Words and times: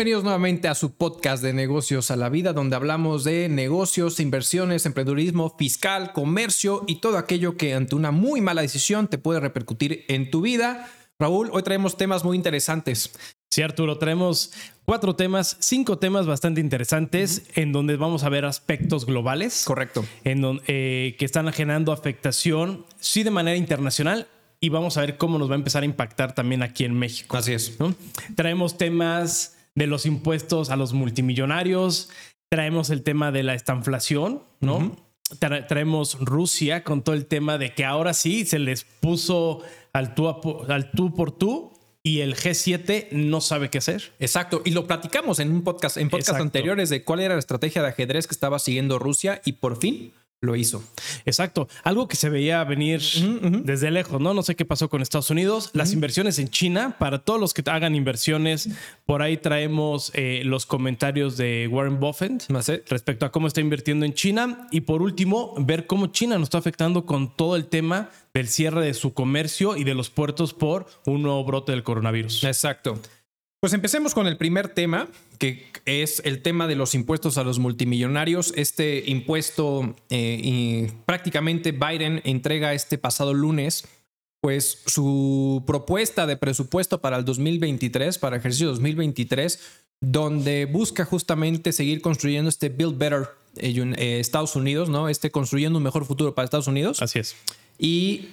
Bienvenidos 0.00 0.24
nuevamente 0.24 0.66
a 0.66 0.74
su 0.74 0.94
podcast 0.94 1.42
de 1.42 1.52
negocios 1.52 2.10
a 2.10 2.16
la 2.16 2.30
vida, 2.30 2.54
donde 2.54 2.74
hablamos 2.74 3.22
de 3.22 3.50
negocios, 3.50 4.18
inversiones, 4.18 4.86
emprendedurismo, 4.86 5.54
fiscal, 5.58 6.14
comercio 6.14 6.84
y 6.86 7.02
todo 7.02 7.18
aquello 7.18 7.58
que 7.58 7.74
ante 7.74 7.96
una 7.96 8.10
muy 8.10 8.40
mala 8.40 8.62
decisión 8.62 9.08
te 9.08 9.18
puede 9.18 9.40
repercutir 9.40 10.06
en 10.08 10.30
tu 10.30 10.40
vida. 10.40 10.90
Raúl, 11.18 11.50
hoy 11.52 11.62
traemos 11.64 11.98
temas 11.98 12.24
muy 12.24 12.38
interesantes. 12.38 13.12
Sí, 13.50 13.60
Arturo, 13.60 13.98
traemos 13.98 14.54
cuatro 14.86 15.16
temas, 15.16 15.58
cinco 15.60 15.98
temas 15.98 16.24
bastante 16.26 16.62
interesantes 16.62 17.42
en 17.54 17.70
donde 17.70 17.96
vamos 17.96 18.24
a 18.24 18.30
ver 18.30 18.46
aspectos 18.46 19.04
globales. 19.04 19.64
Correcto. 19.66 20.06
En 20.24 20.40
donde, 20.40 20.62
eh, 20.66 21.16
que 21.18 21.26
están 21.26 21.52
generando 21.52 21.92
afectación, 21.92 22.86
sí, 23.00 23.22
de 23.22 23.32
manera 23.32 23.58
internacional, 23.58 24.28
y 24.60 24.70
vamos 24.70 24.96
a 24.96 25.02
ver 25.02 25.18
cómo 25.18 25.38
nos 25.38 25.50
va 25.50 25.56
a 25.56 25.58
empezar 25.58 25.82
a 25.82 25.86
impactar 25.86 26.34
también 26.34 26.62
aquí 26.62 26.86
en 26.86 26.94
México. 26.94 27.36
Así 27.36 27.52
es. 27.52 27.76
Traemos 28.34 28.78
temas 28.78 29.58
de 29.74 29.86
los 29.86 30.06
impuestos 30.06 30.70
a 30.70 30.76
los 30.76 30.92
multimillonarios, 30.92 32.10
traemos 32.50 32.90
el 32.90 33.02
tema 33.02 33.30
de 33.32 33.42
la 33.42 33.54
estanflación, 33.54 34.42
¿no? 34.60 34.96
traemos 35.38 36.18
Rusia 36.18 36.82
con 36.82 37.02
todo 37.02 37.14
el 37.14 37.26
tema 37.26 37.56
de 37.56 37.72
que 37.72 37.84
ahora 37.84 38.14
sí 38.14 38.44
se 38.44 38.58
les 38.58 38.82
puso 38.84 39.62
al 39.92 40.14
tú, 40.14 40.28
al 40.68 40.90
tú 40.90 41.14
por 41.14 41.30
tú 41.30 41.72
y 42.02 42.20
el 42.20 42.34
G7 42.34 43.12
no 43.12 43.40
sabe 43.40 43.68
qué 43.70 43.78
hacer. 43.78 44.12
Exacto, 44.18 44.62
y 44.64 44.70
lo 44.70 44.86
platicamos 44.86 45.38
en 45.38 45.52
un 45.52 45.62
podcast, 45.62 45.98
en 45.98 46.08
podcast 46.08 46.40
anteriores 46.40 46.88
de 46.88 47.04
cuál 47.04 47.20
era 47.20 47.34
la 47.34 47.40
estrategia 47.40 47.82
de 47.82 47.88
ajedrez 47.88 48.26
que 48.26 48.34
estaba 48.34 48.58
siguiendo 48.58 48.98
Rusia 48.98 49.40
y 49.44 49.52
por 49.52 49.78
fin 49.78 50.12
lo 50.42 50.56
hizo. 50.56 50.82
Exacto. 51.26 51.68
Algo 51.84 52.08
que 52.08 52.16
se 52.16 52.30
veía 52.30 52.64
venir 52.64 53.02
desde 53.62 53.90
lejos, 53.90 54.20
¿no? 54.20 54.32
No 54.32 54.42
sé 54.42 54.56
qué 54.56 54.64
pasó 54.64 54.88
con 54.88 55.02
Estados 55.02 55.30
Unidos. 55.30 55.70
Las 55.74 55.92
inversiones 55.92 56.38
en 56.38 56.48
China, 56.48 56.96
para 56.98 57.18
todos 57.18 57.38
los 57.38 57.52
que 57.52 57.62
hagan 57.70 57.94
inversiones, 57.94 58.70
por 59.04 59.20
ahí 59.20 59.36
traemos 59.36 60.10
eh, 60.14 60.40
los 60.44 60.64
comentarios 60.64 61.36
de 61.36 61.68
Warren 61.70 62.00
Buffett 62.00 62.46
respecto 62.88 63.26
a 63.26 63.32
cómo 63.32 63.48
está 63.48 63.60
invirtiendo 63.60 64.06
en 64.06 64.14
China. 64.14 64.66
Y 64.70 64.80
por 64.82 65.02
último, 65.02 65.54
ver 65.58 65.86
cómo 65.86 66.06
China 66.06 66.38
nos 66.38 66.46
está 66.46 66.58
afectando 66.58 67.04
con 67.04 67.36
todo 67.36 67.56
el 67.56 67.66
tema 67.66 68.08
del 68.32 68.48
cierre 68.48 68.84
de 68.84 68.94
su 68.94 69.12
comercio 69.12 69.76
y 69.76 69.84
de 69.84 69.94
los 69.94 70.08
puertos 70.08 70.54
por 70.54 70.86
un 71.04 71.22
nuevo 71.22 71.44
brote 71.44 71.72
del 71.72 71.82
coronavirus. 71.82 72.44
Exacto. 72.44 72.98
Pues 73.60 73.74
empecemos 73.74 74.14
con 74.14 74.26
el 74.26 74.38
primer 74.38 74.68
tema, 74.70 75.06
que 75.36 75.66
es 75.84 76.22
el 76.24 76.40
tema 76.40 76.66
de 76.66 76.76
los 76.76 76.94
impuestos 76.94 77.36
a 77.36 77.44
los 77.44 77.58
multimillonarios. 77.58 78.54
Este 78.56 79.04
impuesto, 79.06 79.96
eh, 80.08 80.40
y 80.42 80.86
prácticamente 81.04 81.72
Biden 81.72 82.22
entrega 82.24 82.72
este 82.72 82.96
pasado 82.96 83.34
lunes, 83.34 83.86
pues 84.40 84.80
su 84.86 85.62
propuesta 85.66 86.26
de 86.26 86.38
presupuesto 86.38 87.02
para 87.02 87.18
el 87.18 87.26
2023, 87.26 88.16
para 88.16 88.36
el 88.36 88.40
ejercicio 88.40 88.68
2023, 88.68 89.60
donde 90.00 90.64
busca 90.64 91.04
justamente 91.04 91.72
seguir 91.72 92.00
construyendo 92.00 92.48
este 92.48 92.70
Build 92.70 92.96
Better 92.96 93.28
eh, 93.56 93.74
eh, 93.98 94.20
Estados 94.20 94.56
Unidos, 94.56 94.88
¿no? 94.88 95.10
Este 95.10 95.30
construyendo 95.30 95.76
un 95.76 95.82
mejor 95.82 96.06
futuro 96.06 96.34
para 96.34 96.44
Estados 96.46 96.66
Unidos. 96.66 97.02
Así 97.02 97.18
es. 97.18 97.36
Y 97.78 98.28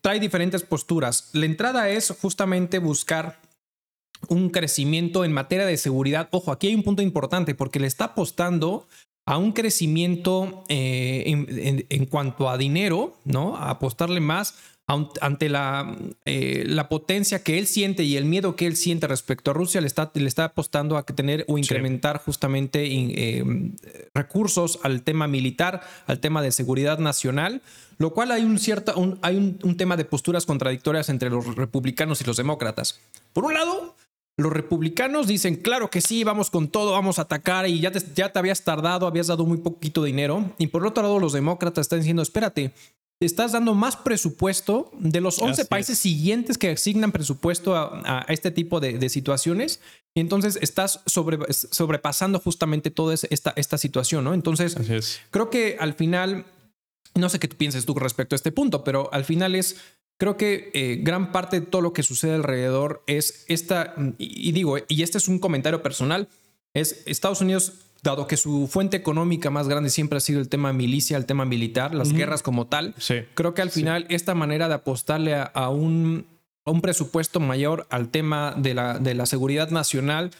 trae 0.00 0.20
diferentes 0.20 0.62
posturas. 0.62 1.30
La 1.32 1.46
entrada 1.46 1.88
es 1.90 2.14
justamente 2.20 2.78
buscar 2.78 3.39
un 4.28 4.50
crecimiento 4.50 5.24
en 5.24 5.32
materia 5.32 5.66
de 5.66 5.76
seguridad. 5.76 6.28
Ojo, 6.30 6.52
aquí 6.52 6.68
hay 6.68 6.74
un 6.74 6.82
punto 6.82 7.02
importante 7.02 7.54
porque 7.54 7.80
le 7.80 7.86
está 7.86 8.06
apostando 8.06 8.86
a 9.26 9.38
un 9.38 9.52
crecimiento 9.52 10.64
eh, 10.68 11.86
en, 11.88 12.06
cuanto 12.06 12.48
a 12.48 12.58
dinero, 12.58 13.16
¿no? 13.24 13.56
A 13.56 13.70
apostarle 13.70 14.20
más 14.20 14.54
ante 15.20 15.48
la, 15.48 15.96
eh, 16.24 16.64
la, 16.66 16.88
potencia 16.88 17.44
que 17.44 17.58
él 17.58 17.68
siente 17.68 18.02
y 18.02 18.16
el 18.16 18.24
miedo 18.24 18.56
que 18.56 18.66
él 18.66 18.74
siente 18.74 19.06
respecto 19.06 19.52
a 19.52 19.54
Rusia, 19.54 19.80
le 19.80 19.86
está, 19.86 20.10
le 20.14 20.26
está 20.26 20.46
apostando 20.46 20.96
a 20.96 21.04
tener 21.04 21.44
o 21.46 21.58
incrementar 21.58 22.18
justamente 22.18 22.84
eh, 22.90 23.44
recursos 24.14 24.80
al 24.82 25.02
tema 25.02 25.28
militar, 25.28 25.80
al 26.06 26.18
tema 26.18 26.42
de 26.42 26.50
seguridad 26.50 26.98
nacional, 26.98 27.62
lo 27.98 28.12
cual 28.12 28.32
hay 28.32 28.42
un 28.42 28.58
cierto, 28.58 29.16
hay 29.22 29.36
un 29.62 29.76
tema 29.76 29.96
de 29.96 30.04
posturas 30.04 30.44
contradictorias 30.44 31.08
entre 31.08 31.30
los 31.30 31.54
republicanos 31.54 32.20
y 32.20 32.24
los 32.24 32.36
demócratas. 32.36 32.98
Por 33.32 33.44
un 33.44 33.54
lado, 33.54 33.94
los 34.40 34.52
republicanos 34.52 35.26
dicen, 35.26 35.56
claro 35.56 35.90
que 35.90 36.00
sí, 36.00 36.24
vamos 36.24 36.50
con 36.50 36.68
todo, 36.68 36.92
vamos 36.92 37.18
a 37.18 37.22
atacar 37.22 37.68
y 37.68 37.80
ya 37.80 37.90
te, 37.90 38.00
ya 38.14 38.32
te 38.32 38.38
habías 38.38 38.62
tardado, 38.62 39.06
habías 39.06 39.26
dado 39.26 39.44
muy 39.44 39.58
poquito 39.58 40.02
dinero. 40.02 40.52
Y 40.58 40.68
por 40.68 40.86
otro 40.86 41.02
lado, 41.02 41.18
los 41.18 41.32
demócratas 41.32 41.82
están 41.82 42.00
diciendo, 42.00 42.22
espérate, 42.22 42.72
estás 43.20 43.52
dando 43.52 43.74
más 43.74 43.96
presupuesto 43.96 44.90
de 44.98 45.20
los 45.20 45.38
11 45.40 45.66
países 45.66 45.98
siguientes 45.98 46.56
que 46.56 46.70
asignan 46.70 47.12
presupuesto 47.12 47.76
a, 47.76 48.24
este 48.28 48.50
tipo 48.50 48.80
de, 48.80 49.08
situaciones. 49.08 49.80
Y 50.14 50.20
entonces 50.20 50.58
estás 50.60 51.00
sobrepasando 51.06 52.40
justamente 52.40 52.90
toda 52.90 53.14
esta, 53.14 53.52
esta 53.56 53.78
situación, 53.78 54.24
¿no? 54.24 54.34
Entonces, 54.34 55.20
creo 55.30 55.50
que 55.50 55.76
al 55.78 55.94
final, 55.94 56.46
no 57.14 57.28
sé 57.28 57.38
qué 57.38 57.46
tú 57.46 57.56
pienses 57.56 57.84
tú 57.84 57.94
respecto 57.94 58.34
a 58.34 58.36
este 58.36 58.52
punto, 58.52 58.82
pero 58.84 59.12
al 59.12 59.24
final 59.24 59.54
es 59.54 59.76
Creo 60.20 60.36
que 60.36 60.70
eh, 60.74 60.98
gran 61.00 61.32
parte 61.32 61.60
de 61.60 61.66
todo 61.66 61.80
lo 61.80 61.94
que 61.94 62.02
sucede 62.02 62.34
alrededor 62.34 63.02
es 63.06 63.46
esta, 63.48 63.94
y, 64.18 64.52
digo, 64.52 64.76
y 64.86 65.02
este 65.02 65.16
es 65.16 65.28
un 65.28 65.38
comentario 65.38 65.82
personal, 65.82 66.28
es 66.74 67.02
Estados 67.06 67.40
Unidos, 67.40 67.72
dado 68.02 68.26
que 68.26 68.36
su 68.36 68.68
fuente 68.68 68.98
económica 68.98 69.48
más 69.48 69.66
grande 69.66 69.88
siempre 69.88 70.18
ha 70.18 70.20
sido 70.20 70.38
el 70.40 70.50
tema 70.50 70.74
milicia, 70.74 71.16
el 71.16 71.24
tema 71.24 71.46
militar, 71.46 71.94
las 71.94 72.12
guerras 72.12 72.42
como 72.42 72.66
tal, 72.66 72.94
creo 73.32 73.54
que 73.54 73.62
al 73.62 73.70
final 73.70 74.04
esta 74.10 74.34
manera 74.34 74.68
de 74.68 74.74
apostarle 74.74 75.34
a, 75.36 75.70
un, 75.70 76.26
a, 76.66 76.70
un, 76.70 76.82
presupuesto 76.82 77.40
mayor 77.40 77.86
al 77.88 78.10
tema 78.10 78.54
de 78.58 78.74
la, 78.74 78.98
de 78.98 79.14
la 79.14 79.24
seguridad 79.24 79.70
nacional 79.70 80.32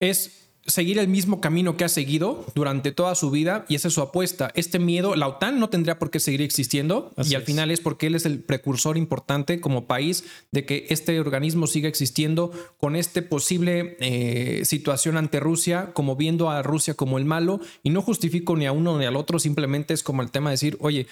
es 0.00 0.41
seguir 0.66 0.98
el 0.98 1.08
mismo 1.08 1.40
camino 1.40 1.76
que 1.76 1.84
ha 1.84 1.88
seguido 1.88 2.46
durante 2.54 2.92
toda 2.92 3.14
su 3.14 3.30
vida 3.30 3.64
y 3.68 3.74
esa 3.74 3.88
es 3.88 3.94
su 3.94 4.00
apuesta. 4.00 4.50
Este 4.54 4.78
miedo, 4.78 5.16
la 5.16 5.26
OTAN 5.26 5.58
no 5.58 5.68
tendría 5.68 5.98
por 5.98 6.10
qué 6.10 6.20
seguir 6.20 6.42
existiendo 6.42 7.12
y 7.16 7.34
al 7.34 7.42
final 7.42 7.70
es 7.70 7.80
porque 7.80 8.06
él 8.06 8.14
es 8.14 8.26
el 8.26 8.40
precursor 8.40 8.96
importante 8.96 9.60
como 9.60 9.86
país 9.86 10.24
de 10.52 10.64
que 10.64 10.86
este 10.90 11.18
organismo 11.18 11.66
siga 11.66 11.88
existiendo 11.88 12.52
con 12.78 12.96
este 12.96 13.22
posible 13.22 13.96
eh, 14.00 14.64
situación 14.64 15.16
ante 15.16 15.40
Rusia, 15.40 15.90
como 15.94 16.16
viendo 16.16 16.50
a 16.50 16.62
Rusia 16.62 16.94
como 16.94 17.18
el 17.18 17.24
malo 17.24 17.60
y 17.82 17.90
no 17.90 18.02
justifico 18.02 18.56
ni 18.56 18.66
a 18.66 18.72
uno 18.72 18.98
ni 18.98 19.04
al 19.04 19.16
otro, 19.16 19.38
simplemente 19.38 19.94
es 19.94 20.02
como 20.02 20.22
el 20.22 20.30
tema 20.30 20.50
de 20.50 20.54
decir, 20.54 20.76
oye, 20.80 21.06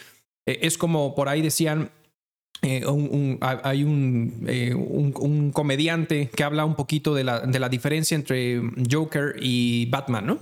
eh, 0.47 0.61
es 0.62 0.78
como 0.78 1.15
por 1.15 1.28
ahí 1.28 1.43
decían, 1.43 1.91
eh, 2.62 2.84
hay 3.62 3.81
eh, 3.81 4.75
un, 4.75 5.15
un, 5.19 5.50
comediante 5.50 6.28
que 6.28 6.44
habla 6.44 6.66
un 6.66 6.75
poquito 6.75 7.15
de 7.15 7.25
la, 7.25 7.41
de 7.41 7.59
la 7.59 7.71
diferencia 7.71 8.15
entre 8.15 8.60
Joker 8.91 9.37
y 9.41 9.87
Batman, 9.87 10.26
¿no? 10.26 10.38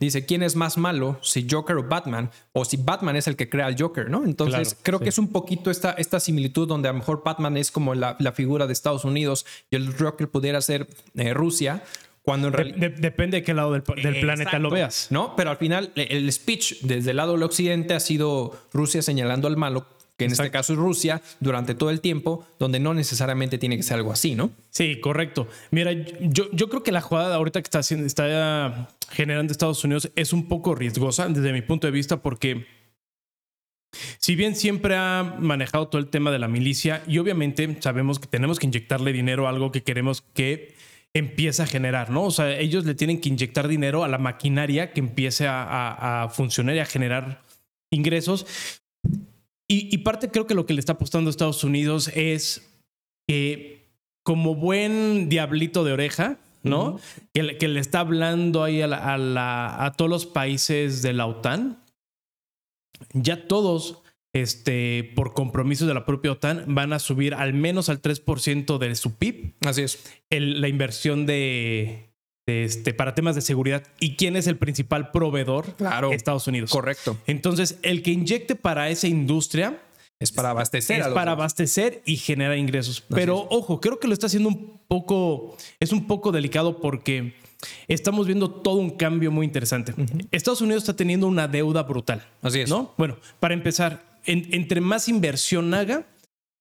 Dice, 0.00 0.26
¿quién 0.26 0.42
es 0.42 0.56
más 0.56 0.78
malo? 0.78 1.20
Si 1.22 1.46
Joker 1.48 1.76
o 1.76 1.84
Batman, 1.84 2.30
o 2.52 2.64
si 2.64 2.76
Batman 2.76 3.14
es 3.14 3.28
el 3.28 3.36
que 3.36 3.48
crea 3.48 3.66
al 3.66 3.80
Joker, 3.80 4.10
¿no? 4.10 4.24
Entonces, 4.24 4.76
creo 4.82 4.98
que 4.98 5.10
es 5.10 5.18
un 5.18 5.28
poquito 5.28 5.70
esta, 5.70 5.92
esta 5.92 6.18
similitud 6.18 6.66
donde 6.66 6.88
a 6.88 6.92
lo 6.92 6.98
mejor 6.98 7.22
Batman 7.24 7.56
es 7.56 7.70
como 7.70 7.94
la, 7.94 8.16
la 8.18 8.32
figura 8.32 8.66
de 8.66 8.72
Estados 8.72 9.04
Unidos 9.04 9.46
y 9.70 9.76
el 9.76 9.94
Joker 9.96 10.28
pudiera 10.28 10.60
ser 10.60 10.88
eh, 11.14 11.34
Rusia. 11.34 11.84
Cuando 12.22 12.48
en 12.48 12.52
realidad... 12.52 12.90
depende 12.98 13.38
de 13.38 13.42
qué 13.44 13.54
lado 13.54 13.72
del, 13.72 13.82
planeta 13.82 14.58
lo 14.58 14.70
veas. 14.70 15.06
¿No? 15.10 15.36
Pero 15.36 15.50
al 15.50 15.56
final, 15.56 15.92
el 15.94 16.30
speech 16.32 16.80
desde 16.82 17.12
el 17.12 17.16
lado 17.16 17.32
del 17.32 17.42
occidente 17.42 17.94
ha 17.94 18.00
sido 18.00 18.58
Rusia 18.72 19.02
señalando 19.02 19.48
al 19.48 19.56
malo 19.56 19.86
que 20.20 20.26
en 20.26 20.32
este 20.32 20.50
caso 20.50 20.74
es 20.74 20.78
Rusia, 20.78 21.22
durante 21.40 21.74
todo 21.74 21.88
el 21.88 22.02
tiempo, 22.02 22.46
donde 22.58 22.78
no 22.78 22.92
necesariamente 22.92 23.56
tiene 23.56 23.78
que 23.78 23.82
ser 23.82 23.96
algo 23.96 24.12
así, 24.12 24.34
¿no? 24.34 24.50
Sí, 24.68 25.00
correcto. 25.00 25.48
Mira, 25.70 25.92
yo, 25.92 26.50
yo 26.52 26.68
creo 26.68 26.82
que 26.82 26.92
la 26.92 27.00
jugada 27.00 27.34
ahorita 27.36 27.62
que 27.62 27.64
está, 27.64 27.78
haciendo, 27.78 28.06
está 28.06 28.90
generando 29.10 29.50
Estados 29.50 29.82
Unidos 29.82 30.10
es 30.16 30.34
un 30.34 30.46
poco 30.46 30.74
riesgosa 30.74 31.26
desde 31.26 31.54
mi 31.54 31.62
punto 31.62 31.86
de 31.86 31.92
vista 31.92 32.18
porque 32.18 32.66
si 34.18 34.36
bien 34.36 34.56
siempre 34.56 34.94
ha 34.94 35.36
manejado 35.38 35.88
todo 35.88 36.02
el 36.02 36.08
tema 36.08 36.30
de 36.30 36.38
la 36.38 36.48
milicia 36.48 37.02
y 37.06 37.16
obviamente 37.16 37.78
sabemos 37.80 38.18
que 38.18 38.26
tenemos 38.26 38.58
que 38.58 38.66
inyectarle 38.66 39.14
dinero 39.14 39.46
a 39.46 39.50
algo 39.50 39.72
que 39.72 39.82
queremos 39.82 40.20
que 40.34 40.74
empiece 41.14 41.62
a 41.62 41.66
generar, 41.66 42.10
¿no? 42.10 42.24
O 42.24 42.30
sea, 42.30 42.58
ellos 42.58 42.84
le 42.84 42.94
tienen 42.94 43.22
que 43.22 43.30
inyectar 43.30 43.68
dinero 43.68 44.04
a 44.04 44.08
la 44.08 44.18
maquinaria 44.18 44.92
que 44.92 45.00
empiece 45.00 45.46
a 45.48 46.28
funcionar 46.30 46.76
y 46.76 46.80
a 46.80 46.84
generar 46.84 47.40
ingresos. 47.90 48.46
Y, 49.72 49.98
parte 49.98 50.32
creo 50.32 50.48
que 50.48 50.56
lo 50.56 50.66
que 50.66 50.74
le 50.74 50.80
está 50.80 50.94
apostando 50.94 51.28
a 51.28 51.30
Estados 51.30 51.62
Unidos 51.62 52.10
es 52.16 52.68
que 53.28 53.88
como 54.24 54.56
buen 54.56 55.28
diablito 55.28 55.84
de 55.84 55.92
oreja, 55.92 56.38
¿no? 56.64 56.98
que, 57.32 57.68
le 57.68 57.78
está 57.78 58.00
hablando 58.00 58.64
ahí 58.64 58.82
a, 58.82 59.84
a, 59.84 59.92
todos 59.92 60.10
los 60.10 60.26
países 60.26 61.02
de 61.02 61.12
la 61.12 61.26
OTAN. 61.26 61.84
Ya 63.12 63.46
todos, 63.46 64.02
este, 64.34 65.12
por 65.14 65.34
compromisos 65.34 65.86
de 65.86 65.94
la 65.94 66.04
propia 66.04 66.32
OTAN, 66.32 66.64
van 66.66 66.92
a 66.92 66.98
subir 66.98 67.34
al 67.34 67.54
menos 67.54 67.88
al 67.88 68.02
3% 68.02 68.76
de 68.76 68.96
su 68.96 69.14
PIB. 69.18 69.54
Así 69.60 69.82
es. 69.82 70.04
la 70.30 70.66
inversión 70.66 71.26
de, 71.26 72.09
este, 72.50 72.94
para 72.94 73.14
temas 73.14 73.34
de 73.34 73.40
seguridad. 73.40 73.82
¿Y 73.98 74.16
quién 74.16 74.36
es 74.36 74.46
el 74.46 74.56
principal 74.56 75.10
proveedor? 75.10 75.74
Claro. 75.76 76.12
Estados 76.12 76.46
Unidos. 76.46 76.70
Correcto. 76.70 77.16
Entonces, 77.26 77.78
el 77.82 78.02
que 78.02 78.10
inyecte 78.10 78.54
para 78.54 78.90
esa 78.90 79.08
industria 79.08 79.80
es 80.20 80.32
para 80.32 80.50
abastecer. 80.50 81.00
Es 81.00 81.08
para 81.08 81.32
abastecer 81.32 82.02
y 82.04 82.16
generar 82.16 82.58
ingresos. 82.58 83.02
Pero 83.08 83.46
ojo, 83.50 83.80
creo 83.80 83.98
que 83.98 84.06
lo 84.06 84.12
está 84.12 84.26
haciendo 84.26 84.50
un 84.50 84.78
poco, 84.86 85.56
es 85.80 85.92
un 85.92 86.06
poco 86.06 86.30
delicado 86.30 86.78
porque 86.80 87.34
estamos 87.88 88.26
viendo 88.26 88.50
todo 88.50 88.76
un 88.76 88.90
cambio 88.90 89.30
muy 89.30 89.46
interesante. 89.46 89.94
Estados 90.30 90.60
Unidos 90.60 90.82
está 90.82 90.94
teniendo 90.94 91.26
una 91.26 91.48
deuda 91.48 91.84
brutal. 91.84 92.26
Así 92.42 92.60
es. 92.60 92.68
¿no? 92.68 92.92
Bueno, 92.98 93.16
para 93.40 93.54
empezar, 93.54 94.04
entre 94.26 94.82
más 94.82 95.08
inversión 95.08 95.72
haga, 95.72 96.06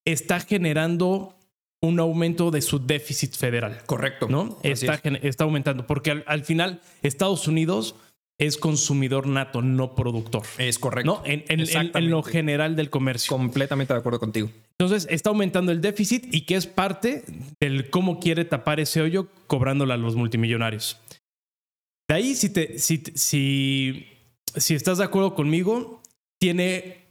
está 0.06 0.40
generando 0.40 1.36
un 1.82 2.00
aumento 2.00 2.52
de 2.52 2.62
su 2.62 2.80
déficit 2.80 3.36
federal. 3.36 3.82
Correcto. 3.86 4.28
¿No? 4.30 4.60
Está, 4.64 5.02
está, 5.04 5.44
aumentando. 5.44 5.88
Porque 5.88 6.24
al, 6.26 6.44
final, 6.44 6.82
Estados 7.02 7.48
Unidos 7.48 7.96
es 8.38 8.58
consumidor 8.58 9.28
nato, 9.28 9.62
no 9.62 9.96
productor. 9.96 10.44
Es 10.58 10.80
correcto. 10.80 11.22
¿no? 11.24 11.26
En, 11.26 11.44
en, 11.48 12.10
lo 12.10 12.24
general 12.24 12.76
del 12.76 12.90
comercio. 12.90 13.36
Completamente 13.36 13.94
de 13.94 14.00
acuerdo 14.00 14.20
contigo. 14.20 14.50
Entonces, 14.78 15.08
está 15.10 15.30
aumentando 15.30 15.72
el 15.72 15.82
déficit 15.82 16.34
y 16.34 16.42
que 16.42 16.56
es 16.56 16.68
parte 16.68 17.24
del 17.60 17.90
cómo 17.90 18.20
quiere 18.20 18.46
tapar 18.46 18.80
ese 18.80 19.02
hoyo 19.02 19.28
cobrándole 19.48 19.94
a 19.94 19.98
los 19.98 20.16
multimillonarios. 20.16 21.00
De 22.08 22.16
ahí, 22.16 22.36
si, 22.36 22.50
te, 22.50 22.80
si, 22.80 23.04
si, 23.14 24.08
si 24.56 24.74
estás 24.74 24.98
de 24.98 25.04
acuerdo 25.04 25.36
conmigo, 25.36 26.02
tiene 26.40 27.06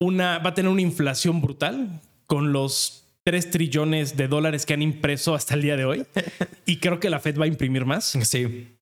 una, 0.00 0.38
va 0.38 0.50
a 0.50 0.54
tener 0.54 0.70
una 0.70 0.82
inflación 0.82 1.40
brutal 1.40 2.00
con 2.26 2.52
los 2.52 3.01
3 3.24 3.50
trillones 3.50 4.16
de 4.16 4.28
dólares 4.28 4.66
que 4.66 4.74
han 4.74 4.82
impreso 4.82 5.34
hasta 5.34 5.54
el 5.54 5.62
día 5.62 5.76
de 5.76 5.84
hoy. 5.84 6.06
y 6.66 6.78
creo 6.78 7.00
que 7.00 7.10
la 7.10 7.20
Fed 7.20 7.38
va 7.38 7.44
a 7.44 7.48
imprimir 7.48 7.84
más. 7.84 8.16
Sí. 8.22 8.76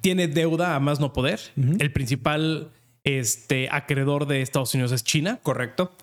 Tiene 0.00 0.28
deuda 0.28 0.74
a 0.74 0.80
más 0.80 0.98
no 0.98 1.12
poder. 1.12 1.40
El 1.78 1.92
principal 1.92 2.72
este, 3.04 3.68
acreedor 3.70 4.26
de 4.26 4.42
Estados 4.42 4.74
Unidos 4.74 4.92
es 4.92 5.04
China. 5.04 5.38
Correcto. 5.42 5.96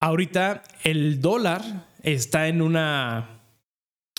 Ahorita 0.00 0.64
el 0.82 1.20
dólar 1.20 1.62
está 2.02 2.48
en 2.48 2.62
una 2.62 3.42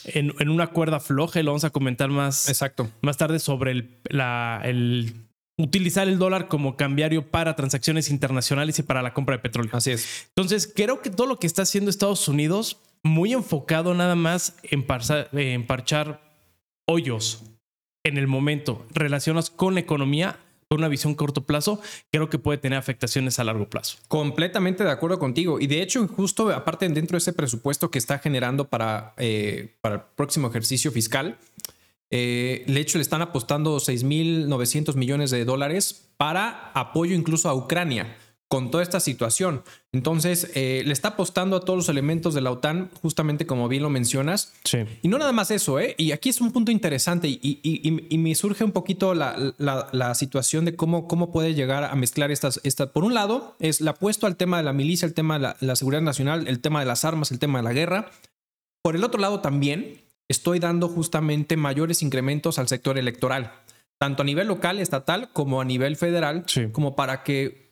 en, 0.05 0.49
una 0.49 0.67
cuerda 0.67 0.99
floja 0.99 1.39
y 1.39 1.43
lo 1.43 1.51
vamos 1.51 1.63
a 1.63 1.69
comentar 1.69 2.09
más, 2.09 2.49
Exacto. 2.49 2.89
más 3.01 3.17
tarde 3.17 3.39
sobre 3.39 3.71
el, 3.71 3.99
la, 4.09 4.61
el 4.63 5.22
utilizar 5.57 6.07
el 6.07 6.17
dólar 6.17 6.47
como 6.47 6.75
cambiario 6.77 7.29
para 7.29 7.55
transacciones 7.55 8.09
internacionales 8.09 8.79
y 8.79 8.83
para 8.83 9.01
la 9.01 9.13
compra 9.13 9.35
de 9.35 9.41
petróleo. 9.41 9.71
Así 9.73 9.91
es. 9.91 10.27
Entonces, 10.29 10.71
creo 10.73 11.01
que 11.01 11.09
todo 11.09 11.27
lo 11.27 11.37
que 11.37 11.47
está 11.47 11.61
haciendo 11.61 11.89
Estados 11.89 12.27
Unidos, 12.27 12.77
muy 13.03 13.33
enfocado 13.33 13.93
nada 13.93 14.15
más 14.15 14.55
en, 14.63 14.85
en 15.33 15.67
parchar 15.67 16.21
hoyos 16.87 17.43
en 18.03 18.17
el 18.17 18.27
momento 18.27 18.85
relacionados 18.93 19.49
con 19.49 19.75
la 19.75 19.79
economía, 19.79 20.37
con 20.69 20.79
una 20.79 20.87
visión 20.87 21.13
corto 21.13 21.43
plazo, 21.43 21.79
creo 22.11 22.29
que 22.29 22.39
puede 22.39 22.57
tener 22.57 22.79
afectaciones 22.79 23.39
a 23.39 23.43
largo 23.43 23.69
plazo. 23.69 23.97
Completamente 24.07 24.83
de 24.83 24.91
acuerdo 24.91 25.19
contigo. 25.19 25.59
Y 25.59 25.67
de 25.67 25.81
hecho, 25.81 26.07
justo 26.07 26.49
aparte 26.49 26.89
dentro 26.89 27.15
de 27.15 27.19
ese 27.19 27.33
presupuesto 27.33 27.91
que 27.91 27.99
está 27.99 28.19
generando 28.19 28.67
para, 28.67 29.13
eh, 29.17 29.75
para 29.81 29.95
el 29.95 30.01
próximo 30.15 30.47
ejercicio 30.47 30.91
fiscal, 30.91 31.37
eh, 32.15 32.63
de 32.67 32.79
hecho, 32.79 32.99
le 32.99 33.01
están 33.01 33.23
apostando 33.23 33.77
6.900 33.77 34.93
millones 34.93 35.31
de 35.31 35.45
dólares 35.45 36.11
para 36.15 36.69
apoyo 36.75 37.15
incluso 37.15 37.49
a 37.49 37.55
Ucrania 37.55 38.15
con 38.47 38.69
toda 38.69 38.83
esta 38.83 38.99
situación. 38.99 39.63
Entonces, 39.91 40.51
eh, 40.53 40.83
le 40.85 40.93
está 40.93 41.07
apostando 41.07 41.55
a 41.55 41.61
todos 41.61 41.75
los 41.75 41.89
elementos 41.89 42.35
de 42.35 42.41
la 42.41 42.51
OTAN, 42.51 42.91
justamente 43.01 43.47
como 43.47 43.67
bien 43.67 43.81
lo 43.81 43.89
mencionas. 43.89 44.53
Sí. 44.63 44.85
Y 45.01 45.07
no 45.07 45.17
nada 45.17 45.31
más 45.31 45.49
eso, 45.49 45.79
¿eh? 45.79 45.95
Y 45.97 46.11
aquí 46.11 46.29
es 46.29 46.39
un 46.39 46.51
punto 46.51 46.71
interesante 46.71 47.27
y, 47.27 48.17
me 48.19 48.35
surge 48.35 48.63
un 48.63 48.73
poquito 48.73 49.15
la, 49.15 50.13
situación 50.13 50.65
de 50.65 50.75
cómo, 50.75 51.07
cómo 51.07 51.31
puede 51.31 51.55
llegar 51.55 51.83
a 51.83 51.95
mezclar 51.95 52.29
estas, 52.29 52.61
estas. 52.63 52.89
Por 52.89 53.05
un 53.05 53.15
lado, 53.15 53.55
es 53.59 53.81
el 53.81 53.87
apuesto 53.87 54.27
al 54.27 54.35
tema 54.35 54.57
de 54.57 54.63
la 54.63 54.73
milicia, 54.73 55.07
el 55.07 55.15
tema 55.15 55.39
de 55.39 55.55
la 55.59 55.75
seguridad 55.75 56.03
nacional, 56.03 56.47
el 56.47 56.59
tema 56.59 56.79
de 56.79 56.85
las 56.85 57.05
armas, 57.05 57.31
el 57.31 57.39
tema 57.39 57.57
de 57.57 57.63
la 57.63 57.73
guerra. 57.73 58.11
Por 58.83 58.95
el 58.95 59.03
otro 59.03 59.19
lado, 59.19 59.39
también 59.39 60.02
estoy 60.27 60.59
dando 60.59 60.87
justamente 60.87 61.57
mayores 61.57 62.01
incrementos 62.01 62.59
al 62.59 62.67
sector 62.67 62.97
electoral, 62.97 63.51
tanto 63.97 64.21
a 64.21 64.25
nivel 64.25 64.47
local, 64.47 64.79
estatal, 64.79 65.29
como 65.33 65.61
a 65.61 65.65
nivel 65.65 65.95
federal, 65.95 66.45
como 66.71 66.95
para 66.95 67.23
que 67.23 67.63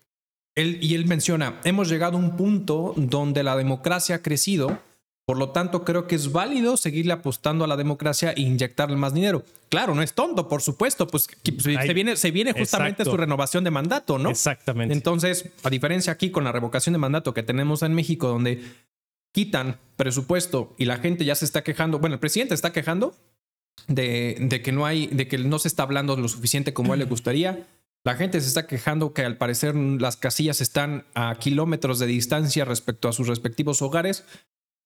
él, 0.56 0.80
y 0.82 0.96
él 0.96 1.06
menciona, 1.06 1.60
hemos 1.64 1.90
llegado 1.90 2.18
a 2.18 2.20
un 2.20 2.36
punto 2.38 2.94
donde 2.98 3.44
la 3.44 3.56
democracia 3.56 4.16
ha 4.16 4.22
crecido, 4.22 4.80
por 5.26 5.38
lo 5.38 5.52
tanto 5.52 5.86
creo 5.86 6.08
que 6.08 6.16
es 6.16 6.32
válido 6.32 6.76
seguirle 6.78 7.14
apostando 7.14 7.64
a 7.64 7.68
la 7.68 7.78
democracia 7.78 8.32
e 8.32 8.42
inyectarle 8.42 8.98
más 8.98 9.14
dinero. 9.14 9.44
Claro, 9.70 9.96
no 9.96 10.02
es 10.02 10.14
tonto, 10.14 10.50
por 10.50 10.62
supuesto, 10.62 11.08
pues, 11.08 11.30
pues 11.44 11.64
se, 11.64 11.94
viene, 11.94 12.18
se 12.18 12.32
viene 12.32 12.52
justamente 12.52 13.06
su 13.06 13.16
renovación 13.16 13.64
de 13.64 13.72
mandato, 13.72 14.18
¿no? 14.18 14.30
Exactamente. 14.30 14.94
Entonces, 14.94 15.50
a 15.64 15.70
diferencia 15.70 16.12
aquí 16.12 16.32
con 16.32 16.44
la 16.44 16.52
revocación 16.52 16.92
de 16.92 17.00
mandato 17.00 17.34
que 17.34 17.44
tenemos 17.44 17.82
en 17.82 17.94
México, 17.94 18.28
donde 18.28 18.62
quitan 19.32 19.80
presupuesto 19.96 20.74
y 20.78 20.86
la 20.86 20.98
gente 20.98 21.26
ya 21.26 21.36
se 21.36 21.46
está 21.46 21.64
quejando, 21.64 22.00
bueno, 22.00 22.16
el 22.16 22.20
presidente 22.20 22.54
está 22.54 22.72
quejando 22.74 23.16
de, 23.88 24.38
de, 24.40 24.62
que 24.62 24.72
no 24.72 24.86
hay, 24.86 25.08
de 25.08 25.28
que 25.28 25.38
no 25.38 25.60
se 25.60 25.68
está 25.68 25.84
hablando 25.84 26.16
lo 26.18 26.28
suficiente 26.28 26.74
como 26.74 26.94
a 26.94 26.96
él 26.96 27.00
le 27.00 27.06
gustaría. 27.06 27.68
La 28.04 28.16
gente 28.16 28.42
se 28.42 28.48
está 28.48 28.66
quejando 28.66 29.14
que 29.14 29.24
al 29.24 29.38
parecer 29.38 29.76
las 29.76 30.18
casillas 30.18 30.60
están 30.60 31.06
a 31.14 31.36
kilómetros 31.36 32.00
de 32.00 32.08
distancia 32.08 32.66
respecto 32.66 33.08
a 33.08 33.14
sus 33.14 33.28
respectivos 33.28 33.82
hogares, 33.84 34.26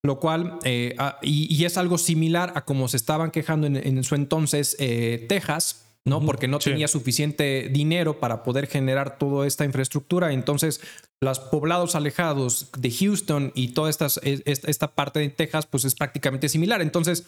lo 0.03 0.19
cual, 0.19 0.59
eh, 0.65 0.95
ah, 0.97 1.17
y, 1.21 1.63
es 1.63 1.77
algo 1.77 1.97
similar 1.97 2.51
a 2.55 2.65
como 2.65 2.87
se 2.89 2.97
estaban 2.97 3.31
quejando 3.31 3.67
en, 3.67 4.03
su 4.03 4.15
entonces 4.15 4.75
eh, 4.79 5.25
Texas, 5.29 5.85
¿no? 6.03 6.23
Porque 6.23 6.47
no 6.47 6.59
tenía 6.59 6.87
suficiente 6.87 7.69
dinero 7.71 8.19
para 8.19 8.43
poder 8.43 8.67
generar 8.67 9.17
toda 9.17 9.47
esta 9.47 9.65
infraestructura. 9.65 10.33
Entonces, 10.33 10.81
los 11.25 11.39
poblados 11.39 11.95
alejados 11.95 12.69
de 12.77 12.91
Houston 12.91 13.51
y 13.55 13.69
toda 13.69 13.89
esta, 13.89 14.07
esta 14.23 14.95
parte 14.95 15.19
de 15.19 15.29
Texas, 15.29 15.65
pues 15.65 15.83
es 15.83 15.95
prácticamente 15.95 16.47
similar. 16.47 16.81
Entonces, 16.81 17.25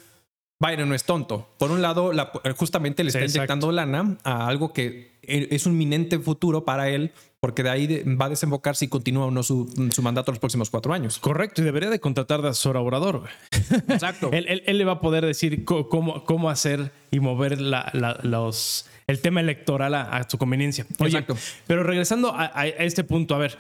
Biden 0.60 0.90
no 0.90 0.96
es 0.96 1.04
tonto. 1.04 1.50
Por 1.60 1.72
un 1.72 1.82
lado, 1.82 2.12
justamente 2.56 3.04
le 3.04 3.10
está 3.10 3.26
inyectando 3.26 3.72
lana 3.72 4.18
a 4.24 4.48
algo 4.48 4.74
que 4.74 5.18
e, 5.22 5.50
es 5.52 5.66
un 5.66 5.74
inminente 5.74 6.18
futuro 6.18 6.66
para 6.66 6.90
él, 6.90 7.12
porque 7.40 7.62
de 7.62 7.70
ahí 7.70 8.04
va 8.04 8.26
a 8.26 8.30
desembocar 8.30 8.76
si 8.76 8.88
continúa 8.88 9.28
o 9.28 9.32
no 9.32 9.44
su, 9.44 9.72
mandato 10.02 10.32
los 10.32 10.40
próximos 10.40 10.72
cuatro 10.72 10.94
años. 10.94 11.20
Correcto, 11.20 11.62
y 11.62 11.66
debería 11.66 11.92
de 11.92 12.00
contratar 12.00 12.42
de 12.42 12.50
asesor 12.50 12.78
orador. 12.78 13.26
Exacto. 13.90 14.32
él, 14.32 14.64
le 14.66 14.86
va 14.86 14.94
a 14.94 15.02
poder 15.02 15.26
decir 15.26 15.64
cómo, 15.64 16.24
cómo 16.26 16.50
hacer 16.50 16.92
y 17.12 17.20
mover 17.20 17.62
los, 17.62 18.86
el 19.06 19.20
tema 19.22 19.42
electoral 19.42 19.94
a, 19.94 20.28
su 20.28 20.40
conveniencia. 20.40 20.88
Exacto. 21.00 21.38
Pero 21.68 21.84
regresando 21.84 22.34
a, 22.36 22.66
este 22.66 23.04
punto, 23.04 23.36
a 23.36 23.38
ver. 23.38 23.58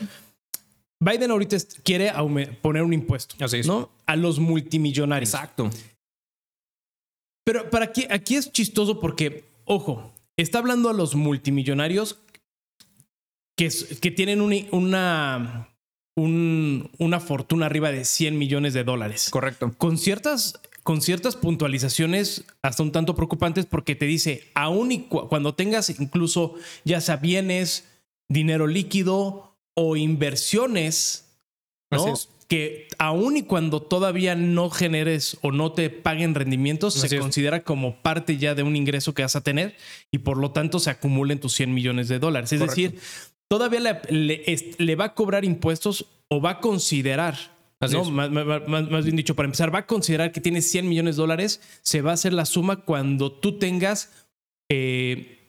Biden 0.99 1.31
ahorita 1.31 1.57
quiere 1.83 2.11
poner 2.61 2.83
un 2.83 2.93
impuesto 2.93 3.35
Así 3.43 3.61
¿no? 3.61 3.89
a 4.05 4.15
los 4.15 4.39
multimillonarios. 4.39 5.33
Exacto. 5.33 5.69
Pero 7.45 7.69
para 7.69 7.85
aquí, 7.85 8.05
aquí 8.09 8.35
es 8.35 8.51
chistoso 8.51 8.99
porque, 8.99 9.45
ojo, 9.65 10.11
está 10.35 10.59
hablando 10.59 10.89
a 10.89 10.93
los 10.93 11.15
multimillonarios 11.15 12.19
que, 13.55 13.69
que 14.01 14.11
tienen 14.11 14.41
una, 14.41 15.69
una 16.15 17.19
fortuna 17.19 17.67
arriba 17.67 17.91
de 17.91 18.03
100 18.03 18.37
millones 18.37 18.73
de 18.73 18.83
dólares. 18.83 19.29
Correcto. 19.29 19.73
Con 19.77 19.97
ciertas, 19.97 20.59
con 20.83 21.01
ciertas 21.01 21.35
puntualizaciones 21.35 22.43
hasta 22.61 22.83
un 22.83 22.91
tanto 22.91 23.15
preocupantes 23.15 23.65
porque 23.65 23.95
te 23.95 24.05
dice, 24.05 24.49
aún 24.53 24.91
y 24.91 24.99
cuando 25.03 25.53
tengas 25.53 25.89
incluso 25.89 26.55
ya 26.85 27.01
sea 27.01 27.17
bienes, 27.17 27.87
dinero 28.29 28.67
líquido 28.67 29.46
o 29.79 29.95
inversiones, 29.95 31.29
¿no? 31.91 32.15
que 32.47 32.87
aun 32.97 33.37
y 33.37 33.43
cuando 33.43 33.79
todavía 33.81 34.33
no 34.33 34.71
generes 34.71 35.37
o 35.41 35.51
no 35.51 35.73
te 35.73 35.91
paguen 35.91 36.33
rendimientos, 36.33 36.95
se 36.95 37.19
considera 37.19 37.63
como 37.63 38.01
parte 38.01 38.37
ya 38.37 38.55
de 38.55 38.63
un 38.63 38.75
ingreso 38.75 39.13
que 39.13 39.21
vas 39.21 39.35
a 39.35 39.41
tener 39.41 39.75
y 40.11 40.19
por 40.19 40.37
lo 40.37 40.51
tanto 40.51 40.79
se 40.79 40.89
acumulen 40.89 41.39
tus 41.39 41.53
100 41.53 41.73
millones 41.73 42.07
de 42.07 42.17
dólares. 42.17 42.51
Es 42.53 42.59
decir, 42.59 42.99
todavía 43.47 44.01
le, 44.09 44.95
va 44.95 45.05
a 45.05 45.13
cobrar 45.13 45.45
impuestos 45.45 46.05
o 46.27 46.41
va 46.41 46.51
a 46.51 46.59
considerar, 46.59 47.37
¿no? 47.91 48.05
Más, 48.05 49.03
bien 49.03 49.15
dicho, 49.15 49.35
para 49.35 49.45
empezar, 49.45 49.73
va 49.73 49.79
a 49.79 49.85
considerar 49.85 50.31
que 50.31 50.41
tienes 50.41 50.71
100 50.71 50.89
millones 50.89 51.17
de 51.17 51.21
dólares, 51.21 51.61
se 51.83 52.01
va 52.01 52.11
a 52.11 52.13
hacer 52.15 52.33
la 52.33 52.45
suma 52.45 52.77
cuando 52.77 53.31
tú 53.31 53.59
tengas 53.59 54.09
eh, 54.69 55.47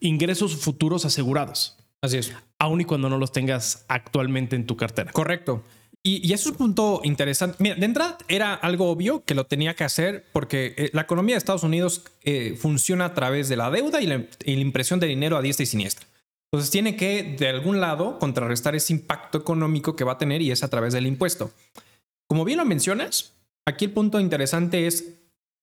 ingresos 0.00 0.56
futuros 0.56 1.04
asegurados. 1.04 1.76
Así 2.00 2.16
es. 2.16 2.32
Aun 2.58 2.80
y 2.80 2.84
cuando 2.84 3.08
no 3.08 3.18
los 3.18 3.32
tengas 3.32 3.84
actualmente 3.88 4.56
en 4.56 4.66
tu 4.66 4.76
cartera. 4.76 5.12
Correcto. 5.12 5.62
Y, 6.02 6.26
y, 6.26 6.32
eso 6.32 6.48
es 6.48 6.52
un 6.52 6.58
punto 6.58 7.00
interesante. 7.04 7.56
Mira, 7.58 7.74
de 7.74 7.84
entrada 7.84 8.18
era 8.28 8.54
algo 8.54 8.88
obvio 8.88 9.24
que 9.24 9.34
lo 9.34 9.46
tenía 9.46 9.74
que 9.74 9.84
hacer 9.84 10.24
porque 10.32 10.74
eh, 10.76 10.90
la 10.92 11.02
economía 11.02 11.34
de 11.34 11.38
Estados 11.38 11.64
Unidos 11.64 12.04
eh, 12.22 12.56
funciona 12.58 13.06
a 13.06 13.14
través 13.14 13.48
de 13.48 13.56
la 13.56 13.70
deuda 13.70 14.00
y 14.00 14.06
la, 14.06 14.24
impresión 14.46 15.00
de 15.00 15.08
dinero 15.08 15.36
a 15.36 15.42
diestra 15.42 15.64
y 15.64 15.66
siniestra. 15.66 16.06
Entonces 16.50 16.70
tiene 16.70 16.96
que, 16.96 17.36
de 17.38 17.48
algún 17.48 17.80
lado, 17.80 18.18
contrarrestar 18.18 18.74
ese 18.74 18.92
impacto 18.92 19.38
económico 19.38 19.96
que 19.96 20.04
va 20.04 20.12
a 20.12 20.18
tener 20.18 20.40
y 20.40 20.50
es 20.50 20.62
a 20.62 20.68
través 20.68 20.94
del 20.94 21.06
impuesto. 21.06 21.50
Como 22.26 22.44
bien 22.44 22.58
lo 22.58 22.64
mencionas, 22.64 23.34
aquí 23.66 23.86
el 23.86 23.90
punto 23.90 24.18
interesante 24.18 24.86
es 24.86 25.17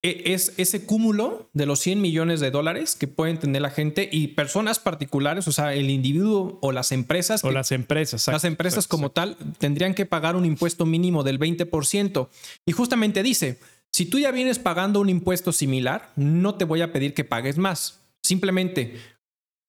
es 0.06 0.54
ese 0.58 0.86
cúmulo 0.86 1.50
de 1.54 1.66
los 1.66 1.80
100 1.80 2.02
millones 2.02 2.40
de 2.40 2.52
dólares 2.52 2.96
que 2.96 3.08
pueden 3.08 3.40
tener 3.40 3.62
la 3.62 3.70
gente 3.70 4.08
y 4.12 4.30
personas 4.30 4.80
particulares, 4.80 5.48
o 5.48 5.52
sea, 5.52 5.74
el 5.74 5.90
individuo 5.90 6.60
o 6.62 6.72
las 6.72 6.92
empresas. 6.92 7.44
O 7.44 7.52
las 7.52 7.72
empresas. 7.72 8.28
las 8.28 8.44
empresas 8.44 8.88
como 8.88 9.12
tal 9.12 9.38
tendrían 9.58 9.94
que 9.94 10.06
pagar 10.06 10.36
un 10.36 10.46
impuesto 10.46 10.86
mínimo 10.86 11.24
del 11.24 11.40
20%. 11.40 12.30
Y 12.66 12.72
justamente 12.72 13.24
dice, 13.24 13.60
Si 13.92 14.06
tú 14.06 14.20
ya 14.20 14.32
vienes 14.32 14.60
pagando 14.60 15.00
un 15.00 15.10
impuesto 15.10 15.52
similar, 15.52 16.12
no 16.16 16.56
te 16.56 16.66
voy 16.66 16.82
a 16.82 16.92
pedir 16.92 17.14
que 17.14 17.24
pagues 17.24 17.58
más. 17.58 18.02
Simplemente, 18.22 18.98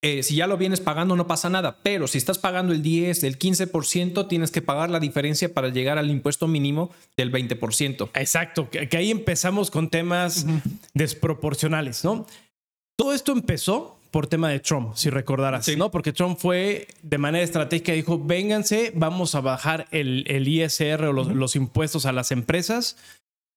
eh, 0.06 0.22
si 0.22 0.36
ya 0.36 0.46
lo 0.46 0.56
vienes 0.56 0.78
pagando, 0.78 1.16
no 1.16 1.26
pasa 1.26 1.50
nada. 1.50 1.78
Pero 1.82 2.06
si 2.06 2.16
estás 2.16 2.38
pagando 2.38 2.72
el 2.72 2.80
10, 2.80 3.24
el 3.24 3.40
15%, 3.40 4.28
tienes 4.28 4.52
que 4.52 4.62
pagar 4.62 4.88
la 4.88 5.00
diferencia 5.00 5.52
para 5.52 5.70
llegar 5.70 5.98
al 5.98 6.10
impuesto 6.10 6.46
mínimo 6.46 6.92
del 7.16 7.32
20%. 7.32 8.10
Exacto, 8.14 8.70
que, 8.70 8.88
ahí 8.96 9.10
empezamos 9.10 9.68
con 9.68 9.90
temas 9.90 10.46
desproporcionales, 10.94 12.04
¿no? 12.04 12.24
Todo 12.96 13.14
esto 13.14 13.32
empezó 13.32 13.98
por 14.12 14.28
tema 14.28 14.48
de 14.48 14.60
Trump, 14.60 14.94
si 14.94 15.10
recordarás, 15.10 15.68
¿no? 15.76 15.90
Porque 15.90 16.12
Trump 16.12 16.38
fue 16.38 16.86
de 17.02 17.18
manera 17.18 17.42
estratégica, 17.42 17.92
dijo, 17.92 18.24
vénganse, 18.24 18.92
vamos 18.94 19.34
a 19.34 19.40
bajar 19.40 19.88
el, 19.90 20.46
ISR 20.46 21.06
o 21.06 21.12
los, 21.12 21.56
impuestos 21.56 22.06
a 22.06 22.12
las 22.12 22.30
empresas, 22.30 22.96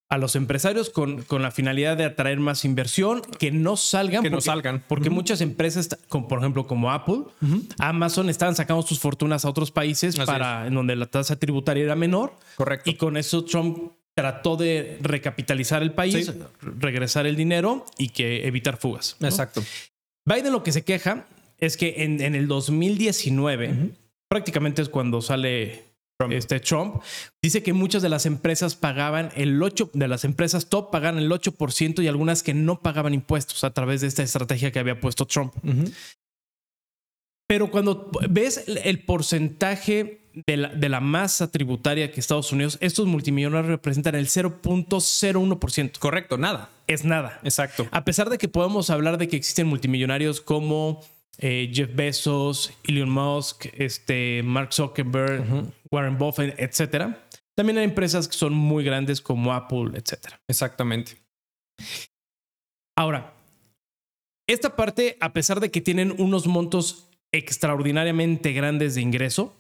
a 0.10 0.18
los 0.18 0.36
empresarios 0.36 0.90
con, 0.90 1.22
con, 1.22 1.44
la 1.44 1.52
finalidad 1.52 1.96
de 1.96 2.04
atraer 2.04 2.40
más 2.40 2.66
inversión, 2.66 3.22
que 3.22 3.52
no 3.52 3.78
salgan. 3.78 4.24
Que 4.24 4.32
no 4.32 4.42
salgan. 4.42 4.84
Porque 4.88 5.12
muchas 5.12 5.40
empresas, 5.40 5.88
como, 6.08 6.28
por 6.28 6.40
ejemplo, 6.40 6.66
como 6.66 6.92
Apple, 6.92 7.26
Amazon, 7.78 8.30
estaban 8.30 8.56
sacando 8.56 8.82
sus 8.82 9.00
fortunas 9.00 9.46
a 9.46 9.50
otros 9.50 9.70
países 9.70 10.16
para 10.16 10.66
en 10.66 10.74
donde 10.74 10.96
la 10.96 11.06
tasa 11.06 11.38
tributaria 11.38 11.84
era 11.84 11.96
menor. 11.96 12.34
Correcto. 12.56 12.90
Y 12.90 12.96
con 12.96 13.18
eso 13.18 13.46
Trump 13.46 13.92
trató 14.16 14.58
de 14.58 14.98
recapitalizar 15.02 15.84
el 15.84 15.94
país, 15.94 16.34
regresar 16.62 17.28
el 17.28 17.36
dinero 17.36 17.86
y 17.98 18.10
que 18.10 18.48
evitar 18.48 18.78
fugas. 18.78 19.16
Exacto. 19.22 19.64
Biden 20.26 20.52
lo 20.52 20.64
que 20.64 20.72
se 20.72 20.84
queja 20.84 21.28
es 21.60 21.78
que 21.78 22.04
en, 22.04 22.20
el 22.22 22.48
2019, 22.48 23.92
prácticamente 24.28 24.82
es 24.82 24.90
cuando 24.90 25.22
sale 25.22 25.84
Trump. 26.20 26.34
Este 26.34 26.60
Trump, 26.60 27.02
dice 27.42 27.64
que 27.64 27.72
muchas 27.72 28.02
de 28.02 28.10
las 28.10 28.26
empresas 28.26 28.76
pagaban 28.76 29.30
el 29.36 29.64
8, 29.64 29.92
de 29.94 30.08
las 30.10 30.26
empresas 30.26 30.68
top 30.68 30.92
pagaban 30.92 31.18
el 31.18 31.32
8% 31.32 32.04
y 32.04 32.08
algunas 32.10 32.44
que 32.44 32.54
no 32.54 32.82
pagaban 32.82 33.14
impuestos 33.14 33.64
a 33.64 33.72
través 33.72 34.02
de 34.02 34.08
esta 34.08 34.22
estrategia 34.22 34.70
que 34.72 34.80
había 34.80 35.00
puesto 35.00 35.26
Trump. 35.26 35.54
Pero 37.48 37.72
cuando 37.72 38.12
ves 38.30 38.66
el 38.68 39.00
porcentaje 39.06 40.20
de 40.46 40.58
la, 40.58 40.68
de 40.68 40.90
la, 40.90 41.00
masa 41.00 41.50
tributaria 41.52 42.12
que 42.12 42.20
Estados 42.20 42.52
Unidos, 42.52 42.78
estos 42.82 43.08
multimillonarios 43.08 43.70
representan 43.70 44.16
el 44.16 44.28
0.01%. 44.28 46.00
Correcto, 46.00 46.38
nada. 46.38 46.70
Es 46.88 47.06
nada. 47.06 47.40
Exacto. 47.44 47.88
A 47.92 48.04
pesar 48.04 48.30
de 48.30 48.38
que 48.38 48.50
podemos 48.50 48.90
hablar 48.90 49.18
de 49.18 49.30
que 49.30 49.38
existen 49.38 49.68
multimillonarios 49.68 50.42
como 50.42 51.02
eh, 51.42 51.72
Jeff 51.74 51.96
Bezos, 51.96 52.74
Elon 52.84 53.10
Musk, 53.10 53.68
este, 53.78 54.44
Mark 54.44 54.74
Zuckerberg, 54.74 55.72
Warren 55.92 56.18
Buffett, 56.18 56.60
etcétera. 56.60 57.28
También 57.56 57.78
hay 57.78 57.84
empresas 57.84 58.28
que 58.28 58.38
son 58.38 58.54
muy 58.54 58.84
grandes 58.84 59.22
como 59.22 59.54
Apple, 59.54 59.92
etcétera. 59.94 60.42
Exactamente. 60.48 61.18
Ahora, 62.98 63.34
esta 64.48 64.76
parte, 64.76 65.18
a 65.20 65.34
pesar 65.34 65.60
de 65.60 65.70
que 65.72 65.82
tienen 65.82 66.16
unos 66.18 66.48
montos 66.48 67.10
extraordinariamente 67.34 68.54
grandes 68.54 68.96
de 68.96 69.02
ingreso, 69.02 69.56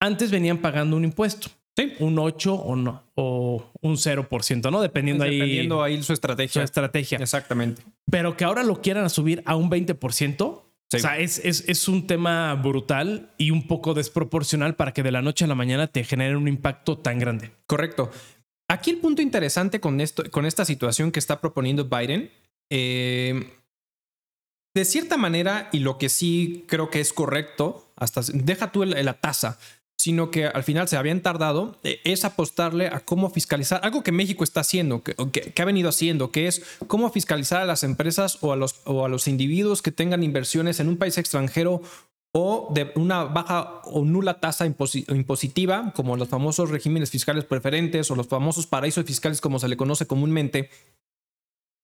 antes 0.00 0.30
venían 0.30 0.58
pagando 0.58 0.96
un 0.96 1.04
impuesto. 1.04 1.50
Sí. 1.76 1.92
Un 2.00 2.18
8 2.18 2.54
o 2.54 2.74
no, 2.74 3.04
o 3.14 3.70
un 3.82 3.94
0%, 3.96 4.70
¿no? 4.70 4.80
Dependiendo, 4.80 5.22
ahí. 5.22 5.38
Dependiendo 5.38 5.80
ahí 5.80 6.02
su 6.02 6.12
estrategia. 6.12 6.52
Su 6.52 6.60
estrategia. 6.60 7.18
Exactamente. 7.18 7.82
Pero 8.10 8.36
que 8.36 8.44
ahora 8.44 8.64
lo 8.64 8.82
quieran 8.82 9.08
subir 9.10 9.42
a 9.46 9.54
un 9.54 9.70
20%. 9.70 10.62
O 10.94 10.98
sea, 10.98 11.18
es, 11.18 11.38
es, 11.44 11.64
es, 11.68 11.86
un 11.86 12.06
tema 12.06 12.54
brutal 12.54 13.34
y 13.36 13.50
un 13.50 13.66
poco 13.66 13.92
desproporcional 13.92 14.74
para 14.74 14.92
que 14.92 15.02
de 15.02 15.12
la 15.12 15.20
noche 15.20 15.44
a 15.44 15.48
la 15.48 15.54
mañana 15.54 15.86
te 15.88 16.02
genere 16.02 16.34
un 16.34 16.48
impacto 16.48 16.96
tan 16.96 17.18
grande. 17.18 17.52
Correcto. 17.66 18.10
Aquí 18.70 18.90
el 18.90 18.98
punto 18.98 19.20
interesante 19.20 19.80
con, 19.80 20.00
esto, 20.00 20.30
con 20.30 20.46
esta 20.46 20.64
situación 20.64 21.12
que 21.12 21.18
está 21.18 21.40
proponiendo 21.40 21.84
Biden 21.84 22.30
eh, 22.70 23.50
de 24.74 24.84
cierta 24.84 25.16
manera, 25.16 25.68
y 25.72 25.80
lo 25.80 25.98
que 25.98 26.08
sí 26.08 26.64
creo 26.68 26.88
que 26.88 27.00
es 27.00 27.12
correcto, 27.12 27.90
hasta 27.96 28.20
deja 28.32 28.70
tú 28.70 28.84
la 28.84 29.14
tasa, 29.14 29.58
sino 29.98 30.30
que 30.30 30.46
al 30.46 30.62
final 30.62 30.86
se 30.86 30.96
habían 30.96 31.20
tardado, 31.20 31.76
eh, 31.82 32.00
es 32.04 32.24
apostarle 32.24 32.86
a 32.86 33.00
cómo 33.00 33.30
fiscalizar, 33.30 33.80
algo 33.82 34.02
que 34.04 34.12
México 34.12 34.44
está 34.44 34.60
haciendo, 34.60 35.02
que, 35.02 35.52
ha 35.60 35.64
venido 35.64 35.88
haciendo, 35.88 36.30
que 36.30 36.46
es 36.46 36.62
cómo 36.86 37.10
fiscalizar 37.10 37.60
a 37.60 37.66
las 37.66 37.82
empresas 37.82 38.38
o 38.40 38.52
a, 38.52 38.56
los, 38.56 38.80
o 38.84 39.04
a 39.04 39.08
los 39.08 39.26
individuos 39.26 39.82
que 39.82 39.90
tengan 39.90 40.22
inversiones 40.22 40.78
en 40.78 40.88
un 40.88 40.96
país 40.96 41.18
extranjero 41.18 41.82
o 42.32 42.70
de 42.72 42.92
una 42.94 43.24
baja 43.24 43.80
o 43.84 44.04
nula 44.04 44.38
tasa 44.38 44.66
impositiva, 44.66 45.92
como 45.96 46.16
los 46.16 46.28
famosos 46.28 46.70
regímenes 46.70 47.10
fiscales 47.10 47.44
preferentes 47.44 48.10
o 48.10 48.14
los 48.14 48.28
famosos 48.28 48.66
paraísos 48.66 49.04
fiscales, 49.04 49.40
como 49.40 49.58
se 49.58 49.68
le 49.68 49.76
conoce 49.76 50.06
comúnmente, 50.06 50.70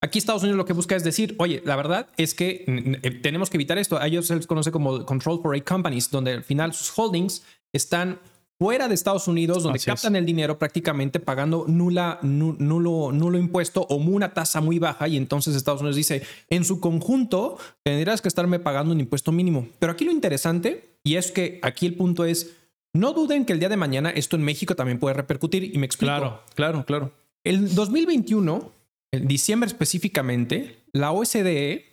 Aquí 0.01 0.19
Estados 0.19 0.43
Unidos 0.43 0.59
lo 0.59 0.67
que 0.67 0.75
busca 0.75 0.95
es 0.95 1.03
decir, 1.03 1.35
oye, 1.39 1.63
la 1.65 1.77
verdad 1.77 2.09
es 2.19 2.35
que 2.35 2.67
eh, 2.67 3.11
tenemos 3.23 3.49
que 3.49 3.57
evitar 3.57 3.79
esto. 3.79 3.99
A 3.99 4.07
ellos 4.07 4.27
se 4.27 4.37
les 4.37 4.47
conoce 4.47 4.71
como 4.71 5.07
Control 5.07 5.41
for 5.41 5.57
a 5.57 5.61
Companies, 5.63 6.11
donde 6.11 6.33
al 6.33 6.45
final 6.45 6.75
sus 6.75 6.93
holdings 6.95 7.43
están 7.75 8.21
fuera 8.59 8.89
de 8.89 8.95
Estados 8.95 9.29
Unidos, 9.29 9.65
donde 9.65 9.81
captan 9.81 10.17
el 10.17 10.25
dinero 10.25 10.59
prácticamente 10.59 11.21
pagando 11.21 11.67
nula, 11.69 12.19
nulo, 12.23 13.13
nulo 13.13 13.39
impuesto 13.39 13.83
o 13.83 13.97
una 13.97 14.33
tasa 14.33 14.63
muy 14.63 14.79
baja. 14.79 15.07
Y 15.09 15.19
entonces 15.19 15.55
Estados 15.55 15.81
Unidos 15.81 15.97
dice, 15.97 16.23
en 16.49 16.65
su 16.65 16.81
conjunto 16.81 17.59
tendrás 17.83 18.23
que 18.23 18.29
estarme 18.29 18.61
pagando 18.61 18.95
un 18.95 19.01
impuesto 19.01 19.33
mínimo. 19.33 19.69
Pero 19.79 19.93
aquí 19.93 20.05
lo 20.07 20.13
interesante, 20.13 20.97
y 21.05 21.17
es 21.17 21.33
que 21.33 21.59
aquí 21.63 21.85
el 21.85 21.95
punto 21.95 22.25
es, 22.25 22.57
no 22.95 23.13
duden 23.13 23.45
que 23.45 23.53
el 23.53 23.59
día 23.59 23.69
de 23.69 23.77
mañana 23.77 24.09
esto 24.11 24.37
en 24.37 24.43
México 24.43 24.75
también 24.75 24.99
puede 24.99 25.15
repercutir. 25.15 25.65
Y 25.75 25.77
me 25.79 25.87
explico. 25.87 26.15
Claro, 26.15 26.41
claro, 26.55 26.85
claro. 26.87 27.13
El 27.43 27.75
2021 27.75 28.73
en 29.15 29.29
diciembre 29.29 29.69
específicamente, 29.69 30.77
la 30.93 31.13
OSDE 31.13 31.85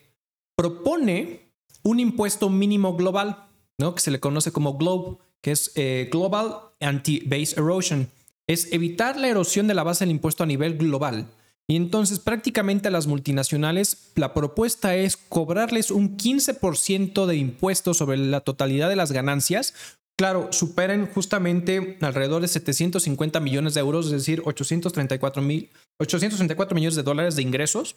propone 0.55 1.51
un 1.83 2.00
impuesto 2.00 2.50
mínimo 2.50 2.95
global, 2.95 3.45
¿no? 3.77 3.93
que 3.93 4.01
se 4.01 4.11
le 4.11 4.19
conoce 4.19 4.51
como 4.51 4.73
GLOBE, 4.77 5.17
que 5.41 5.51
es 5.51 5.71
eh, 5.75 6.10
Global 6.12 6.55
Anti-Base 6.79 7.60
Erosion. 7.60 8.10
Es 8.48 8.71
evitar 8.71 9.17
la 9.17 9.27
erosión 9.27 9.67
de 9.67 9.74
la 9.74 9.83
base 9.83 10.05
del 10.05 10.12
impuesto 10.12 10.43
a 10.43 10.48
nivel 10.48 10.77
global. 10.77 11.27
Y 11.67 11.75
entonces 11.75 12.19
prácticamente 12.19 12.89
a 12.89 12.91
las 12.91 13.07
multinacionales 13.07 14.12
la 14.15 14.33
propuesta 14.33 14.95
es 14.95 15.15
cobrarles 15.15 15.89
un 15.89 16.17
15% 16.17 17.25
de 17.25 17.36
impuestos 17.38 17.98
sobre 17.98 18.17
la 18.17 18.41
totalidad 18.41 18.89
de 18.89 18.95
las 18.95 19.12
ganancias 19.12 19.74
claro, 20.21 20.50
superen 20.51 21.07
justamente 21.07 21.98
alrededor 22.00 22.43
de 22.43 22.48
750 22.48 23.39
millones 23.39 23.74
de 23.74 23.79
euros, 23.79 24.05
es 24.05 24.12
decir, 24.12 24.43
834 24.45 25.41
mil, 25.41 25.67
834 25.98 26.75
millones 26.75 26.95
de 26.95 27.01
dólares 27.01 27.36
de 27.36 27.41
ingresos. 27.41 27.95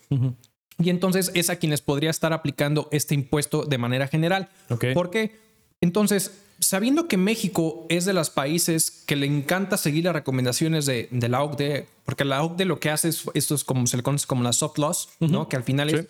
Y 0.78 0.88
entonces 0.88 1.30
es 1.34 1.50
a 1.50 1.56
quienes 1.56 1.82
podría 1.82 2.08
estar 2.08 2.32
aplicando 2.32 2.88
este 2.92 3.14
impuesto 3.14 3.66
de 3.66 3.76
manera 3.76 4.08
general. 4.08 4.48
¿Por 4.94 5.10
qué? 5.10 5.36
Entonces, 5.82 6.43
sabiendo 6.60 7.08
que 7.08 7.16
México 7.16 7.86
es 7.88 8.04
de 8.04 8.12
los 8.12 8.30
países 8.30 8.90
que 9.06 9.16
le 9.16 9.26
encanta 9.26 9.76
seguir 9.76 10.04
las 10.04 10.14
recomendaciones 10.14 10.86
de, 10.86 11.08
la 11.10 11.42
OCDE, 11.42 11.86
porque 12.04 12.24
la 12.24 12.42
OCDE 12.42 12.64
lo 12.64 12.80
que 12.80 12.90
hace 12.90 13.08
es, 13.08 13.24
esto 13.34 13.54
es 13.54 13.64
como 13.64 13.86
se 13.86 13.96
le 13.96 14.02
conoce 14.02 14.26
como 14.26 14.42
la 14.42 14.52
soft 14.52 14.78
laws, 14.78 15.08
¿no? 15.20 15.48
Que 15.48 15.56
al 15.56 15.64
final 15.64 15.90
es 15.90 16.06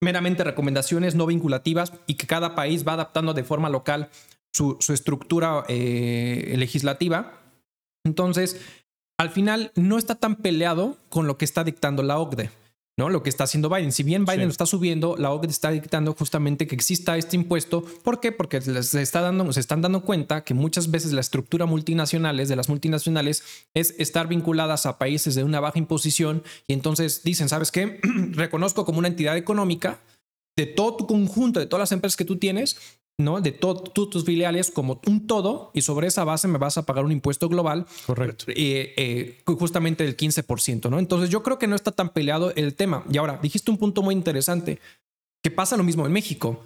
meramente 0.00 0.44
recomendaciones 0.44 1.14
no 1.14 1.26
vinculativas 1.26 1.92
y 2.06 2.14
que 2.14 2.26
cada 2.26 2.54
país 2.54 2.86
va 2.86 2.92
adaptando 2.92 3.34
de 3.34 3.44
forma 3.44 3.68
local 3.70 4.10
su, 4.52 4.76
estructura 4.92 5.64
eh, 5.68 6.54
legislativa. 6.56 7.40
Entonces, 8.04 8.60
al 9.18 9.30
final 9.30 9.72
no 9.74 9.98
está 9.98 10.16
tan 10.16 10.36
peleado 10.36 10.96
con 11.08 11.26
lo 11.26 11.38
que 11.38 11.44
está 11.44 11.64
dictando 11.64 12.02
la 12.02 12.18
OCDE. 12.18 12.50
¿No? 12.96 13.10
Lo 13.10 13.22
que 13.22 13.28
está 13.28 13.44
haciendo 13.44 13.68
Biden. 13.68 13.92
Si 13.92 14.02
bien 14.02 14.24
Biden 14.24 14.44
lo 14.44 14.50
está 14.50 14.66
subiendo, 14.66 15.16
la 15.16 15.32
OCDE 15.32 15.50
está 15.50 15.70
dictando 15.70 16.14
justamente 16.14 16.66
que 16.66 16.74
exista 16.74 17.16
este 17.16 17.36
impuesto. 17.36 17.84
¿Por 18.02 18.20
qué? 18.20 18.32
Porque 18.32 18.60
se, 18.60 19.02
está 19.02 19.20
dando, 19.20 19.52
se 19.52 19.60
están 19.60 19.82
dando 19.82 20.02
cuenta 20.02 20.44
que 20.44 20.54
muchas 20.54 20.90
veces 20.90 21.12
la 21.12 21.20
estructura 21.20 21.66
multinacionales 21.66 22.48
de 22.48 22.56
las 22.56 22.68
multinacionales 22.68 23.42
es 23.74 23.94
estar 23.98 24.28
vinculadas 24.28 24.86
a 24.86 24.98
países 24.98 25.34
de 25.34 25.44
una 25.44 25.60
baja 25.60 25.78
imposición 25.78 26.42
y 26.66 26.72
entonces 26.72 27.22
dicen, 27.24 27.48
¿sabes 27.48 27.72
qué? 27.72 28.00
Reconozco 28.32 28.84
como 28.84 28.98
una 28.98 29.08
entidad 29.08 29.36
económica 29.36 30.00
de 30.56 30.66
todo 30.66 30.96
tu 30.96 31.06
conjunto, 31.06 31.58
de 31.58 31.66
todas 31.66 31.80
las 31.80 31.92
empresas 31.92 32.16
que 32.16 32.24
tú 32.24 32.36
tienes, 32.36 32.76
¿no? 33.18 33.40
De 33.40 33.52
todos 33.52 33.92
tus 33.92 34.24
filiales 34.24 34.70
como 34.70 35.00
un 35.06 35.26
todo 35.26 35.70
y 35.72 35.82
sobre 35.82 36.08
esa 36.08 36.24
base 36.24 36.48
me 36.48 36.58
vas 36.58 36.78
a 36.78 36.82
pagar 36.82 37.04
un 37.04 37.12
impuesto 37.12 37.48
global. 37.48 37.86
Correcto. 38.06 38.46
Eh, 38.48 38.94
eh, 38.96 39.42
justamente 39.44 40.04
del 40.04 40.16
15%, 40.16 40.90
¿no? 40.90 40.98
Entonces 40.98 41.30
yo 41.30 41.42
creo 41.42 41.58
que 41.58 41.66
no 41.66 41.76
está 41.76 41.92
tan 41.92 42.10
peleado 42.10 42.52
el 42.56 42.74
tema. 42.74 43.04
Y 43.10 43.18
ahora, 43.18 43.38
dijiste 43.42 43.70
un 43.70 43.78
punto 43.78 44.02
muy 44.02 44.14
interesante, 44.14 44.80
que 45.42 45.50
pasa 45.50 45.76
lo 45.76 45.84
mismo 45.84 46.06
en 46.06 46.12
México. 46.12 46.60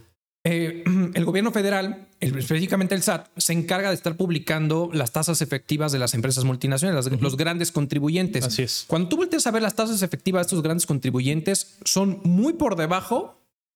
Eh, 0.44 0.84
el 1.14 1.24
gobierno 1.26 1.52
federal, 1.52 2.08
específicamente 2.20 2.94
el 2.94 3.02
SAT, 3.02 3.28
se 3.36 3.52
encarga 3.52 3.90
de 3.90 3.94
estar 3.94 4.16
publicando 4.16 4.88
las 4.92 5.12
tasas 5.12 5.42
efectivas 5.42 5.92
de 5.92 5.98
las 5.98 6.14
empresas 6.14 6.44
multinacionales, 6.44 7.10
los 7.20 7.36
grandes 7.36 7.72
contribuyentes. 7.72 8.44
Así 8.44 8.62
es. 8.62 8.84
Cuando 8.86 9.10
tú 9.10 9.18
volteas 9.18 9.46
a 9.46 9.50
ver 9.50 9.60
las 9.60 9.74
tasas 9.74 10.00
efectivas 10.00 10.40
de 10.40 10.46
estos 10.46 10.62
grandes 10.62 10.86
contribuyentes, 10.86 11.76
son 11.84 12.20
muy 12.24 12.54
por 12.54 12.76
debajo 12.76 13.34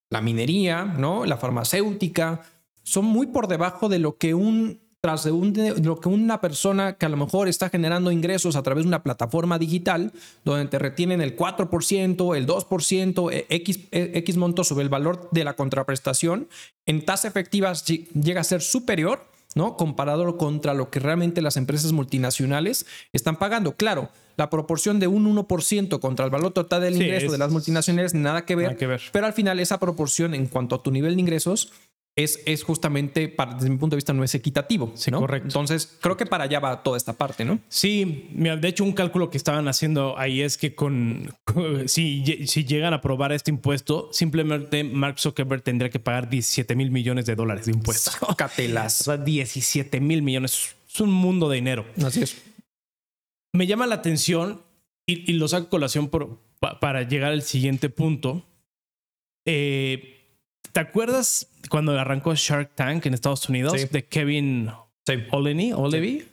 la 0.08 0.20
minería, 0.20 0.84
¿no? 0.84 1.24
La 1.24 1.38
farmacéutica, 1.38 2.42
son 2.82 3.04
muy 3.04 3.26
por 3.26 3.48
debajo 3.48 3.88
de 3.88 3.98
lo 3.98 4.16
que 4.16 4.34
un 4.34 4.80
tras 5.02 5.24
de, 5.24 5.32
un, 5.32 5.52
de 5.52 5.80
lo 5.80 5.98
que 5.98 6.08
una 6.08 6.40
persona 6.40 6.92
que 6.92 7.06
a 7.06 7.08
lo 7.08 7.16
mejor 7.16 7.48
está 7.48 7.68
generando 7.68 8.12
ingresos 8.12 8.54
a 8.54 8.62
través 8.62 8.84
de 8.84 8.88
una 8.88 9.02
plataforma 9.02 9.58
digital, 9.58 10.12
donde 10.44 10.66
te 10.66 10.78
retienen 10.78 11.20
el 11.20 11.36
4%, 11.36 12.36
el 12.36 12.46
2%, 12.46 13.32
eh, 13.32 13.46
X, 13.48 13.80
X 13.90 14.36
monto 14.36 14.62
sobre 14.62 14.84
el 14.84 14.88
valor 14.88 15.28
de 15.32 15.42
la 15.42 15.54
contraprestación, 15.54 16.46
en 16.86 17.04
tasa 17.04 17.26
efectiva 17.26 17.72
llega 17.72 18.42
a 18.42 18.44
ser 18.44 18.62
superior, 18.62 19.26
¿no? 19.56 19.76
Comparado 19.76 20.38
contra 20.38 20.72
lo 20.72 20.88
que 20.90 21.00
realmente 21.00 21.42
las 21.42 21.56
empresas 21.56 21.90
multinacionales 21.90 22.86
están 23.12 23.40
pagando. 23.40 23.74
Claro, 23.74 24.08
la 24.36 24.50
proporción 24.50 25.00
de 25.00 25.08
un 25.08 25.26
1% 25.34 25.98
contra 25.98 26.24
el 26.24 26.30
valor 26.30 26.52
total 26.52 26.82
del 26.82 26.94
ingreso 26.94 27.32
de 27.32 27.38
las 27.38 27.50
multinacionales, 27.50 28.14
nada 28.14 28.44
que, 28.44 28.54
ver, 28.54 28.66
nada 28.66 28.78
que 28.78 28.86
ver. 28.86 29.02
Pero 29.10 29.26
al 29.26 29.32
final 29.32 29.58
esa 29.58 29.80
proporción 29.80 30.32
en 30.32 30.46
cuanto 30.46 30.76
a 30.76 30.82
tu 30.84 30.92
nivel 30.92 31.16
de 31.16 31.20
ingresos 31.20 31.72
es, 32.14 32.40
es 32.44 32.62
justamente, 32.62 33.28
para, 33.28 33.54
desde 33.54 33.70
mi 33.70 33.78
punto 33.78 33.96
de 33.96 33.98
vista, 33.98 34.12
no 34.12 34.22
es 34.22 34.34
equitativo. 34.34 34.92
Sí, 34.94 35.10
¿no? 35.10 35.18
correcto. 35.18 35.48
Entonces, 35.48 35.98
creo 36.00 36.16
que 36.16 36.26
para 36.26 36.44
allá 36.44 36.60
va 36.60 36.82
toda 36.82 36.98
esta 36.98 37.14
parte, 37.14 37.44
¿no? 37.44 37.58
Sí, 37.68 38.28
mira, 38.32 38.56
de 38.56 38.68
hecho, 38.68 38.84
un 38.84 38.92
cálculo 38.92 39.30
que 39.30 39.38
estaban 39.38 39.66
haciendo 39.66 40.18
ahí 40.18 40.42
es 40.42 40.58
que 40.58 40.74
con, 40.74 41.34
con 41.44 41.86
si, 41.88 42.46
si, 42.46 42.64
llegan 42.64 42.92
a 42.92 42.96
aprobar 42.96 43.32
este 43.32 43.50
impuesto, 43.50 44.10
simplemente 44.12 44.84
Mark 44.84 45.18
Zuckerberg 45.18 45.62
tendría 45.62 45.90
que 45.90 46.00
pagar 46.00 46.28
17 46.28 46.74
mil 46.76 46.90
millones 46.90 47.24
de 47.24 47.34
dólares 47.34 47.66
de 47.66 47.72
impuestos. 47.72 48.14
Sácatelas. 48.20 49.00
O 49.00 49.04
sea, 49.04 49.16
17 49.16 50.00
mil 50.00 50.22
millones. 50.22 50.76
Es 50.92 51.00
un 51.00 51.10
mundo 51.10 51.48
de 51.48 51.56
dinero. 51.56 51.86
Así 52.04 52.22
es. 52.22 52.36
Me 53.54 53.66
llama 53.66 53.86
la 53.86 53.96
atención 53.96 54.62
y, 55.06 55.30
y 55.30 55.34
lo 55.34 55.48
saco 55.48 55.66
a 55.66 55.70
colación 55.70 56.08
por, 56.08 56.40
pa, 56.60 56.78
para 56.78 57.02
llegar 57.02 57.32
al 57.32 57.42
siguiente 57.42 57.88
punto. 57.88 58.44
Eh, 59.46 60.21
¿Te 60.72 60.80
acuerdas 60.80 61.48
cuando 61.68 61.98
arrancó 61.98 62.34
Shark 62.34 62.74
Tank 62.74 63.06
en 63.06 63.14
Estados 63.14 63.48
Unidos 63.48 63.80
Sí. 63.80 63.86
de 63.90 64.04
Kevin 64.06 64.70
Sí. 65.06 65.14
Olney? 65.30 65.72
Olevy? 65.72 66.26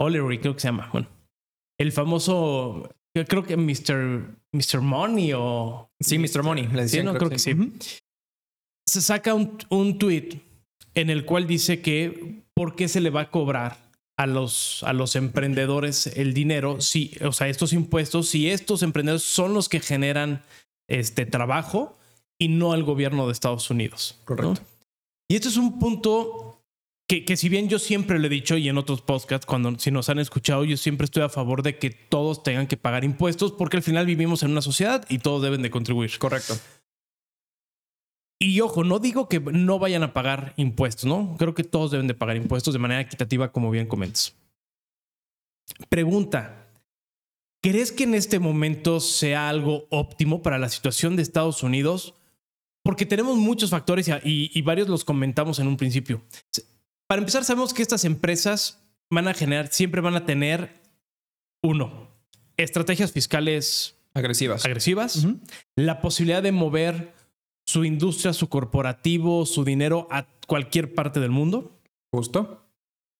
Olery, 0.00 0.38
creo 0.38 0.54
que 0.54 0.60
se 0.60 0.68
llama. 0.68 0.88
Bueno, 0.92 1.08
el 1.78 1.92
famoso, 1.92 2.88
yo 3.16 3.24
creo 3.26 3.44
que 3.44 3.56
Mr. 3.56 4.36
Mr. 4.52 4.80
Money 4.80 5.32
o. 5.34 5.90
Sí, 6.00 6.18
Mr. 6.18 6.42
Money. 6.42 6.64
Le 6.64 6.70
Sí, 6.70 6.76
decían, 6.98 7.06
no, 7.06 7.14
creo 7.14 7.30
que 7.30 7.38
sí. 7.38 7.54
Se 8.88 9.00
saca 9.00 9.34
un, 9.34 9.58
un 9.68 9.98
tweet 9.98 10.40
en 10.94 11.10
el 11.10 11.24
cual 11.24 11.46
dice 11.46 11.80
que 11.82 12.42
por 12.54 12.74
qué 12.74 12.88
se 12.88 13.00
le 13.00 13.10
va 13.10 13.22
a 13.22 13.30
cobrar 13.30 13.76
a 14.16 14.26
los, 14.26 14.82
a 14.84 14.92
los 14.92 15.14
emprendedores 15.14 16.06
el 16.08 16.32
dinero, 16.34 16.80
si, 16.80 17.12
o 17.24 17.32
sea, 17.32 17.48
estos 17.48 17.72
impuestos, 17.72 18.28
si 18.28 18.50
estos 18.50 18.82
emprendedores 18.82 19.22
son 19.22 19.52
los 19.54 19.68
que 19.68 19.78
generan 19.80 20.42
este 20.88 21.26
trabajo 21.26 21.96
y 22.38 22.48
no 22.48 22.72
al 22.72 22.84
gobierno 22.84 23.26
de 23.26 23.32
Estados 23.32 23.70
Unidos. 23.70 24.16
¿no? 24.20 24.24
Correcto. 24.26 24.62
Y 25.28 25.36
esto 25.36 25.48
es 25.48 25.56
un 25.56 25.78
punto 25.78 26.62
que, 27.08 27.24
que 27.24 27.36
si 27.36 27.48
bien 27.48 27.68
yo 27.68 27.78
siempre 27.78 28.18
lo 28.18 28.26
he 28.26 28.30
dicho 28.30 28.56
y 28.56 28.68
en 28.68 28.78
otros 28.78 29.02
podcasts, 29.02 29.46
cuando 29.46 29.78
si 29.78 29.90
nos 29.90 30.08
han 30.08 30.18
escuchado, 30.18 30.64
yo 30.64 30.76
siempre 30.76 31.04
estoy 31.04 31.22
a 31.22 31.28
favor 31.28 31.62
de 31.62 31.78
que 31.78 31.90
todos 31.90 32.42
tengan 32.42 32.66
que 32.66 32.76
pagar 32.76 33.04
impuestos 33.04 33.52
porque 33.52 33.76
al 33.76 33.82
final 33.82 34.06
vivimos 34.06 34.42
en 34.42 34.52
una 34.52 34.62
sociedad 34.62 35.04
y 35.08 35.18
todos 35.18 35.42
deben 35.42 35.62
de 35.62 35.70
contribuir. 35.70 36.18
Correcto. 36.18 36.58
Y 38.40 38.60
ojo, 38.60 38.84
no 38.84 39.00
digo 39.00 39.28
que 39.28 39.40
no 39.40 39.78
vayan 39.78 40.04
a 40.04 40.12
pagar 40.12 40.54
impuestos, 40.56 41.06
¿no? 41.06 41.34
Creo 41.38 41.54
que 41.54 41.64
todos 41.64 41.90
deben 41.90 42.06
de 42.06 42.14
pagar 42.14 42.36
impuestos 42.36 42.72
de 42.72 42.78
manera 42.78 43.00
equitativa, 43.00 43.50
como 43.50 43.70
bien 43.70 43.86
comentas. 43.86 44.36
Pregunta, 45.88 46.70
¿crees 47.60 47.90
que 47.90 48.04
en 48.04 48.14
este 48.14 48.38
momento 48.38 49.00
sea 49.00 49.48
algo 49.48 49.86
óptimo 49.90 50.40
para 50.40 50.58
la 50.58 50.68
situación 50.68 51.16
de 51.16 51.22
Estados 51.22 51.64
Unidos? 51.64 52.14
Porque 52.88 53.04
tenemos 53.04 53.36
muchos 53.36 53.68
factores 53.68 54.08
y, 54.08 54.12
y- 54.24 54.50
y 54.54 54.62
varios 54.62 54.88
los 54.88 55.04
comentamos 55.04 55.58
en 55.58 55.68
un 55.68 55.76
principio. 55.76 56.22
Para 57.06 57.18
empezar, 57.18 57.44
sabemos 57.44 57.74
que 57.74 57.82
estas 57.82 58.06
empresas 58.06 58.82
van 59.10 59.28
a 59.28 59.34
generar, 59.34 59.68
siempre 59.70 60.00
van 60.00 60.16
a 60.16 60.24
tener, 60.24 60.80
uno, 61.62 62.08
estrategias 62.56 63.12
fiscales 63.12 63.94
Agresivas. 64.14 64.64
agresivas, 64.64 65.26
la 65.76 66.00
posibilidad 66.00 66.42
de 66.42 66.52
mover 66.52 67.12
su 67.66 67.84
industria, 67.84 68.32
su 68.32 68.48
corporativo, 68.48 69.44
su 69.44 69.64
dinero 69.64 70.08
a 70.10 70.26
cualquier 70.46 70.94
parte 70.94 71.20
del 71.20 71.30
mundo. 71.30 71.78
Justo. 72.10 72.64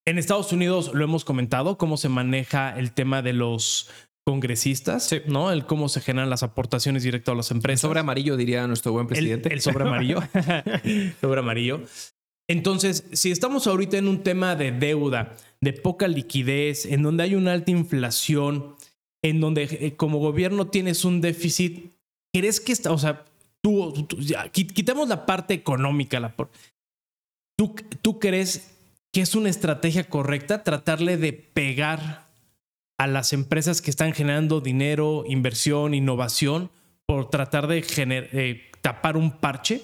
En 0.06 0.16
Estados 0.16 0.50
Unidos 0.50 0.92
lo 0.94 1.04
hemos 1.04 1.26
comentado, 1.26 1.76
cómo 1.76 1.98
se 1.98 2.08
maneja 2.08 2.74
el 2.78 2.92
tema 2.92 3.20
de 3.20 3.34
los 3.34 3.90
congresistas, 4.32 5.04
Sí. 5.08 5.20
¿no? 5.26 5.50
El 5.52 5.64
cómo 5.64 5.88
se 5.88 6.00
generan 6.02 6.28
las 6.28 6.42
aportaciones 6.42 7.02
directas 7.02 7.32
a 7.32 7.36
las 7.36 7.50
El 7.50 7.56
empresas. 7.58 7.80
sobre 7.80 8.00
amarillo, 8.00 8.36
diría 8.36 8.66
nuestro 8.66 8.92
buen 8.92 9.04
el, 9.04 9.08
presidente. 9.08 9.52
el 9.52 9.60
sobre 9.62 9.84
amarillo. 9.86 10.20
sobre 11.22 11.40
amarillo. 11.40 11.80
Entonces, 12.46 13.04
si 13.12 13.30
estamos 13.30 13.66
ahorita 13.66 13.96
en 13.98 14.06
un 14.08 14.22
tema 14.22 14.54
de 14.56 14.70
deuda, 14.72 15.34
de 15.60 15.72
poca 15.72 16.08
liquidez, 16.08 16.84
en 16.86 17.02
donde 17.02 17.22
hay 17.24 17.34
una 17.34 17.52
alta 17.52 17.70
inflación, 17.70 18.74
en 19.24 19.40
donde 19.40 19.62
eh, 19.64 19.94
como 19.96 20.18
gobierno 20.18 20.68
tienes 20.68 21.04
un 21.04 21.20
déficit, 21.20 21.92
¿crees 22.32 22.60
que 22.60 22.72
está, 22.72 22.92
o 22.92 22.98
sea, 22.98 23.24
tú, 23.62 24.04
tú- 24.06 24.18
ya, 24.20 24.44
qui- 24.52 24.70
quitemos 24.72 25.08
la 25.08 25.24
parte 25.26 25.54
económica, 25.54 26.20
la 26.20 26.28
por- 26.36 26.50
¿tú, 27.58 27.74
¿tú 28.02 28.18
crees 28.18 28.70
que 29.12 29.22
es 29.22 29.34
una 29.34 29.48
estrategia 29.48 30.04
correcta 30.04 30.62
tratarle 30.62 31.16
de 31.16 31.32
pegar 31.32 32.27
a 32.98 33.06
las 33.06 33.32
empresas 33.32 33.80
que 33.80 33.90
están 33.90 34.12
generando 34.12 34.60
dinero, 34.60 35.24
inversión, 35.26 35.94
innovación, 35.94 36.70
por 37.06 37.30
tratar 37.30 37.68
de 37.68 37.84
eh, 37.96 38.70
tapar 38.82 39.16
un 39.16 39.38
parche? 39.38 39.82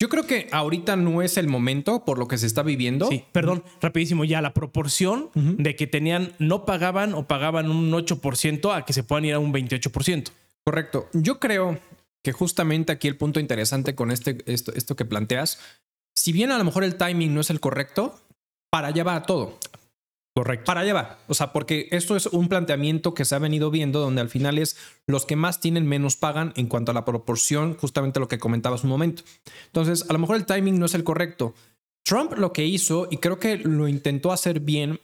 Yo 0.00 0.08
creo 0.08 0.26
que 0.26 0.48
ahorita 0.50 0.96
no 0.96 1.20
es 1.20 1.36
el 1.36 1.46
momento 1.46 2.06
por 2.06 2.18
lo 2.18 2.26
que 2.26 2.38
se 2.38 2.46
está 2.46 2.62
viviendo. 2.62 3.08
Sí, 3.08 3.22
perdón, 3.32 3.62
rapidísimo, 3.82 4.24
ya 4.24 4.40
la 4.40 4.54
proporción 4.54 5.28
Ujú. 5.34 5.56
de 5.58 5.76
que 5.76 5.86
tenían, 5.86 6.32
no 6.38 6.64
pagaban 6.64 7.12
o 7.12 7.28
pagaban 7.28 7.70
un 7.70 7.92
8% 7.92 8.74
a 8.74 8.86
que 8.86 8.94
se 8.94 9.02
puedan 9.02 9.26
ir 9.26 9.34
a 9.34 9.38
un 9.38 9.52
28%. 9.52 10.30
Correcto. 10.64 11.08
Yo 11.12 11.38
creo 11.38 11.78
que 12.24 12.32
justamente 12.32 12.92
aquí 12.92 13.08
el 13.08 13.18
punto 13.18 13.40
interesante 13.40 13.94
con 13.94 14.10
este, 14.10 14.38
esto, 14.46 14.72
esto 14.74 14.96
que 14.96 15.04
planteas, 15.04 15.58
si 16.14 16.32
bien 16.32 16.50
a 16.50 16.56
lo 16.56 16.64
mejor 16.64 16.84
el 16.84 16.96
timing 16.96 17.34
no 17.34 17.42
es 17.42 17.50
el 17.50 17.60
correcto, 17.60 18.18
para 18.70 18.88
allá 18.88 19.04
va 19.04 19.22
todo. 19.24 19.58
Correcto. 20.34 20.64
Para 20.64 20.80
allá 20.80 20.94
va. 20.94 21.18
O 21.26 21.34
sea, 21.34 21.52
porque 21.52 21.88
esto 21.90 22.16
es 22.16 22.26
un 22.26 22.48
planteamiento 22.48 23.14
que 23.14 23.24
se 23.24 23.34
ha 23.34 23.38
venido 23.38 23.70
viendo 23.70 24.00
donde 24.00 24.20
al 24.20 24.28
final 24.28 24.58
es 24.58 24.76
los 25.06 25.26
que 25.26 25.36
más 25.36 25.60
tienen 25.60 25.86
menos 25.86 26.16
pagan 26.16 26.52
en 26.56 26.66
cuanto 26.66 26.92
a 26.92 26.94
la 26.94 27.04
proporción, 27.04 27.76
justamente 27.76 28.20
lo 28.20 28.28
que 28.28 28.38
comentabas 28.38 28.84
un 28.84 28.90
momento. 28.90 29.22
Entonces, 29.66 30.06
a 30.08 30.12
lo 30.12 30.18
mejor 30.20 30.36
el 30.36 30.46
timing 30.46 30.78
no 30.78 30.86
es 30.86 30.94
el 30.94 31.04
correcto. 31.04 31.54
Trump 32.04 32.32
lo 32.38 32.52
que 32.52 32.64
hizo, 32.64 33.08
y 33.10 33.18
creo 33.18 33.38
que 33.38 33.58
lo 33.58 33.88
intentó 33.88 34.32
hacer 34.32 34.60
bien 34.60 35.00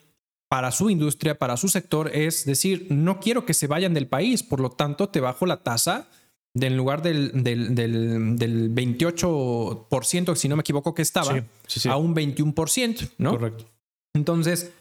para 0.48 0.70
su 0.70 0.90
industria, 0.90 1.38
para 1.38 1.56
su 1.56 1.68
sector, 1.68 2.10
es 2.14 2.44
decir, 2.44 2.86
no 2.90 3.18
quiero 3.18 3.44
que 3.44 3.52
se 3.52 3.66
vayan 3.66 3.94
del 3.94 4.06
país, 4.06 4.44
por 4.44 4.60
lo 4.60 4.70
tanto, 4.70 5.08
te 5.08 5.20
bajo 5.20 5.44
la 5.44 5.64
tasa 5.64 6.08
de, 6.54 6.68
en 6.68 6.76
lugar 6.76 7.02
del, 7.02 7.42
del, 7.42 7.74
del, 7.74 8.36
del 8.36 8.72
28%, 8.72 10.36
si 10.36 10.48
no 10.48 10.56
me 10.56 10.60
equivoco, 10.60 10.94
que 10.94 11.02
estaba, 11.02 11.34
Sí, 11.34 11.40
sí, 11.66 11.80
sí. 11.80 11.88
a 11.88 11.96
un 11.96 12.14
21%, 12.14 13.10
¿no? 13.18 13.32
Correcto. 13.32 13.66
Entonces, 14.14 14.72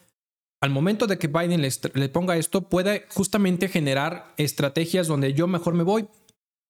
al 0.65 0.71
momento 0.71 1.05
de 1.05 1.19
que 1.19 1.27
Biden 1.27 1.61
le, 1.61 2.09
ponga 2.09 2.37
esto, 2.37 2.67
puede 2.69 3.05
justamente 3.09 3.69
generar 3.69 4.33
estrategias 4.35 5.05
donde 5.05 5.31
yo 5.33 5.45
mejor 5.45 5.75
me 5.75 5.83
voy. 5.83 6.07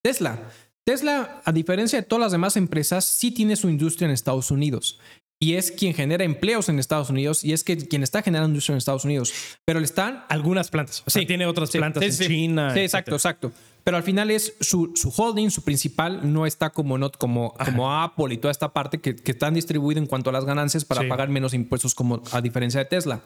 Tesla. 0.04 0.52
Tesla, 0.86 1.42
a 1.46 1.54
diferencia 1.54 2.02
de 2.02 2.06
todas 2.06 2.20
las 2.20 2.34
demás 2.34 2.58
empresas, 2.58 3.06
sí 3.06 3.32
tiene 3.32 3.56
su 3.56 3.70
industria 3.70 4.08
en 4.08 4.12
Estados 4.12 4.52
Unidos. 4.52 5.00
Y 5.42 5.54
es 5.54 5.72
quien 5.72 5.94
genera 5.94 6.26
empleos 6.26 6.68
en 6.68 6.78
Estados 6.78 7.10
Unidos 7.10 7.46
y 7.46 7.54
es 7.54 7.64
que 7.64 7.78
quien 7.78 8.04
está 8.04 8.22
generando 8.22 8.50
industria 8.50 8.74
en 8.74 8.80
Estados 8.80 9.06
Unidos. 9.06 9.34
Pero 9.64 9.80
le 9.80 9.86
están 9.86 10.26
Algunas 10.28 10.70
plantas. 10.70 11.02
O 11.06 11.10
sea, 11.10 11.22
Sí, 11.22 11.26
tiene 11.26 11.46
otras 11.46 11.70
Sí, 11.70 11.78
plantas 11.78 12.04
sí, 12.04 12.24
en. 12.24 12.30
China. 12.30 12.74
Sí, 12.74 12.82
exacto, 12.82 13.16
exacto. 13.16 13.54
Pero 13.86 13.96
al 13.96 14.04
final 14.04 14.30
es 14.30 14.56
su, 14.60 14.92
su 14.96 15.14
holding, 15.16 15.52
su 15.52 15.62
principal, 15.62 16.34
no 16.34 16.46
está 16.46 16.72
como, 16.72 16.98
not, 16.98 17.18
como, 17.18 17.54
como 17.54 17.94
Apple 17.94 18.34
y 18.34 18.38
toda 18.38 18.52
esta 18.52 18.74
parte 18.74 19.00
que, 19.00 19.16
que 19.16 19.32
están 19.32 19.54
distribuidas 19.54 20.02
en 20.02 20.08
cuanto 20.08 20.32
a 20.32 20.34
las 20.34 20.44
ganancias 20.44 20.84
para 20.84 21.08
pagar 21.08 21.30
menos 21.30 21.54
impuestos, 21.54 21.96
como 21.96 22.22
a 22.34 22.42
diferencia 22.42 22.80
de 22.80 22.88
Tesla. 22.88 23.22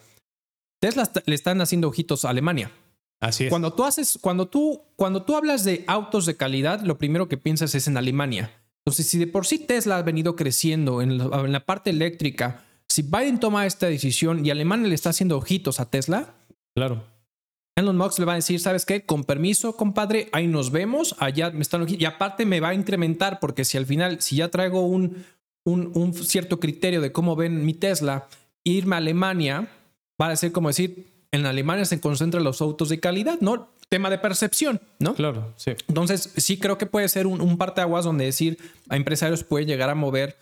Tesla 0.80 1.10
le 1.26 1.36
están 1.36 1.62
haciendo 1.62 1.88
ojitos 1.88 2.26
a 2.26 2.30
Alemania. 2.30 2.72
Así 3.20 3.46
es. 3.46 3.50
Cuando 3.50 3.74
tú 3.74 3.84
haces, 3.84 4.18
cuando 4.22 4.48
tú, 4.48 4.82
cuando 4.96 5.24
tú 5.24 5.36
hablas 5.36 5.64
de 5.64 5.84
autos 5.88 6.26
de 6.26 6.38
calidad, 6.38 6.82
lo 6.82 6.98
primero 6.98 7.28
que 7.28 7.38
piensas 7.38 7.76
es 7.76 7.88
en 7.88 7.98
Alemania. 7.98 8.52
Entonces, 8.86 9.08
si 9.08 9.18
de 9.20 9.28
por 9.28 9.46
sí 9.46 9.60
Tesla 9.60 9.98
ha 9.98 10.02
venido 10.04 10.36
creciendo 10.36 11.02
en 11.02 11.18
la, 11.18 11.26
en 11.42 11.52
la 11.52 11.66
parte 11.66 11.90
eléctrica, 11.90 12.64
si 12.88 13.02
Biden 13.02 13.40
toma 13.40 13.66
esta 13.66 13.88
decisión 13.88 14.46
y 14.46 14.50
Alemania 14.50 14.88
le 14.88 14.96
está 14.96 15.10
haciendo 15.10 15.38
ojitos 15.38 15.80
a 15.80 15.90
Tesla, 15.90 16.34
Claro. 16.76 17.04
Elon 17.76 17.98
Musk 17.98 18.20
le 18.20 18.26
va 18.26 18.34
a 18.34 18.36
decir, 18.36 18.60
¿sabes 18.60 18.86
qué? 18.86 19.06
Con 19.06 19.24
permiso, 19.24 19.76
compadre, 19.76 20.30
ahí 20.32 20.48
nos 20.48 20.72
vemos, 20.72 21.16
allá 21.20 21.50
me 21.52 21.62
están... 21.62 21.86
Y 21.90 22.06
aparte 22.06 22.46
me 22.46 22.60
va 22.60 22.70
a 22.70 22.74
incrementar 22.74 23.40
porque 23.40 23.66
si 23.66 23.78
al 23.78 23.86
final, 23.86 24.22
si 24.22 24.38
ya 24.38 24.50
traigo 24.50 24.82
un, 24.82 25.26
un, 25.66 25.92
un 25.94 26.14
cierto 26.14 26.60
criterio 26.60 27.02
de 27.02 27.12
cómo 27.12 27.36
ven 27.36 27.66
mi 27.66 27.74
Tesla, 27.74 28.28
irme 28.64 28.96
a 28.96 29.00
Alemania, 29.00 29.70
va 30.20 30.30
a 30.30 30.36
ser 30.36 30.52
como 30.52 30.70
decir, 30.70 31.08
en 31.32 31.46
Alemania 31.46 31.86
se 31.86 32.00
concentran 32.00 32.44
los 32.44 32.62
autos 32.62 32.90
de 32.90 33.00
calidad, 33.00 33.40
¿no? 33.40 33.70
Tema 33.90 34.10
de 34.10 34.18
percepción, 34.18 34.82
¿no? 35.00 35.16
Claro, 35.16 35.54
sí. 35.58 35.72
Entonces, 35.88 36.32
sí 36.38 36.58
creo 36.58 36.78
que 36.78 36.86
puede 36.86 37.08
ser 37.10 37.28
un, 37.28 37.42
un 37.42 37.58
parteaguas 37.58 38.06
donde 38.06 38.26
decir 38.26 38.58
a 38.90 38.96
empresarios 38.96 39.44
puede 39.44 39.66
llegar 39.66 39.90
a 39.90 39.96
mover 39.96 40.38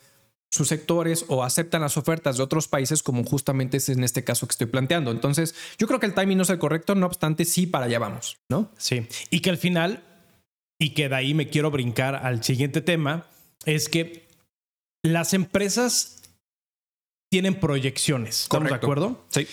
sus 0.50 0.68
sectores 0.70 1.26
o 1.28 1.44
aceptan 1.44 1.82
las 1.82 1.98
ofertas 1.98 2.38
de 2.38 2.44
otros 2.44 2.68
países 2.68 3.04
como 3.04 3.24
justamente 3.24 3.78
es 3.78 3.90
en 3.90 4.04
este 4.04 4.24
caso 4.24 4.48
que 4.48 4.52
estoy 4.52 4.68
planteando. 4.68 5.12
Entonces, 5.12 5.56
yo 5.78 5.88
creo 5.88 6.00
que 6.00 6.06
el 6.06 6.14
timing 6.14 6.38
no 6.38 6.44
es 6.44 6.50
el 6.50 6.58
correcto, 6.58 6.96
no 6.96 7.06
obstante, 7.06 7.46
sí 7.46 7.68
para 7.68 7.86
allá 7.86 8.00
vamos, 8.00 8.38
¿no? 8.50 8.72
Sí, 8.78 9.08
y 9.30 9.42
que 9.42 9.50
al 9.50 9.58
final, 9.58 10.04
y 10.80 10.92
que 10.92 11.10
de 11.10 11.16
ahí 11.16 11.34
me 11.34 11.50
quiero 11.50 11.72
brincar 11.72 12.16
al 12.16 12.44
siguiente 12.44 12.82
tema, 12.82 13.28
es 13.66 13.90
que 13.90 14.28
las 15.04 15.34
empresas 15.34 16.17
tienen 17.30 17.60
proyecciones, 17.60 18.44
¿estamos 18.44 18.70
de 18.70 18.76
acuerdo? 18.76 19.26
Sí. 19.30 19.48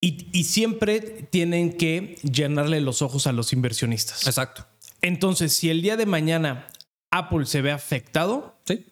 Y, 0.00 0.28
y 0.32 0.44
siempre 0.44 1.00
tienen 1.00 1.72
que 1.76 2.16
llenarle 2.22 2.80
los 2.80 3.02
ojos 3.02 3.26
a 3.26 3.32
los 3.32 3.52
inversionistas. 3.52 4.26
Exacto. 4.26 4.66
Entonces, 5.02 5.52
si 5.54 5.70
el 5.70 5.82
día 5.82 5.96
de 5.96 6.06
mañana 6.06 6.68
Apple 7.10 7.46
se 7.46 7.62
ve 7.62 7.72
afectado, 7.72 8.58
Sí. 8.66 8.84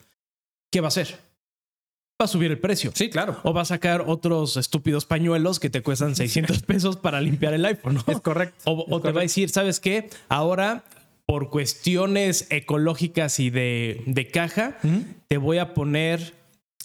¿qué 0.71 0.81
va 0.81 0.87
a 0.87 0.89
hacer? 0.89 1.19
Va 2.21 2.25
a 2.27 2.29
subir 2.29 2.51
el 2.51 2.59
precio. 2.61 2.93
Sí, 2.95 3.11
claro. 3.11 3.41
O 3.43 3.53
va 3.53 3.63
a 3.63 3.65
sacar 3.65 4.05
otros 4.07 4.57
estúpidos 4.57 5.05
pañuelos 5.05 5.61
que 5.61 5.69
te 5.69 5.83
cuestan 5.83 6.15
600 6.17 6.63
pesos 6.63 6.97
para 6.97 7.21
limpiar 7.21 7.55
el 7.55 7.65
iPhone. 7.65 7.95
¿no? 7.97 8.05
Es 8.07 8.21
correcto. 8.21 8.57
O, 8.65 8.87
o 8.89 9.01
te 9.01 9.13
va 9.13 9.21
a 9.21 9.23
decir, 9.25 9.51
¿sabes 9.51 9.81
qué? 9.81 10.09
Ahora, 10.29 10.85
por 11.27 11.51
cuestiones 11.51 12.47
ecológicas 12.51 13.41
y 13.41 13.51
de, 13.51 14.03
de 14.07 14.29
caja, 14.29 14.79
te 15.29 15.37
voy 15.39 15.59
a 15.59 15.75
poner 15.75 16.35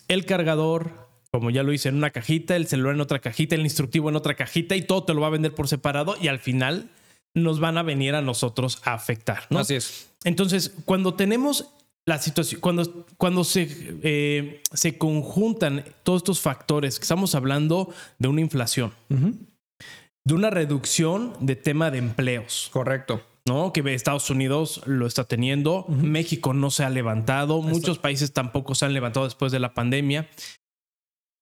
el 0.08 0.26
cargador, 0.26 1.09
como 1.32 1.50
ya 1.50 1.64
lo 1.64 1.74
hice, 1.74 1.90
en 1.90 1.96
una 1.96 2.10
cajita, 2.10 2.56
el 2.56 2.68
celular 2.68 2.96
en 2.96 3.02
otra 3.02 3.20
cajita, 3.20 3.56
el 3.56 3.62
instructivo 3.62 4.10
en 4.10 4.16
otra 4.16 4.36
cajita 4.36 4.76
y 4.76 4.82
todo 4.82 5.04
te 5.04 5.14
lo 5.14 5.22
va 5.22 5.28
a 5.28 5.32
vender 5.32 5.54
por 5.54 5.68
separado 5.68 6.16
y 6.20 6.28
al 6.28 6.40
final 6.40 6.90
nos 7.36 7.60
van 7.60 7.78
a 7.78 7.84
venir 7.84 8.16
a 8.16 8.22
nosotros 8.22 8.82
a 8.84 8.94
afectar. 8.94 9.44
¿no? 9.50 9.60
Así 9.60 9.76
es. 9.76 10.10
Entonces, 10.24 10.74
cuando 10.86 11.14
tenemos 11.14 11.68
la 12.06 12.18
situación, 12.18 12.60
cuando, 12.60 13.06
cuando 13.18 13.44
se, 13.44 13.70
eh, 14.04 14.64
se 14.74 14.98
conjuntan 14.98 15.86
todos 16.04 16.22
estos 16.22 16.42
factores, 16.42 16.98
que 16.98 17.04
estamos 17.04 17.36
hablando 17.36 17.94
de 18.18 18.28
una 18.28 18.42
inflación, 18.42 18.94
de 19.10 20.34
una 20.34 20.50
reducción 20.50 21.34
de 21.40 21.56
tema 21.56 21.92
de 21.92 22.00
empleos, 22.00 22.70
Correcto. 22.74 23.24
¿no? 23.46 23.74
Que 23.74 23.82
Estados 23.94 24.30
Unidos 24.30 24.82
lo 24.86 25.08
está 25.08 25.24
teniendo, 25.24 25.86
México 25.88 26.54
no 26.54 26.72
se 26.72 26.84
ha 26.84 26.90
levantado, 26.90 27.62
muchos 27.62 27.98
países 27.98 28.34
tampoco 28.34 28.76
se 28.76 28.86
han 28.86 28.94
levantado 28.94 29.26
después 29.26 29.52
de 29.52 29.60
la 29.60 29.74
pandemia. 29.74 30.28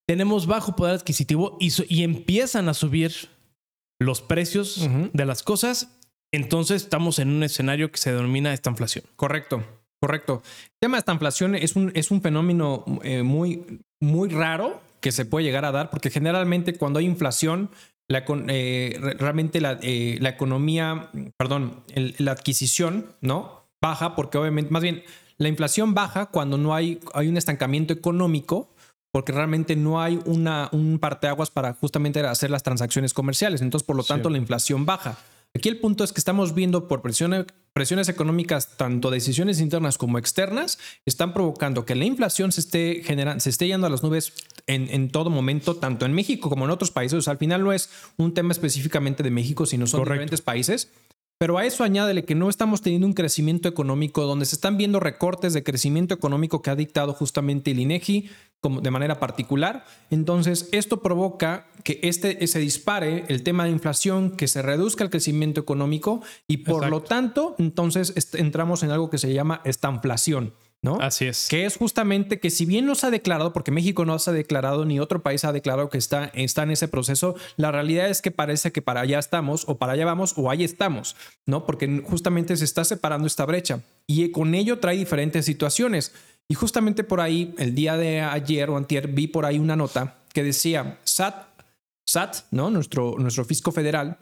Tenemos 0.08 0.46
bajo 0.46 0.74
poder 0.74 0.94
adquisitivo 0.94 1.58
y, 1.60 2.02
empiezan 2.02 2.70
a 2.70 2.74
subir 2.74 3.12
los 4.00 4.22
precios 4.22 4.88
de 5.12 5.24
las 5.26 5.42
cosas. 5.42 5.98
Entonces 6.32 6.82
estamos 6.82 7.18
en 7.18 7.28
un 7.28 7.42
escenario 7.42 7.92
que 7.92 7.98
se 7.98 8.10
denomina 8.12 8.54
esta 8.54 8.70
inflación. 8.70 9.04
Correcto, 9.16 9.62
correcto. 10.00 10.42
El 10.64 10.70
tema 10.80 10.96
de 10.96 11.00
esta 11.00 11.12
inflación 11.12 11.54
es 11.54 11.76
un, 11.76 11.92
es 11.94 12.10
un 12.10 12.22
fenómeno 12.22 12.84
eh, 13.02 13.22
muy, 13.22 13.82
muy 14.00 14.30
raro 14.30 14.80
que 15.00 15.12
se 15.12 15.26
puede 15.26 15.44
llegar 15.44 15.66
a 15.66 15.72
dar 15.72 15.90
porque 15.90 16.08
generalmente 16.10 16.72
cuando 16.74 17.00
hay 17.00 17.04
inflación, 17.04 17.70
la, 18.08 18.24
eh, 18.48 18.96
re- 18.98 19.14
realmente 19.14 19.60
la, 19.60 19.78
eh, 19.82 20.16
la 20.22 20.30
economía, 20.30 21.10
perdón, 21.36 21.82
el- 21.94 22.14
la 22.18 22.32
adquisición, 22.32 23.06
¿no? 23.20 23.66
Baja 23.82 24.16
porque 24.16 24.38
obviamente, 24.38 24.70
más 24.72 24.82
bien, 24.82 25.02
la 25.36 25.48
inflación 25.48 25.92
baja 25.92 26.26
cuando 26.26 26.56
no 26.56 26.74
hay, 26.74 26.98
hay 27.12 27.28
un 27.28 27.36
estancamiento 27.36 27.92
económico 27.92 28.70
porque 29.18 29.32
realmente 29.32 29.74
no 29.74 30.00
hay 30.00 30.20
una, 30.26 30.68
un 30.70 31.00
parteaguas 31.00 31.50
para 31.50 31.72
justamente 31.74 32.20
hacer 32.20 32.52
las 32.52 32.62
transacciones 32.62 33.12
comerciales. 33.12 33.62
Entonces, 33.62 33.84
por 33.84 33.96
lo 33.96 34.04
Sí. 34.04 34.10
tanto, 34.10 34.30
la 34.30 34.38
inflación 34.38 34.86
baja. 34.86 35.18
Aquí 35.56 35.68
el 35.68 35.80
punto 35.80 36.04
es 36.04 36.12
que 36.12 36.20
estamos 36.20 36.54
viendo 36.54 36.86
por 36.86 37.02
presiones, 37.02 37.46
presiones 37.72 38.08
económicas, 38.08 38.76
tanto 38.76 39.10
decisiones 39.10 39.58
internas 39.60 39.98
como 39.98 40.18
externas, 40.18 40.78
están 41.04 41.32
provocando 41.34 41.84
que 41.84 41.96
la 41.96 42.04
inflación 42.04 42.52
se 42.52 42.60
esté 42.60 43.02
generando, 43.04 43.40
se 43.40 43.50
esté 43.50 43.66
yendo 43.66 43.88
a 43.88 43.90
las 43.90 44.04
nubes 44.04 44.34
en, 44.68 44.88
en 44.88 45.10
todo 45.10 45.30
momento, 45.30 45.74
tanto 45.74 46.06
en 46.06 46.12
México 46.12 46.48
como 46.48 46.64
en 46.64 46.70
otros 46.70 46.92
países. 46.92 47.18
O 47.18 47.22
sea, 47.22 47.32
al 47.32 47.38
final 47.38 47.64
no 47.64 47.72
es 47.72 47.90
un 48.18 48.34
tema 48.34 48.52
específicamente 48.52 49.24
de 49.24 49.32
México, 49.32 49.66
sino 49.66 49.88
son 49.88 49.98
Correcto. 49.98 50.12
diferentes 50.12 50.42
países. 50.42 50.92
Pero 51.40 51.56
a 51.56 51.64
eso 51.64 51.84
añádele 51.84 52.24
que 52.24 52.34
no 52.34 52.50
estamos 52.50 52.82
teniendo 52.82 53.06
un 53.06 53.12
crecimiento 53.12 53.68
económico 53.68 54.26
donde 54.26 54.44
se 54.44 54.56
están 54.56 54.76
viendo 54.76 54.98
recortes 54.98 55.52
de 55.54 55.62
crecimiento 55.62 56.12
económico 56.12 56.62
que 56.62 56.70
ha 56.70 56.74
dictado 56.74 57.12
justamente 57.12 57.70
el 57.70 57.78
INEGI 57.78 58.28
como 58.60 58.80
de 58.80 58.90
manera 58.90 59.20
particular. 59.20 59.84
Entonces, 60.10 60.68
esto 60.72 61.00
provoca 61.02 61.66
que 61.84 62.00
este 62.02 62.46
se 62.46 62.58
dispare 62.58 63.24
el 63.28 63.42
tema 63.42 63.64
de 63.64 63.70
inflación, 63.70 64.30
que 64.30 64.48
se 64.48 64.62
reduzca 64.62 65.04
el 65.04 65.10
crecimiento 65.10 65.60
económico 65.60 66.22
y 66.46 66.58
por 66.58 66.84
Exacto. 66.84 66.90
lo 66.90 67.02
tanto, 67.02 67.56
entonces 67.58 68.14
entramos 68.34 68.82
en 68.82 68.90
algo 68.90 69.10
que 69.10 69.18
se 69.18 69.32
llama 69.32 69.60
estanflación, 69.64 70.54
¿no? 70.82 70.98
Así 71.00 71.26
es. 71.26 71.46
que 71.48 71.66
es 71.66 71.76
justamente 71.76 72.40
que 72.40 72.50
si 72.50 72.66
bien 72.66 72.86
no 72.86 72.94
se 72.94 73.06
ha 73.06 73.10
declarado, 73.10 73.52
porque 73.52 73.70
México 73.70 74.04
no 74.04 74.18
se 74.18 74.30
ha 74.30 74.32
declarado 74.32 74.84
ni 74.84 74.98
otro 74.98 75.22
país 75.22 75.44
ha 75.44 75.52
declarado 75.52 75.88
que 75.88 75.98
está, 75.98 76.26
está 76.34 76.64
en 76.64 76.72
ese 76.72 76.88
proceso, 76.88 77.36
la 77.56 77.70
realidad 77.70 78.08
es 78.08 78.22
que 78.22 78.30
parece 78.32 78.72
que 78.72 78.82
para 78.82 79.02
allá 79.02 79.18
estamos 79.18 79.64
o 79.68 79.78
para 79.78 79.92
allá 79.92 80.04
vamos 80.04 80.34
o 80.36 80.50
ahí 80.50 80.64
estamos, 80.64 81.16
¿no? 81.46 81.64
Porque 81.64 82.02
justamente 82.04 82.56
se 82.56 82.64
está 82.64 82.84
separando 82.84 83.26
esta 83.26 83.44
brecha 83.44 83.80
y 84.06 84.30
con 84.30 84.54
ello 84.54 84.78
trae 84.80 84.96
diferentes 84.96 85.44
situaciones. 85.44 86.12
Y 86.50 86.54
justamente 86.54 87.04
por 87.04 87.20
ahí, 87.20 87.54
el 87.58 87.74
día 87.74 87.96
de 87.96 88.22
ayer 88.22 88.70
o 88.70 88.76
antier, 88.76 89.08
vi 89.08 89.26
por 89.26 89.44
ahí 89.44 89.58
una 89.58 89.76
nota 89.76 90.22
que 90.32 90.42
decía, 90.42 90.98
SAT, 91.04 91.46
SAT, 92.06 92.36
¿no? 92.52 92.70
Nuestro, 92.70 93.16
nuestro 93.18 93.44
fisco 93.44 93.70
federal, 93.70 94.18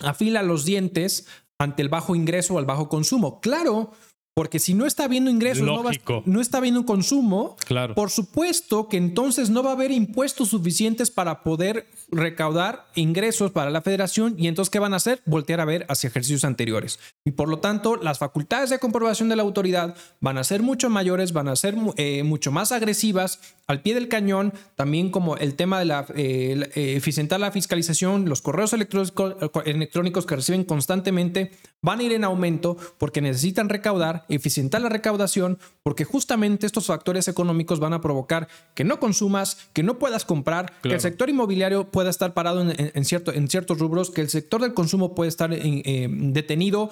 afila 0.00 0.42
los 0.42 0.64
dientes 0.64 1.26
ante 1.58 1.82
el 1.82 1.90
bajo 1.90 2.14
ingreso 2.14 2.54
o 2.54 2.58
el 2.58 2.64
bajo 2.64 2.88
consumo. 2.88 3.40
Claro, 3.40 3.92
porque 4.34 4.58
si 4.58 4.72
no 4.72 4.86
está 4.86 5.04
habiendo 5.04 5.30
ingresos, 5.30 5.64
no, 5.66 5.82
va- 5.82 5.90
no 6.24 6.40
está 6.40 6.58
habiendo 6.58 6.86
consumo, 6.86 7.56
Claro. 7.66 7.94
por 7.94 8.10
supuesto 8.10 8.88
que 8.88 8.96
entonces 8.96 9.50
no 9.50 9.62
va 9.62 9.70
a 9.70 9.72
haber 9.74 9.90
impuestos 9.90 10.48
suficientes 10.48 11.10
para 11.10 11.42
poder 11.42 11.86
recaudar 12.10 12.86
ingresos 12.94 13.50
para 13.50 13.70
la 13.70 13.82
federación 13.82 14.34
y 14.38 14.48
entonces 14.48 14.70
¿qué 14.70 14.78
van 14.78 14.94
a 14.94 14.96
hacer? 14.96 15.20
Voltear 15.26 15.60
a 15.60 15.66
ver 15.66 15.84
hacia 15.88 16.08
ejercicios 16.08 16.44
anteriores. 16.44 16.98
Y 17.24 17.32
por 17.32 17.48
lo 17.48 17.58
tanto, 17.58 17.96
las 17.96 18.18
facultades 18.18 18.70
de 18.70 18.78
comprobación 18.78 19.28
de 19.28 19.36
la 19.36 19.42
autoridad 19.42 19.94
van 20.20 20.38
a 20.38 20.44
ser 20.44 20.62
mucho 20.62 20.88
mayores, 20.88 21.32
van 21.34 21.48
a 21.48 21.56
ser 21.56 21.76
eh, 21.96 22.22
mucho 22.22 22.50
más 22.52 22.72
agresivas 22.72 23.38
al 23.66 23.82
pie 23.82 23.94
del 23.94 24.08
cañón, 24.08 24.52
también 24.76 25.10
como 25.10 25.36
el 25.36 25.54
tema 25.54 25.78
de 25.78 25.84
la, 25.84 26.06
eh, 26.14 26.54
la- 26.56 26.66
eh, 26.74 26.96
eficientar 26.96 27.38
la 27.38 27.50
fiscalización, 27.52 28.28
los 28.28 28.40
correos 28.40 28.72
electrónicos, 28.72 29.34
electrónicos 29.66 30.24
que 30.26 30.36
reciben 30.36 30.64
constantemente 30.64 31.50
van 31.84 31.98
a 31.98 32.02
ir 32.04 32.12
en 32.12 32.22
aumento 32.24 32.76
porque 32.98 33.20
necesitan 33.20 33.68
recaudar, 33.68 34.24
eficientar 34.28 34.80
la 34.80 34.88
recaudación, 34.88 35.58
porque 35.82 36.04
justamente 36.04 36.64
estos 36.64 36.86
factores 36.86 37.26
económicos 37.26 37.80
van 37.80 37.92
a 37.92 38.00
provocar 38.00 38.46
que 38.74 38.84
no 38.84 39.00
consumas, 39.00 39.56
que 39.72 39.82
no 39.82 39.98
puedas 39.98 40.24
comprar, 40.24 40.66
que 40.80 40.90
el 40.94 41.00
sector 41.00 41.28
inmobiliario 41.28 41.90
pueda 41.90 42.08
estar 42.10 42.34
parado 42.34 42.62
en, 42.62 42.70
en- 42.70 42.92
en 42.94 43.04
cierto, 43.04 43.32
en 43.32 43.48
ciertos 43.48 43.78
rubros, 43.80 44.10
que 44.10 44.20
el 44.20 44.28
sector 44.28 44.60
del 44.62 44.74
consumo 44.74 45.14
puede 45.16 45.28
estar 45.28 45.52
en- 45.52 45.82
eh, 45.84 46.08
detenido, 46.08 46.88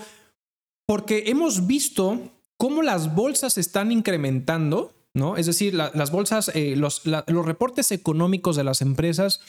porque 0.87 1.25
hemos 1.27 1.69
visto 1.69 2.19
cómo 2.57 2.83
las 2.83 3.15
bolsas 3.15 3.59
están 3.59 3.93
incrementando, 3.93 4.93
¿no? 5.15 5.37
Es 5.37 5.47
decir, 5.47 5.73
la- 5.75 5.93
las 5.95 6.11
bolsas, 6.11 6.51
eh, 6.55 6.75
los, 6.77 7.07
la- 7.07 7.25
los 7.29 7.47
reportes 7.47 7.93
económicos 7.93 8.57
de 8.57 8.65
las 8.65 8.81
empresas 8.83 9.41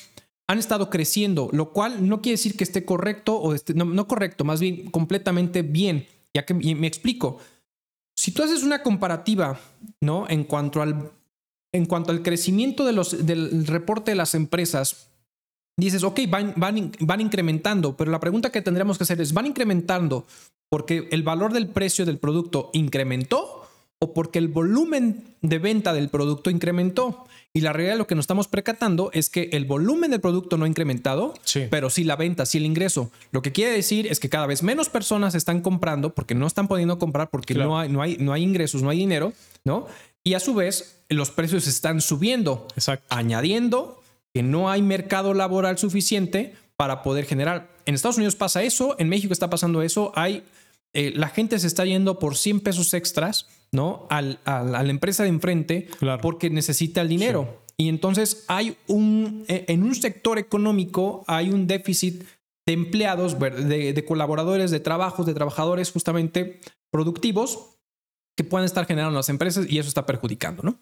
han 0.51 0.59
estado 0.59 0.89
creciendo, 0.89 1.49
lo 1.53 1.71
cual 1.71 2.07
no 2.07 2.21
quiere 2.21 2.33
decir 2.33 2.57
que 2.57 2.65
esté 2.65 2.83
correcto 2.83 3.37
o 3.37 3.53
esté, 3.53 3.73
no, 3.73 4.07
correcto, 4.07 4.43
más 4.43 4.59
bien 4.59 4.91
completamente 4.91 5.61
bien. 5.61 6.05
Ya 6.33 6.45
que 6.45 6.53
me 6.53 6.87
explico. 6.87 7.39
Si 8.15 8.31
tú 8.31 8.43
haces 8.43 8.63
una 8.63 8.83
comparativa, 8.83 9.59
¿no? 10.01 10.29
En 10.29 10.43
cuanto 10.43 10.81
al, 10.81 11.11
en 11.71 11.85
cuanto 11.85 12.11
al 12.11 12.21
crecimiento 12.21 12.85
de 12.85 12.93
los, 12.93 13.25
del 13.25 13.65
reporte 13.65 14.11
de 14.11 14.15
las 14.15 14.35
empresas, 14.35 15.09
dices, 15.77 16.03
ok, 16.03 16.19
van, 16.29 16.53
van, 16.57 16.91
van 16.99 17.21
incrementando, 17.21 17.95
pero 17.95 18.11
la 18.11 18.19
pregunta 18.19 18.51
que 18.51 18.61
tendremos 18.61 18.97
que 18.97 19.03
hacer 19.03 19.21
es, 19.21 19.33
¿van 19.33 19.45
incrementando 19.45 20.25
porque 20.69 21.07
el 21.11 21.23
valor 21.23 21.53
del 21.53 21.67
precio 21.67 22.05
del 22.05 22.17
producto 22.17 22.69
incrementó 22.73 23.67
o 23.99 24.13
porque 24.13 24.39
el 24.39 24.49
volumen 24.49 25.23
de 25.41 25.59
venta 25.59 25.93
del 25.93 26.09
producto 26.09 26.49
incrementó? 26.49 27.25
Y 27.53 27.61
la 27.61 27.73
realidad 27.73 27.97
lo 27.97 28.07
que 28.07 28.15
nos 28.15 28.23
estamos 28.23 28.47
percatando 28.47 29.09
es 29.13 29.29
que 29.29 29.49
el 29.51 29.65
volumen 29.65 30.11
del 30.11 30.21
producto 30.21 30.57
no 30.57 30.63
ha 30.63 30.67
incrementado, 30.69 31.33
Sí. 31.43 31.67
pero 31.69 31.89
sí 31.89 32.05
la 32.05 32.15
venta, 32.15 32.45
sí 32.45 32.57
el 32.59 32.65
ingreso. 32.65 33.11
Lo 33.31 33.41
que 33.41 33.51
quiere 33.51 33.71
decir 33.73 34.07
es 34.07 34.21
que 34.21 34.29
cada 34.29 34.47
vez 34.47 34.63
menos 34.63 34.87
personas 34.87 35.35
están 35.35 35.59
comprando 35.61 36.15
porque 36.15 36.33
no 36.33 36.47
están 36.47 36.69
pudiendo 36.69 36.97
comprar 36.97 37.29
porque 37.29 37.53
Claro. 37.53 37.71
no, 37.71 37.79
hay, 37.79 37.89
no, 37.89 38.01
hay, 38.01 38.17
no 38.19 38.31
hay 38.31 38.43
ingresos, 38.43 38.83
no 38.83 38.89
hay 38.89 38.99
dinero, 38.99 39.33
¿no? 39.65 39.87
Y 40.23 40.35
a 40.35 40.39
su 40.39 40.53
vez, 40.53 41.01
los 41.09 41.29
precios 41.31 41.67
están 41.67 41.99
subiendo 41.99 42.67
Exacto. 42.75 43.05
añadiendo 43.09 44.01
que 44.33 44.43
no 44.43 44.69
hay 44.69 44.81
mercado 44.81 45.33
laboral 45.33 45.77
suficiente 45.77 46.55
para 46.77 47.03
poder 47.03 47.25
generar. 47.25 47.69
En 47.85 47.95
Estados 47.95 48.15
Unidos 48.15 48.35
pasa 48.37 48.63
eso, 48.63 48.95
en 48.97 49.09
México 49.09 49.33
está 49.33 49.49
pasando 49.49 49.81
eso, 49.81 50.13
hay 50.15 50.43
eh, 50.93 51.13
la 51.15 51.29
gente 51.29 51.57
se 51.59 51.67
está 51.67 51.85
yendo 51.85 52.19
por 52.19 52.37
100 52.37 52.59
pesos 52.61 52.93
extras, 52.93 53.47
¿no? 53.71 54.07
Al, 54.09 54.39
al- 54.45 54.75
a 54.75 54.83
la 54.83 54.89
empresa 54.91 55.23
de 55.23 55.29
enfrente 55.29 55.87
Claro. 55.99 56.21
porque 56.21 56.49
necesita 56.49 57.01
el 57.01 57.07
dinero. 57.09 57.61
Y 57.77 57.89
entonces 57.89 58.43
hay 58.47 58.75
un, 58.87 59.45
eh, 59.47 59.65
en 59.69 59.83
un 59.83 59.95
sector 59.95 60.37
económico 60.37 61.23
hay 61.27 61.49
un 61.49 61.65
déficit 61.67 62.23
de 62.67 62.73
empleados, 62.73 63.39
de, 63.39 63.93
de 63.93 64.05
colaboradores, 64.05 64.69
de 64.69 64.79
trabajos, 64.79 65.25
de 65.25 65.33
trabajadores 65.33 65.91
justamente 65.91 66.59
productivos 66.91 67.69
que 68.37 68.43
puedan 68.43 68.65
estar 68.65 68.85
generando 68.85 69.17
las 69.17 69.29
empresas 69.29 69.65
y 69.69 69.79
eso 69.79 69.87
está 69.89 70.05
perjudicando, 70.05 70.61
¿no? 70.63 70.79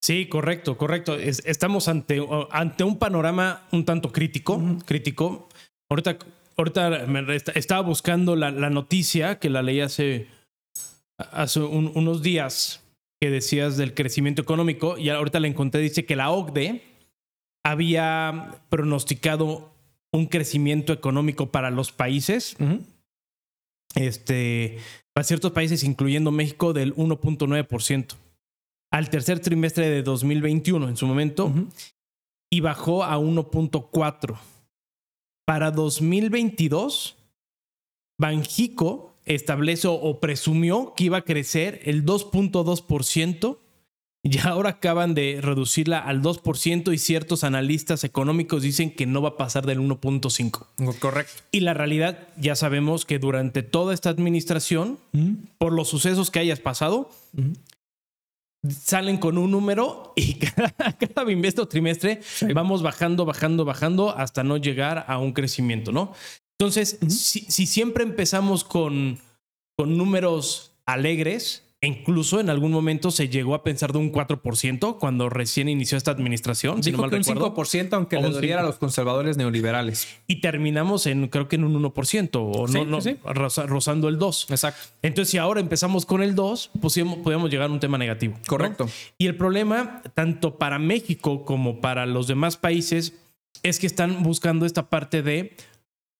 Sí, 0.00 0.26
correcto, 0.28 0.76
correcto. 0.78 1.16
estamos 1.16 1.88
ante, 1.88 2.24
ante 2.50 2.84
un 2.84 2.98
panorama 2.98 3.66
un 3.72 3.84
tanto 3.84 4.12
crítico, 4.12 4.60
crítico. 4.86 5.48
Ahorita, 5.90 6.16
ahorita 6.56 7.52
estaba 7.54 7.82
buscando 7.82 8.36
la, 8.36 8.50
noticia 8.50 9.38
que 9.38 9.50
la 9.50 9.62
leí 9.62 9.80
hace, 9.80 10.28
hace 11.18 11.60
unos 11.60 12.22
días 12.22 12.82
que 13.20 13.30
decías 13.30 13.76
del 13.76 13.94
crecimiento 13.94 14.42
económico 14.42 14.98
y 14.98 15.08
ahorita 15.08 15.40
la 15.40 15.48
encontré, 15.48 15.80
dice 15.80 16.04
que 16.04 16.16
la 16.16 16.30
OCDE 16.30 16.82
había 17.64 18.62
pronosticado 18.68 19.72
un 20.12 20.26
crecimiento 20.26 20.92
económico 20.92 21.50
para 21.50 21.70
los 21.70 21.92
países, 21.92 22.56
este, 23.94 24.78
para 25.12 25.24
ciertos 25.24 25.52
países, 25.52 25.82
incluyendo 25.82 26.30
México, 26.30 26.72
del 26.72 26.94
1.9% 26.94 28.14
al 28.92 29.10
tercer 29.10 29.40
trimestre 29.40 29.88
de 29.90 30.02
2021 30.02 30.88
en 30.88 30.96
su 30.96 31.06
momento 31.06 31.52
y 32.50 32.60
bajó 32.60 33.04
a 33.04 33.18
1.4. 33.18 34.38
Para 35.46 35.70
2022, 35.70 37.16
Banjico 38.18 39.14
estableció 39.26 39.92
o 39.94 40.18
presumió 40.18 40.92
que 40.96 41.04
iba 41.04 41.18
a 41.18 41.22
crecer 41.22 41.80
el 41.84 42.04
2.2% 42.04 43.58
y 44.24 44.38
ahora 44.40 44.70
acaban 44.70 45.14
de 45.14 45.38
reducirla 45.40 46.00
al 46.00 46.20
2% 46.20 46.92
y 46.92 46.98
ciertos 46.98 47.44
analistas 47.44 48.02
económicos 48.02 48.62
dicen 48.62 48.90
que 48.90 49.06
no 49.06 49.22
va 49.22 49.30
a 49.30 49.36
pasar 49.36 49.66
del 49.66 49.78
1.5. 49.78 50.98
Correcto. 50.98 51.44
Y 51.52 51.60
la 51.60 51.74
realidad, 51.74 52.26
ya 52.36 52.56
sabemos 52.56 53.04
que 53.04 53.20
durante 53.20 53.62
toda 53.62 53.94
esta 53.94 54.10
administración, 54.10 54.98
por 55.58 55.72
los 55.72 55.88
sucesos 55.88 56.32
que 56.32 56.40
hayas 56.40 56.58
pasado, 56.58 57.08
salen 58.68 59.18
con 59.18 59.38
un 59.38 59.50
número 59.50 60.12
y 60.16 60.34
cada, 60.38 60.70
cada 60.70 61.24
bimestre 61.24 61.62
o 61.62 61.68
trimestre 61.68 62.20
vamos 62.54 62.82
bajando, 62.82 63.24
bajando, 63.24 63.64
bajando 63.64 64.16
hasta 64.16 64.44
no 64.44 64.56
llegar 64.56 65.04
a 65.08 65.18
un 65.18 65.32
crecimiento, 65.32 65.92
¿no? 65.92 66.12
Entonces, 66.58 66.98
si, 67.08 67.40
si, 67.40 67.66
siempre 67.66 68.02
empezamos 68.02 68.64
con, 68.64 69.18
con 69.76 69.98
números 69.98 70.72
alegres, 70.86 71.65
incluso 71.86 72.40
en 72.40 72.50
algún 72.50 72.72
momento 72.72 73.10
se 73.10 73.28
llegó 73.28 73.54
a 73.54 73.62
pensar 73.62 73.92
de 73.92 73.98
un 73.98 74.12
4% 74.12 74.98
cuando 74.98 75.28
recién 75.28 75.68
inició 75.68 75.96
esta 75.98 76.10
administración. 76.10 76.80
Dijo 76.80 77.08
que 77.08 77.16
un 77.16 77.22
5%, 77.22 77.88
aunque 77.92 78.20
le 78.20 78.30
doliera 78.30 78.60
a 78.60 78.64
los 78.64 78.76
conservadores 78.76 79.36
neoliberales. 79.36 80.08
Y 80.26 80.40
terminamos 80.40 81.06
en, 81.06 81.28
creo 81.28 81.48
que 81.48 81.56
en 81.56 81.64
un 81.64 81.82
1%, 81.82 82.30
o 82.34 82.66
no, 82.66 82.84
no 82.84 83.00
rozando 83.64 84.08
el 84.08 84.18
2%. 84.18 84.50
Exacto. 84.50 84.82
Entonces, 85.02 85.30
si 85.30 85.38
ahora 85.38 85.60
empezamos 85.60 86.06
con 86.06 86.22
el 86.22 86.34
2%, 86.34 86.70
pues 86.80 86.98
podemos 87.22 87.50
llegar 87.50 87.70
a 87.70 87.72
un 87.72 87.80
tema 87.80 87.98
negativo. 87.98 88.38
Correcto. 88.46 88.88
Y 89.18 89.26
el 89.26 89.36
problema, 89.36 90.02
tanto 90.14 90.58
para 90.58 90.78
México 90.78 91.44
como 91.44 91.80
para 91.80 92.06
los 92.06 92.26
demás 92.26 92.56
países, 92.56 93.14
es 93.62 93.78
que 93.78 93.86
están 93.86 94.22
buscando 94.22 94.66
esta 94.66 94.88
parte 94.88 95.22
de 95.22 95.56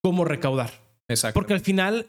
cómo 0.02 0.24
recaudar. 0.24 0.72
Exacto. 1.08 1.34
Porque 1.34 1.54
al 1.54 1.60
final 1.60 2.06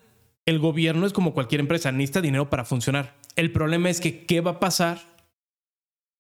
el 0.48 0.60
gobierno 0.60 1.06
es 1.06 1.14
como 1.14 1.34
cualquier 1.34 1.60
empresa, 1.60 1.92
necesita 1.92 2.22
dinero 2.22 2.50
para 2.50 2.66
funcionar. 2.66 3.14
El 3.36 3.52
problema 3.52 3.90
es 3.90 4.00
que, 4.00 4.26
¿qué 4.26 4.42
va 4.42 4.52
a 4.52 4.60
pasar 4.60 5.00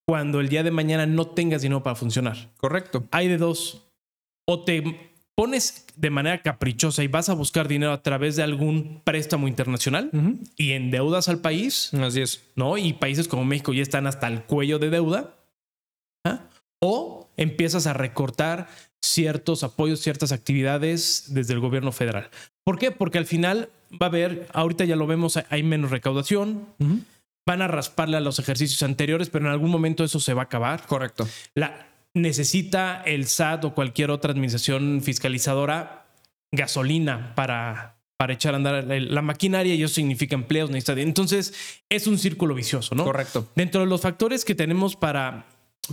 cuando 0.06 0.42
el 0.42 0.50
día 0.50 0.64
de 0.64 0.70
mañana 0.70 1.06
no 1.06 1.28
tengas 1.28 1.62
dinero 1.62 1.82
para 1.82 1.96
funcionar? 1.96 2.52
Correcto. 2.58 3.08
Hay 3.12 3.30
de 3.30 3.38
dos. 3.38 3.88
O 4.46 4.64
te 4.66 5.12
pones 5.34 5.86
de 5.96 6.10
manera 6.10 6.42
caprichosa 6.42 7.04
y 7.04 7.08
vas 7.08 7.30
a 7.30 7.34
buscar 7.34 7.70
dinero 7.70 7.94
a 7.94 8.04
través 8.04 8.36
de 8.36 8.44
algún 8.44 9.02
préstamo 9.04 9.48
internacional 9.48 10.12
y 10.58 10.74
endeudas 10.74 11.30
al 11.30 11.40
país. 11.40 11.94
Así 11.94 12.22
es. 12.22 12.44
¿No? 12.56 12.78
Y 12.78 12.94
países 12.94 13.30
como 13.30 13.46
México 13.46 13.74
ya 13.74 13.82
están 13.82 14.08
hasta 14.08 14.28
el 14.28 14.44
cuello 14.44 14.78
de 14.78 14.90
deuda. 14.90 15.36
¿ah? 16.26 16.42
O 16.82 17.30
empiezas 17.38 17.88
a 17.88 17.94
recortar 17.94 18.68
ciertos 19.02 19.64
apoyos, 19.64 20.02
ciertas 20.02 20.34
actividades 20.34 21.28
desde 21.30 21.54
el 21.54 21.62
gobierno 21.62 21.94
federal. 21.94 22.30
¿Por 22.66 22.78
qué? 22.78 22.92
Porque 22.92 23.20
al 23.20 23.26
final 23.26 23.70
va 23.94 24.08
a 24.08 24.10
haber, 24.10 24.48
ahorita 24.54 24.86
ya 24.86 24.96
lo 24.96 25.08
vemos, 25.08 25.40
hay 25.50 25.64
menos 25.64 25.92
recaudación. 25.92 26.68
Van 27.46 27.62
a 27.62 27.68
rasparle 27.68 28.18
a 28.18 28.22
los 28.22 28.40
ejercicios 28.40 28.84
anteriores, 28.84 29.30
pero 29.30 29.46
en 29.46 29.52
algún 29.52 29.72
momento 29.72 30.04
eso 30.04 30.20
se 30.20 30.34
va 30.34 30.42
a 30.42 30.46
acabar. 30.46 30.86
Correcto. 30.86 31.28
La, 31.56 31.88
necesita 32.14 33.02
el 33.06 33.28
SAT 33.28 33.66
o 33.66 33.74
cualquier 33.74 34.12
otra 34.12 34.32
administración 34.32 35.02
fiscalizadora 35.02 36.06
gasolina 36.52 37.34
para, 37.36 37.98
para 38.18 38.34
echar 38.34 38.54
a 38.54 38.58
andar 38.58 38.84
la, 38.86 39.22
maquinaria 39.22 39.76
y 39.76 39.84
eso 39.84 39.96
significa 39.96 40.36
empleos. 40.36 40.70
Entonces 40.74 41.54
es 41.90 42.08
un 42.08 42.18
círculo 42.18 42.56
vicioso, 42.56 42.96
¿no? 42.96 43.04
Correcto. 43.04 43.50
Dentro 43.56 43.82
de 43.82 43.88
los 43.88 44.02
factores 44.02 44.44
que 44.44 44.56
tenemos 44.56 44.96
para 44.96 45.46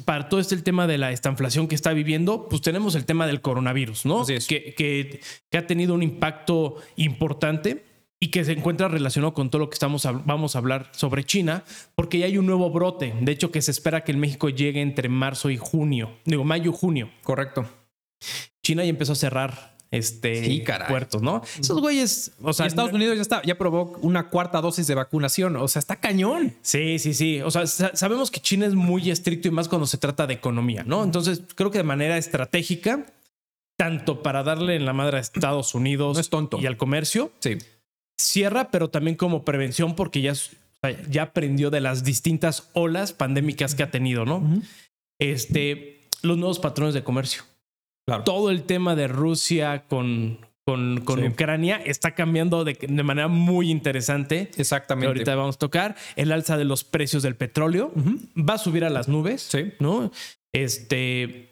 para 0.05 0.29
todo 0.29 0.41
este 0.41 0.57
tema 0.59 0.87
de 0.87 0.99
la 0.99 1.13
estanflación 1.13 1.69
que 1.69 1.75
está 1.75 1.93
viviendo, 1.93 2.49
pues 2.49 2.63
tenemos 2.63 2.95
el 2.95 3.05
tema 3.05 3.27
del 3.27 3.41
coronavirus, 3.41 4.07
¿no? 4.07 4.25
Que, 4.27 4.75
que, 4.75 5.21
ha 5.57 5.67
tenido 5.67 5.95
un 5.95 6.03
impacto 6.03 6.77
importante 6.97 7.85
y 8.19 8.29
que 8.29 8.45
se 8.45 8.53
encuentra 8.53 8.89
relacionado 8.89 9.35
con 9.35 9.51
todo 9.51 9.61
lo 9.61 9.71
que 9.71 9.75
estamos 9.75 10.09
vamos 10.25 10.57
a 10.57 10.59
hablar 10.59 10.91
sobre 10.93 11.25
China, 11.25 11.65
porque 11.95 12.19
ya 12.19 12.27
hay 12.27 12.39
un 12.39 12.47
nuevo 12.47 12.71
brote. 12.71 13.15
De 13.21 13.33
hecho, 13.33 13.51
que 13.51 13.63
se 13.63 13.71
espera 13.71 14.03
que 14.03 14.13
el 14.13 14.19
México 14.19 14.49
llegue 14.49 14.81
entre 14.81 15.09
marzo 15.09 15.51
y 15.51 15.57
junio, 15.59 16.17
digo 16.25 16.45
mayo 16.45 16.71
y 16.73 16.75
junio. 16.75 17.11
Correcto. 17.23 17.67
China 18.63 18.83
ya 18.83 18.91
empezó 18.91 19.13
a 19.13 19.17
cerrar 19.17 19.74
este, 19.97 20.65
puertos, 20.89 21.23
¿no? 21.23 21.43
Esos 21.59 21.81
güeyes, 21.81 22.33
o 22.43 22.53
sea, 22.53 22.67
Estados 22.67 22.93
Unidos 22.93 23.17
ya 23.17 23.23
está, 23.23 23.43
ya 23.43 23.57
probó 23.57 23.97
una 24.03 24.29
cuarta 24.29 24.61
dosis 24.61 24.87
de 24.87 24.95
vacunación, 24.95 25.57
o 25.57 25.69
sea, 25.69 25.81
está 25.81 25.97
cañón. 25.97 26.55
Sí, 26.63 26.99
sí, 26.99 27.15
sí. 27.15 27.41
O 27.43 27.51
sea, 27.51 27.67
sabemos 27.67 28.31
que 28.31 28.41
China 28.41 28.67
es 28.67 28.75
muy 28.75 29.11
estricto 29.11 29.49
y 29.49 29.51
más 29.51 29.69
cuando 29.69 29.87
se 29.87 29.99
trata 29.99 30.27
de 30.27 30.35
economía, 30.35 30.85
¿no? 30.85 31.05
Entonces, 31.05 31.43
creo 31.55 31.71
que 31.71 31.79
de 31.79 31.85
manera 31.85 32.19
estratégica, 32.19 33.07
tanto 33.77 34.23
para 34.23 34.43
darle 34.43 34.77
en 34.77 34.85
la 34.85 34.93
madre 34.93 35.19
a 35.19 35.21
Estados 35.21 35.75
Unidos 35.75 36.19
es 36.19 36.29
tonto. 36.29 36.59
y 36.61 36.67
al 36.67 36.77
comercio, 36.77 37.33
sí. 37.41 37.59
cierra, 38.19 38.71
pero 38.71 38.91
también 38.91 39.17
como 39.17 39.45
prevención, 39.45 39.95
porque 39.95 40.21
ya, 40.21 40.35
ya 41.09 41.23
aprendió 41.23 41.71
de 41.71 41.81
las 41.81 42.05
distintas 42.05 42.71
olas 42.73 43.13
pandémicas 43.13 43.75
que 43.75 43.83
ha 43.83 43.91
tenido, 43.91 44.25
¿no? 44.25 44.43
Este, 45.19 46.01
los 46.23 46.37
nuevos 46.37 46.59
patrones 46.59 46.95
de 46.95 47.05
comercio. 47.05 47.45
Todo 48.25 48.51
el 48.51 48.65
tema 48.65 48.95
de 48.95 49.09
Rusia 49.09 49.85
con, 49.89 50.39
con, 50.65 51.01
con 51.01 51.25
Ucrania 51.25 51.81
está 51.85 52.15
cambiando 52.15 52.65
de, 52.65 52.75
de, 52.75 53.03
manera 53.03 53.29
muy 53.29 53.71
interesante. 53.71 54.51
Exactamente. 54.57 55.09
ahorita 55.09 55.35
vamos 55.35 55.57
a 55.57 55.59
tocar. 55.59 55.97
El 56.17 56.33
alza 56.33 56.57
de 56.59 56.65
los 56.65 56.85
precios 56.85 57.23
del 57.23 57.37
petróleo 57.37 57.93
va 58.37 58.55
a 58.55 58.59
subir 58.59 58.85
a 58.85 58.91
las 58.91 59.09
nubes. 59.09 59.43
Sí. 59.43 59.73
¿No? 59.79 60.11
Este. 60.53 61.51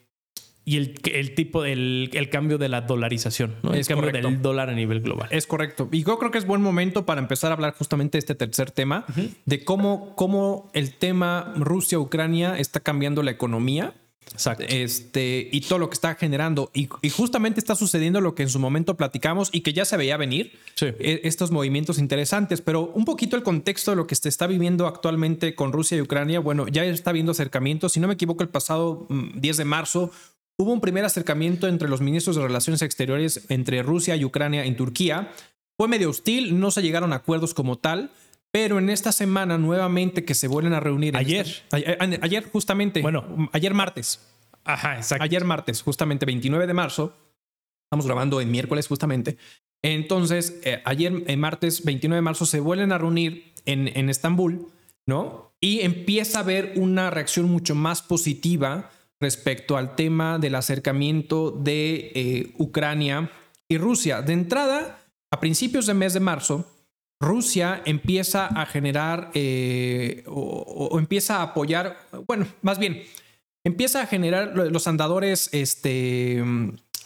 Y 0.65 0.77
el, 0.77 0.95
el 1.13 1.35
tipo, 1.35 1.65
el, 1.65 2.11
el, 2.13 2.31
cambio 2.31 2.57
de 2.57 2.69
la 2.69 2.83
dolarización, 2.83 3.57
¿no? 3.65 3.75
el 3.75 3.85
cambio 3.85 4.13
del 4.13 4.41
dólar 4.43 4.71
a 4.71 4.75
nivel 4.75 5.01
global. 5.01 5.27
Es 5.33 5.49
correcto. 5.49 5.89
Y 5.91 6.05
yo 6.05 6.21
creo 6.21 6.31
que 6.31 6.39
es 6.39 6.47
buen 6.47 6.63
momento 6.63 7.05
para 7.05 7.21
empezar 7.21 7.51
a 7.51 7.55
hablar 7.55 7.75
justamente 7.75 8.13
de 8.13 8.21
este 8.21 8.37
tercer 8.37 8.71
tema, 8.71 9.05
de 9.45 9.65
cómo, 9.65 10.15
cómo 10.15 10.71
el 10.73 10.95
tema 10.95 11.53
Rusia-Ucrania 11.57 12.59
está 12.59 12.79
cambiando 12.79 13.25
la 13.25 13.33
economía 13.33 13.95
Exacto. 14.33 14.65
Este, 14.69 15.49
y 15.53 15.61
todo 15.63 15.79
lo 15.79 15.91
que 15.91 15.95
está 15.95 16.15
generando. 16.15 16.71
Y, 16.75 16.89
justamente 17.11 17.61
está 17.61 17.75
sucediendo 17.75 18.21
lo 18.21 18.35
que 18.35 18.43
en 18.43 18.49
su 18.49 18.59
momento 18.59 18.97
platicamos 18.97 19.51
y 19.53 19.61
que 19.61 19.73
ya 19.73 19.85
se 19.85 19.97
veía 19.97 20.17
venir. 20.17 20.59
E, 20.81 21.21
estos 21.25 21.51
movimientos 21.51 21.99
interesantes. 21.99 22.61
Pero 22.61 22.91
un 22.95 23.05
poquito 23.05 23.37
el 23.37 23.43
contexto 23.43 23.93
de 23.93 23.97
lo 23.97 24.07
que 24.07 24.15
se 24.15 24.29
está 24.29 24.47
viviendo 24.47 24.87
actualmente 24.87 25.55
con 25.55 25.73
Rusia 25.73 25.99
y 25.99 26.01
Ucrania. 26.01 26.41
Bueno, 26.41 26.69
ya 26.69 26.85
está 26.85 27.11
habiendo 27.11 27.33
acercamientos. 27.33 27.93
Si 27.93 28.01
no 28.01 28.09
me 28.09 28.15
equivoco, 28.15 28.43
el 28.43 28.49
pasado 28.49 29.07
10 29.09 29.57
mm, 29.57 29.59
de 29.59 29.65
marzo 29.65 30.11
hubo 30.57 30.73
un 30.73 30.81
primer 30.81 31.05
acercamiento 31.05 31.67
entre 31.67 31.89
los 31.89 32.01
ministros 32.01 32.37
de 32.37 32.43
Relaciones 32.43 32.83
Exteriores 32.83 33.47
entre 33.49 33.83
Rusia 33.83 34.17
y 34.17 34.25
Ucrania 34.25 34.65
en 34.65 34.77
Turquía. 34.77 35.33
Fue 35.77 35.89
medio 35.89 36.11
hostil, 36.11 36.59
no 36.61 36.71
se 36.71 36.83
llegaron 36.83 37.13
a 37.13 37.17
acuerdos 37.17 37.55
como 37.55 37.77
tal. 37.77 38.11
Pero 38.53 38.79
en 38.79 38.91
esta 38.91 39.13
semana 39.13 39.59
nuevamente 39.59 40.25
que 40.25 40.35
se 40.35 40.47
vuelven 40.47 40.75
a 40.75 40.81
reunir. 40.81 41.17
Ayer. 41.17 41.47
ayer, 41.71 42.45
justamente. 42.51 43.01
Bueno, 43.01 43.49
ayer 43.53 43.73
martes. 43.75 44.21
Ajá, 44.65 44.97
exacto. 44.97 45.25
Ayer 45.25 45.45
martes, 45.45 45.83
justamente 45.83 46.27
29 46.27 46.67
de 46.67 46.75
marzo. 46.75 47.17
Estamos 47.87 48.07
grabando 48.07 48.41
en 48.41 48.51
miércoles 48.51 48.87
justamente. 48.87 49.39
Entonces, 49.83 50.61
eh, 50.65 50.83
ayer 50.85 51.25
en 51.27 51.41
martes 51.41 51.85
29 51.85 52.17
de 52.17 52.23
marzo 52.23 52.47
se 52.47 52.61
vuelven 52.61 52.93
a 52.93 52.99
reunir 52.99 53.53
en, 53.65 53.89
en 53.97 54.09
Estambul, 54.11 54.69
¿no? 55.07 55.55
Y 55.61 55.81
empieza 55.81 56.39
a 56.39 56.43
haber 56.43 56.75
una 56.77 57.11
reacción 57.11 57.47
mucho 57.47 57.75
más 57.75 58.03
positiva 58.03 58.91
respecto 59.23 59.77
al 59.77 59.95
tema 59.95 60.39
del 60.39 60.57
acercamiento 60.57 61.53
de 61.53 62.13
eh, 62.15 62.55
Ucrania 62.59 63.31
y 63.69 63.79
Rusia. 63.79 64.21
De 64.21 64.33
entrada, 64.33 64.99
a 65.31 65.41
principios 65.41 65.87
del 65.87 65.97
mes 65.97 66.13
de 66.13 66.21
marzo, 66.21 66.67
Rusia 67.23 67.83
empieza 67.85 68.47
a 68.47 68.67
generar 68.67 69.31
eh, 69.35 70.25
o, 70.27 70.99
empieza 70.99 71.37
a 71.37 71.43
apoyar, 71.43 71.97
bueno, 72.27 72.47
más 72.63 72.79
bien, 72.79 73.03
empieza 73.65 74.03
a 74.03 74.07
generar 74.07 74.57
los 74.57 74.89
andadores 74.89 75.49
este, 75.53 76.43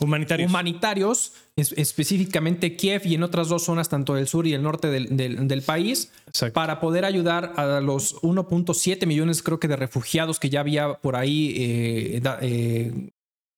humanitarios, 0.00 0.50
humanitarios 0.50 1.32
específicamente 1.56 2.76
Kiev 2.76 3.02
y 3.04 3.14
en 3.14 3.22
otras 3.22 3.48
dos 3.48 3.64
zonas, 3.64 3.90
tanto 3.90 4.14
del 4.14 4.26
sur 4.26 4.46
y 4.46 4.54
el 4.54 4.62
norte 4.62 4.88
del, 4.88 5.62
país, 5.62 6.12
para 6.54 6.80
poder 6.80 7.04
ayudar 7.04 7.52
a 7.56 7.80
los 7.80 8.16
1.7 8.22 9.06
millones, 9.06 9.42
creo 9.42 9.60
que, 9.60 9.68
de 9.68 9.76
refugiados 9.76 10.40
que 10.40 10.48
ya 10.48 10.60
había 10.60 10.94
por 10.94 11.16
ahí 11.16 11.54
eh, 11.58 12.22
eh, 12.40 13.10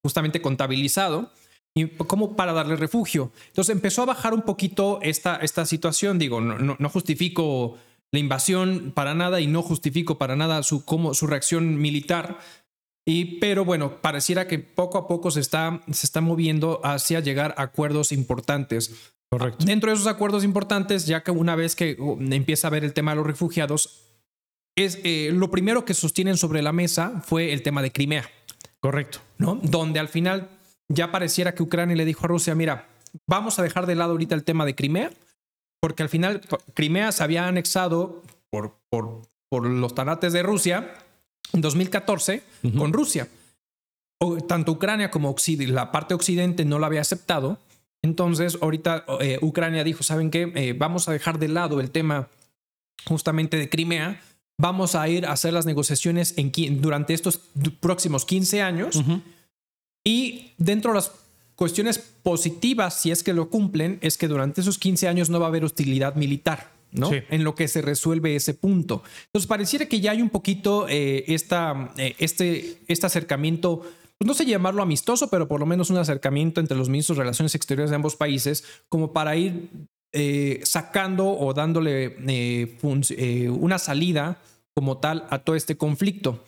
justamente 0.02 0.42
contabilizado 0.42 1.30
y 1.74 1.86
como 1.86 2.36
para 2.36 2.52
darle 2.52 2.76
refugio. 2.76 3.32
Entonces 3.48 3.74
empezó 3.74 4.02
a 4.02 4.06
bajar 4.06 4.34
un 4.34 4.42
poquito 4.42 4.98
esta, 5.02 5.36
esta 5.36 5.64
situación. 5.66 6.18
Digo, 6.18 6.40
no, 6.40 6.76
no, 6.78 6.88
justifico 6.88 7.76
la 8.10 8.18
invasión 8.18 8.92
para 8.94 9.14
nada 9.14 9.40
y 9.40 9.46
no 9.46 9.62
justifico 9.62 10.18
para 10.18 10.36
nada 10.36 10.62
su, 10.62 10.84
como, 10.84 11.14
su 11.14 11.26
reacción 11.26 11.76
militar. 11.78 12.38
Y, 13.06 13.38
pero 13.38 13.64
bueno, 13.64 14.02
pareciera 14.02 14.46
que 14.48 14.58
poco 14.58 14.98
a 14.98 15.08
poco 15.08 15.30
se 15.30 15.40
está, 15.40 15.80
se 15.90 16.06
está 16.06 16.20
moviendo 16.20 16.80
hacia 16.84 17.20
llegar 17.20 17.54
a 17.56 17.62
acuerdos 17.62 18.12
importantes. 18.12 19.14
Correcto. 19.30 19.64
Dentro 19.64 19.90
de 19.90 19.96
esos 19.96 20.06
acuerdos 20.06 20.44
importantes, 20.44 21.06
ya 21.06 21.22
que 21.22 21.30
una 21.30 21.54
vez 21.54 21.76
que 21.76 21.96
uh, 21.98 22.18
empieza 22.20 22.68
a 22.68 22.70
ver 22.70 22.84
el 22.84 22.94
tema 22.94 23.12
de 23.12 23.16
los 23.16 23.26
refugiados, 23.26 24.04
es 24.74 25.00
eh, 25.04 25.30
lo 25.32 25.50
primero 25.50 25.84
que 25.84 25.94
sostienen 25.94 26.36
sobre 26.36 26.62
la 26.62 26.72
mesa 26.72 27.22
fue 27.24 27.52
el 27.52 27.62
tema 27.62 27.82
de 27.82 27.92
Crimea. 27.92 28.30
Correcto. 28.80 29.18
¿No? 29.38 29.58
Donde 29.62 29.98
al 29.98 30.08
final 30.08 30.48
ya 30.88 31.12
pareciera 31.12 31.54
que 31.54 31.62
Ucrania 31.62 31.96
le 31.96 32.04
dijo 32.04 32.24
a 32.24 32.28
Rusia, 32.28 32.54
mira, 32.54 32.88
vamos 33.26 33.58
a 33.58 33.62
dejar 33.62 33.86
de 33.86 33.94
lado 33.94 34.12
ahorita 34.12 34.34
el 34.34 34.44
tema 34.44 34.64
de 34.64 34.74
Crimea, 34.74 35.10
porque 35.80 36.02
al 36.02 36.08
final 36.08 36.40
Crimea 36.74 37.12
se 37.12 37.22
había 37.22 37.46
anexado 37.46 38.22
por, 38.50 38.78
por, 38.88 39.22
por 39.48 39.66
los 39.66 39.94
tanates 39.94 40.32
de 40.32 40.42
Rusia 40.42 40.94
en 41.52 41.60
2014 41.60 42.42
con 42.76 42.92
Rusia. 42.92 43.28
O, 44.20 44.38
tanto 44.38 44.72
Ucrania 44.72 45.10
como 45.10 45.34
la 45.58 45.92
parte 45.92 46.14
occidente 46.14 46.64
no 46.64 46.78
la 46.78 46.88
había 46.88 47.00
aceptado. 47.00 47.58
Entonces, 48.02 48.58
ahorita 48.60 49.04
eh, 49.20 49.38
Ucrania 49.42 49.84
dijo, 49.84 50.02
¿saben 50.02 50.30
qué? 50.30 50.52
Eh, 50.54 50.74
vamos 50.76 51.08
a 51.08 51.12
dejar 51.12 51.38
de 51.38 51.48
lado 51.48 51.80
el 51.80 51.90
tema 51.90 52.28
justamente 53.06 53.56
de 53.56 53.68
Crimea. 53.68 54.20
Vamos 54.60 54.96
a 54.96 55.08
ir 55.08 55.26
a 55.26 55.32
hacer 55.32 55.52
las 55.52 55.66
negociaciones 55.66 56.34
en, 56.36 56.80
durante 56.80 57.14
estos 57.14 57.40
próximos 57.80 58.24
15 58.24 58.62
años. 58.62 59.00
Y 60.04 60.52
dentro 60.58 60.92
de 60.92 60.96
las 60.96 61.12
cuestiones 61.54 61.98
positivas, 61.98 63.00
si 63.00 63.10
es 63.10 63.22
que 63.22 63.32
lo 63.32 63.50
cumplen, 63.50 63.98
es 64.00 64.16
que 64.16 64.28
durante 64.28 64.60
esos 64.60 64.78
15 64.78 65.08
años 65.08 65.28
no 65.28 65.40
va 65.40 65.46
a 65.46 65.48
haber 65.48 65.64
hostilidad 65.64 66.14
militar. 66.14 66.70
¿no? 66.90 67.10
En 67.12 67.44
lo 67.44 67.54
que 67.54 67.68
se 67.68 67.82
resuelve 67.82 68.34
ese 68.34 68.54
punto. 68.54 69.02
Entonces, 69.26 69.46
pareciera 69.46 69.86
que 69.86 70.00
ya 70.00 70.12
hay 70.12 70.22
un 70.22 70.30
poquito 70.30 70.88
eh, 70.88 71.24
esta, 71.28 71.92
eh, 71.98 72.14
este, 72.18 72.78
este 72.88 73.06
acercamiento, 73.06 73.82
pues 74.16 74.26
no 74.26 74.34
sé 74.34 74.46
llamarlo 74.46 74.82
amistoso, 74.82 75.28
pero 75.28 75.48
por 75.48 75.60
lo 75.60 75.66
menos 75.66 75.90
un 75.90 75.98
acercamiento 75.98 76.60
entre 76.60 76.78
los 76.78 76.88
ministros 76.88 77.18
de 77.18 77.24
Relaciones 77.24 77.54
Exteriores 77.54 77.90
de 77.90 77.96
ambos 77.96 78.16
países, 78.16 78.64
como 78.88 79.12
para 79.12 79.36
ir 79.36 79.68
eh, 80.12 80.60
sacando 80.64 81.28
o 81.28 81.52
dándole 81.52 82.16
una 83.50 83.78
salida 83.78 84.38
como 84.74 84.98
tal 84.98 85.26
a 85.28 85.40
todo 85.40 85.56
este 85.56 85.76
conflicto. 85.76 86.42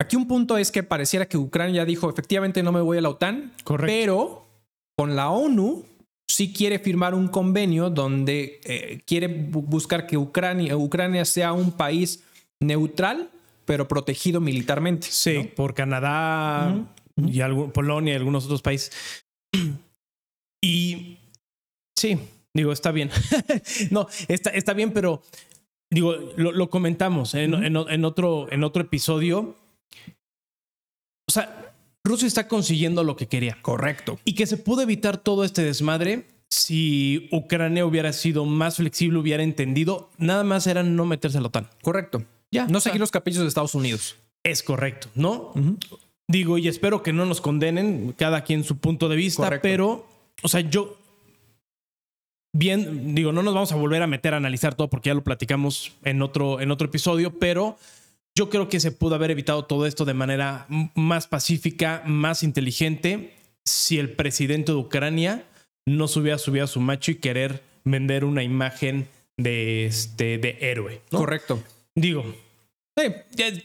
Aquí 0.00 0.16
un 0.16 0.26
punto 0.26 0.58
es 0.58 0.72
que 0.72 0.82
pareciera 0.82 1.26
que 1.26 1.36
Ucrania 1.36 1.84
dijo, 1.84 2.10
efectivamente 2.10 2.62
no 2.62 2.72
me 2.72 2.80
voy 2.80 2.98
a 2.98 3.00
la 3.00 3.10
OTAN, 3.10 3.52
pero 3.64 4.46
con 4.96 5.14
la 5.14 5.30
ONU 5.30 5.84
sí 6.28 6.52
quiere 6.52 6.78
firmar 6.78 7.14
un 7.14 7.28
convenio 7.28 7.90
donde 7.90 8.60
eh, 8.64 9.00
quiere 9.06 9.28
buscar 9.28 10.06
que 10.06 10.16
Ucrania, 10.16 10.76
Ucrania 10.76 11.24
sea 11.24 11.52
un 11.52 11.72
país 11.72 12.24
neutral, 12.60 13.30
pero 13.64 13.86
protegido 13.86 14.40
militarmente. 14.40 15.06
Sí, 15.10 15.50
por 15.54 15.74
Canadá 15.74 16.76
y 17.16 17.40
Polonia 17.72 18.14
y 18.14 18.16
algunos 18.16 18.46
otros 18.46 18.62
países. 18.62 19.24
Y 20.60 21.18
sí, 21.96 22.18
digo, 22.52 22.72
está 22.72 22.90
bien. 22.90 23.10
no, 23.90 24.08
está, 24.28 24.50
está 24.50 24.72
bien, 24.72 24.92
pero 24.92 25.22
digo, 25.90 26.14
lo, 26.36 26.70
comentamos 26.70 27.34
en, 27.34 27.54
en, 27.54 28.04
otro, 28.04 28.50
en 28.50 28.64
otro 28.64 28.82
episodio 28.82 29.54
o 31.28 31.32
sea, 31.32 31.74
Rusia 32.04 32.28
está 32.28 32.48
consiguiendo 32.48 33.02
lo 33.02 33.16
que 33.16 33.28
quería. 33.28 33.56
Correcto. 33.62 34.18
Y 34.24 34.34
que 34.34 34.46
se 34.46 34.56
pudo 34.56 34.82
evitar 34.82 35.16
todo 35.16 35.44
este 35.44 35.62
desmadre 35.62 36.26
si 36.50 37.28
Ucrania 37.32 37.86
hubiera 37.86 38.12
sido 38.12 38.44
más 38.44 38.76
flexible, 38.76 39.18
hubiera 39.18 39.42
entendido. 39.42 40.10
Nada 40.18 40.44
más 40.44 40.66
era 40.66 40.82
no 40.82 41.06
meterse 41.06 41.38
a 41.38 41.40
la 41.40 41.48
OTAN. 41.48 41.68
Correcto. 41.82 42.24
Ya. 42.50 42.66
No 42.66 42.80
seguir 42.80 43.00
los 43.00 43.10
caprichos 43.10 43.42
de 43.42 43.48
Estados 43.48 43.74
Unidos. 43.74 44.16
Es 44.44 44.62
correcto, 44.62 45.08
¿no? 45.14 45.52
Digo, 46.28 46.58
y 46.58 46.68
espero 46.68 47.02
que 47.02 47.12
no 47.12 47.26
nos 47.26 47.40
condenen, 47.40 48.14
cada 48.16 48.44
quien 48.44 48.62
su 48.62 48.78
punto 48.78 49.08
de 49.08 49.16
vista, 49.16 49.60
pero, 49.62 50.06
o 50.42 50.48
sea, 50.48 50.60
yo, 50.60 50.98
bien, 52.52 53.14
digo, 53.14 53.32
no 53.32 53.42
nos 53.42 53.54
vamos 53.54 53.72
a 53.72 53.76
volver 53.76 54.02
a 54.02 54.06
meter 54.06 54.34
a 54.34 54.36
analizar 54.36 54.74
todo 54.74 54.88
porque 54.88 55.08
ya 55.08 55.14
lo 55.14 55.24
platicamos 55.24 55.92
en 56.04 56.22
otro, 56.22 56.60
en 56.60 56.70
otro 56.70 56.86
episodio, 56.86 57.38
pero 57.38 57.78
yo 58.34 58.50
creo 58.50 58.68
que 58.68 58.80
se 58.80 58.90
pudo 58.90 59.14
haber 59.14 59.30
evitado 59.30 59.64
todo 59.64 59.86
esto 59.86 60.04
de 60.04 60.14
manera 60.14 60.66
más 60.94 61.26
pacífica, 61.26 62.02
más 62.04 62.42
inteligente, 62.42 63.34
si 63.64 63.98
el 63.98 64.10
presidente 64.10 64.72
de 64.72 64.78
Ucrania 64.78 65.44
no 65.86 66.08
se 66.08 66.18
hubiera 66.18 66.38
subido 66.38 66.64
a 66.64 66.68
su 66.68 66.80
macho 66.80 67.12
y 67.12 67.16
querer 67.16 67.62
vender 67.84 68.24
una 68.24 68.42
imagen 68.42 69.08
de, 69.36 69.86
este, 69.86 70.38
de 70.38 70.58
héroe. 70.60 71.00
Correcto. 71.10 71.62
Digo, 71.94 72.24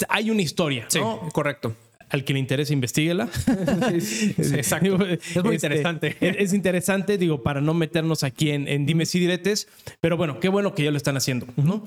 hay 0.08 0.32
una 0.32 0.42
historia. 0.42 0.86
Sí, 0.88 1.00
correcto. 1.34 1.76
Al 2.10 2.24
que 2.24 2.34
le 2.34 2.40
interese, 2.40 2.74
investiguela. 2.74 3.26
exacto. 4.38 5.06
es 5.06 5.44
muy 5.44 5.56
este, 5.56 5.68
interesante. 5.68 6.18
Es, 6.20 6.54
interesante, 6.54 7.18
digo, 7.18 7.44
para 7.44 7.62
no 7.62 7.74
meternos 7.74 8.24
aquí 8.24 8.50
en, 8.50 8.68
en 8.68 8.86
dimes 8.86 9.14
y 9.14 9.20
diretes. 9.20 9.68
Pero 10.00 10.18
bueno, 10.18 10.40
qué 10.40 10.50
bueno 10.50 10.74
que 10.74 10.84
ya 10.84 10.92
lo 10.92 10.98
están 10.98 11.18
haciendo, 11.18 11.48
¿no? 11.56 11.86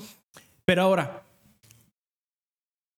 Pero 0.65 0.83
ahora, 0.83 1.22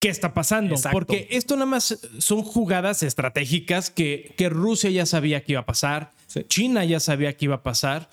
qué 0.04 0.10
está 0.10 0.34
pasando. 0.34 0.74
Porque 0.92 1.28
esto 1.30 1.54
nada 1.56 1.64
más 1.64 1.98
son 2.18 2.42
jugadas 2.42 3.02
estratégicas 3.02 3.88
que, 3.88 4.34
que 4.36 4.50
Rusia 4.50 4.90
ya 4.90 5.06
sabía 5.06 5.42
que 5.42 5.52
iba 5.52 5.62
a 5.62 5.66
pasar, 5.66 6.12
China 6.48 6.84
ya 6.84 7.00
sabía 7.00 7.34
que 7.34 7.46
iba 7.46 7.54
a 7.54 7.62
pasar. 7.62 8.10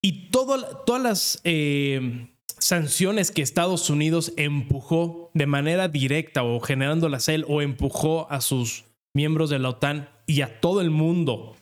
Y 0.00 0.30
todas 0.30 1.02
las 1.02 1.40
eh, 1.42 2.28
sanciones 2.58 3.32
que 3.32 3.42
Estados 3.42 3.90
Unidos 3.90 4.34
empujó 4.36 5.32
de 5.34 5.46
manera 5.46 5.88
directa 5.88 6.44
o 6.44 6.60
generándolas 6.60 7.28
él 7.28 7.44
o 7.48 7.60
empujó 7.60 8.30
a 8.30 8.40
sus 8.40 8.84
miembros 9.14 9.50
de 9.50 9.58
la 9.58 9.70
OTAN 9.70 10.08
y 10.26 10.42
a 10.42 10.60
todo 10.60 10.80
el 10.80 10.90
mundo, 10.90 11.56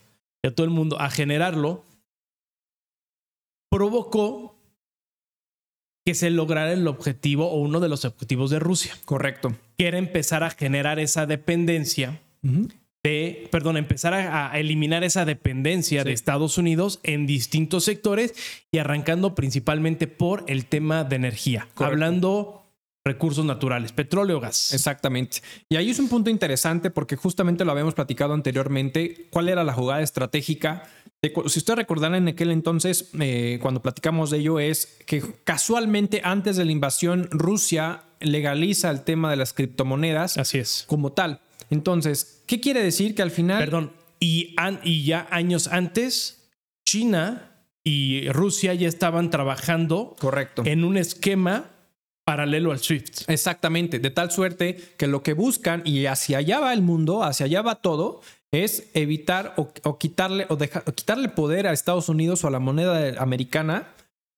a 0.45 0.51
todo 0.51 0.67
el 0.67 0.73
mundo 0.73 1.01
a 1.01 1.09
generarlo, 1.09 1.85
provocó 3.71 4.44
que 6.05 6.15
se 6.15 6.31
lograra 6.31 6.73
el 6.73 6.87
objetivo 6.87 7.51
o 7.51 7.59
uno 7.61 7.81
de 7.81 7.89
los 7.89 8.05
objetivos 8.05 8.51
de 8.51 8.59
Rusia. 8.59 8.95
Correcto. 9.05 9.55
Que 9.79 9.87
era 9.87 9.99
empezar 9.99 10.43
a 10.45 10.51
generar 10.51 10.99
esa 10.99 11.27
dependencia 11.27 12.21
de, 13.03 13.49
perdón, 13.51 13.77
empezar 13.77 14.15
a, 14.15 14.59
eliminar 14.59 15.05
esa 15.05 15.25
dependencia 15.25 16.05
de 16.05 16.13
Estados 16.13 16.59
Unidos 16.59 17.01
en 17.03 17.27
distintos 17.27 17.85
sectores 17.85 18.35
y 18.71 18.79
arrancando 18.79 19.35
principalmente 19.35 20.07
por 20.07 20.45
el 20.47 20.67
tema 20.67 21.05
de 21.05 21.17
energía. 21.17 21.69
Hablando 21.77 22.63
recursos 23.07 23.45
naturales, 23.45 23.93
petróleo, 23.93 24.41
gas. 24.41 24.73
Exactamente. 24.73 25.43
Y 25.69 25.77
ahí 25.77 25.91
es 25.91 25.99
un 25.99 26.09
punto 26.09 26.31
interesante 26.31 26.91
porque 26.91 27.17
justamente 27.17 27.65
lo 27.65 27.73
habíamos 27.73 27.95
platicado 27.95 28.33
anteriormente, 28.33 29.27
cuál 29.31 29.51
era 29.51 29.63
la 29.65 29.75
jugada 29.75 30.03
estratégica. 30.03 30.85
Si 31.47 31.59
ustedes 31.59 31.77
recordarán 31.77 32.17
en 32.17 32.29
aquel 32.29 32.51
entonces, 32.51 33.11
eh, 33.21 33.59
cuando 33.63 33.83
platicamos 33.83 34.31
de 34.31 34.39
ello, 34.39 34.61
es 34.61 34.99
que 35.07 35.23
casualmente 35.45 36.21
antes 36.25 36.57
de 36.57 36.65
la 36.65 36.73
invasión, 36.73 37.29
Rusia 37.31 38.03
legaliza 38.21 38.91
el 38.91 39.03
tema 39.03 39.31
de 39.31 39.37
las 39.37 39.53
criptomonedas. 39.53 40.39
Así 40.39 40.59
es. 40.59 40.85
Como 40.87 41.13
tal. 41.13 41.41
Entonces, 41.71 42.43
¿qué 42.47 42.61
quiere 42.61 42.83
decir 42.83 43.15
que 43.15 43.23
al 43.23 43.31
final... 43.31 43.59
Perdón, 43.59 43.93
y, 44.21 44.55
y 44.83 45.05
ya 45.05 45.27
años 45.31 45.69
antes, 45.69 46.49
China 46.87 47.51
y 47.83 48.29
Rusia 48.31 48.73
ya 48.73 48.89
estaban 48.89 49.31
trabajando 49.31 50.17
Correcto. 50.19 50.63
en 50.65 50.85
un 50.85 50.97
esquema 50.97 51.71
paralelo 52.25 52.73
al 52.73 52.79
Swift. 52.79 53.29
Exactamente, 53.29 53.99
de 53.99 54.11
tal 54.11 54.31
suerte 54.31 54.95
que 54.97 55.07
lo 55.07 55.23
que 55.23 55.35
buscan 55.35 55.83
y 55.85 56.07
hacia 56.07 56.39
allá 56.39 56.59
va 56.61 56.73
el 56.73 56.81
mundo, 56.81 57.23
hacia 57.23 57.45
allá 57.45 57.61
va 57.61 57.77
todo, 57.77 58.23
es 58.55 58.91
evitar 58.95 59.55
o, 59.57 59.99
quitarle 59.99 60.47
o, 60.49 60.59
quitarle 60.93 61.29
poder 61.29 61.67
a 61.67 61.73
Estados 61.73 62.09
Unidos 62.09 62.45
o 62.45 62.49
a 62.49 62.51
la 62.51 62.61
moneda 62.61 63.21
americana 63.21 63.89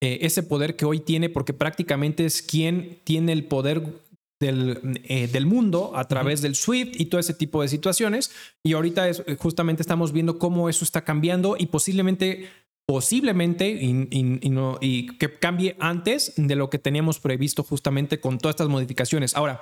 eh, 0.01 0.19
ese 0.23 0.43
poder 0.43 0.77
que 0.77 0.85
hoy 0.85 1.01
tiene 1.01 1.29
porque 1.29 1.53
prácticamente 1.53 2.25
es 2.25 2.43
quien 2.43 3.01
tiene 3.05 3.33
el 3.33 3.45
poder 3.45 3.83
del, 4.41 5.01
eh, 5.05 5.29
del 5.29 5.47
mundo 5.47 5.93
a 5.95 6.07
través 6.07 6.43
del 6.43 6.55
SWIFT 6.55 7.01
y 7.01 7.07
todo 7.07 7.21
ese 7.21 7.35
tipo 7.35 7.63
de 7.63 7.69
situaciones. 7.69 8.31
Y 8.63 8.75
ahorita 8.75 9.09
es, 9.09 9.23
justamente 9.39 9.83
estamos 9.83 10.13
viendo 10.13 10.39
cómo 10.39 10.69
eso 10.69 10.85
está 10.85 11.03
cambiando 11.03 11.57
y 11.59 11.67
posiblemente 11.67 12.49
posiblemente 12.87 13.69
y, 13.69 15.07
que 15.19 15.33
cambie 15.33 15.77
antes 15.81 16.33
de 16.37 16.55
lo 16.55 16.71
que 16.71 16.79
teníamos 16.79 17.19
previsto 17.19 17.65
justamente 17.65 18.21
con 18.21 18.39
todas 18.39 18.55
estas 18.55 18.69
modificaciones. 18.69 19.35
Ahora, 19.35 19.61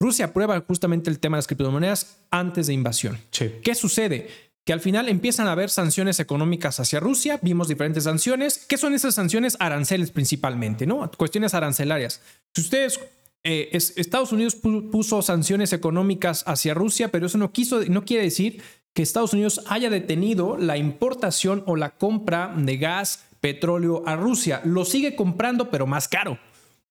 Rusia 0.00 0.26
aprueba 0.26 0.60
justamente 0.66 1.10
el 1.10 1.18
tema 1.18 1.36
de 1.36 1.38
las 1.38 1.46
criptomonedas 1.46 2.18
antes 2.30 2.68
de 2.68 2.74
invasión. 2.74 3.18
¿Qué 3.30 3.74
sucede? 3.74 4.48
que 4.68 4.74
al 4.74 4.80
final 4.80 5.08
empiezan 5.08 5.46
a 5.46 5.52
haber 5.52 5.70
sanciones 5.70 6.20
económicas 6.20 6.78
hacia 6.78 7.00
Rusia. 7.00 7.38
Vimos 7.40 7.68
diferentes 7.68 8.04
sanciones. 8.04 8.66
¿Qué 8.68 8.76
son 8.76 8.92
esas 8.92 9.14
sanciones? 9.14 9.56
Aranceles 9.60 10.10
principalmente, 10.10 10.86
¿no? 10.86 11.10
Cuestiones 11.12 11.54
arancelarias. 11.54 12.20
Si 12.54 12.60
ustedes 12.60 13.00
eh, 13.44 13.70
Estados 13.72 14.30
Unidos 14.30 14.56
puso 14.56 15.22
sanciones 15.22 15.72
económicas 15.72 16.44
hacia 16.46 16.74
Rusia, 16.74 17.08
pero 17.08 17.24
eso 17.24 17.38
no, 17.38 17.50
quiso, 17.50 17.82
no 17.86 18.04
quiere 18.04 18.24
decir 18.24 18.62
que 18.92 19.00
Estados 19.00 19.32
Unidos 19.32 19.62
haya 19.68 19.88
detenido 19.88 20.58
la 20.58 20.76
importación 20.76 21.62
o 21.66 21.74
la 21.74 21.96
compra 21.96 22.52
de 22.54 22.76
gas, 22.76 23.24
petróleo 23.40 24.02
a 24.06 24.16
Rusia. 24.16 24.60
Lo 24.64 24.84
sigue 24.84 25.16
comprando, 25.16 25.70
pero 25.70 25.86
más 25.86 26.08
caro, 26.08 26.38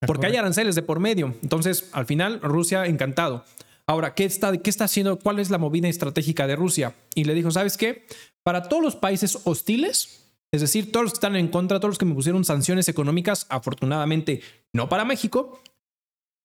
porque 0.05 0.27
hay 0.27 0.35
aranceles 0.35 0.75
de 0.75 0.81
por 0.81 0.99
medio. 0.99 1.35
Entonces, 1.41 1.89
al 1.93 2.05
final, 2.05 2.39
Rusia 2.41 2.85
encantado. 2.85 3.43
Ahora, 3.87 4.13
¿qué 4.13 4.25
está, 4.25 4.55
¿qué 4.57 4.69
está 4.69 4.83
haciendo? 4.83 5.17
¿Cuál 5.17 5.39
es 5.39 5.49
la 5.49 5.57
movida 5.57 5.87
estratégica 5.87 6.45
de 6.45 6.55
Rusia? 6.55 6.93
Y 7.15 7.23
le 7.23 7.33
dijo, 7.33 7.51
¿sabes 7.51 7.77
qué? 7.77 8.05
Para 8.43 8.63
todos 8.63 8.83
los 8.83 8.95
países 8.95 9.39
hostiles, 9.45 10.25
es 10.51 10.61
decir, 10.61 10.91
todos 10.91 11.05
los 11.05 11.13
que 11.13 11.17
están 11.17 11.35
en 11.35 11.47
contra, 11.47 11.79
todos 11.79 11.91
los 11.91 11.97
que 11.97 12.05
me 12.05 12.13
pusieron 12.13 12.43
sanciones 12.43 12.89
económicas, 12.89 13.47
afortunadamente 13.49 14.41
no 14.73 14.89
para 14.89 15.05
México, 15.05 15.61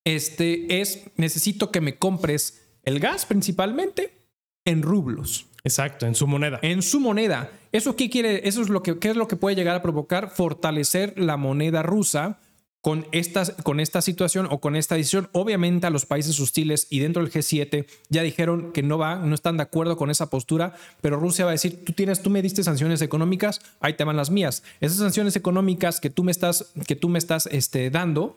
este 0.04 0.80
es, 0.80 1.04
necesito 1.16 1.70
que 1.70 1.80
me 1.80 1.98
compres 1.98 2.62
el 2.84 3.00
gas 3.00 3.26
principalmente 3.26 4.12
en 4.64 4.82
rublos. 4.82 5.46
Exacto, 5.64 6.06
en 6.06 6.14
su 6.14 6.26
moneda. 6.26 6.58
En 6.62 6.82
su 6.82 7.00
moneda. 7.00 7.50
¿Eso 7.70 7.94
qué 7.94 8.10
quiere? 8.10 8.48
Eso 8.48 8.62
es 8.62 8.68
lo 8.68 8.82
que, 8.82 8.98
¿qué 8.98 9.10
es 9.10 9.16
lo 9.16 9.28
que 9.28 9.36
puede 9.36 9.56
llegar 9.56 9.76
a 9.76 9.82
provocar? 9.82 10.30
Fortalecer 10.30 11.18
la 11.18 11.36
moneda 11.36 11.82
rusa 11.82 12.40
con 12.82 13.06
esta, 13.12 13.44
con 13.62 13.78
esta 13.80 14.02
situación 14.02 14.48
o 14.50 14.60
con 14.60 14.76
esta 14.76 14.96
decisión. 14.96 15.28
Obviamente 15.32 15.86
a 15.86 15.90
los 15.90 16.04
países 16.04 16.38
hostiles 16.40 16.88
y 16.90 16.98
dentro 16.98 17.22
del 17.22 17.32
G7 17.32 17.86
ya 18.10 18.22
dijeron 18.22 18.72
que 18.72 18.82
no 18.82 18.98
va, 18.98 19.16
no 19.16 19.34
están 19.34 19.56
de 19.56 19.62
acuerdo 19.62 19.96
con 19.96 20.10
esa 20.10 20.28
postura, 20.28 20.74
pero 21.00 21.16
Rusia 21.16 21.44
va 21.44 21.52
a 21.52 21.52
decir, 21.52 21.84
tú 21.84 21.92
tienes, 21.92 22.22
tú 22.22 22.28
me 22.28 22.42
diste 22.42 22.64
sanciones 22.64 23.00
económicas, 23.00 23.60
ahí 23.80 23.94
te 23.94 24.04
van 24.04 24.16
las 24.16 24.30
mías. 24.30 24.64
Esas 24.80 24.98
sanciones 24.98 25.36
económicas 25.36 26.00
que 26.00 26.10
tú 26.10 26.24
me 26.24 26.32
estás, 26.32 26.72
que 26.86 26.96
tú 26.96 27.08
me 27.08 27.20
estás 27.20 27.46
este, 27.46 27.88
dando, 27.88 28.36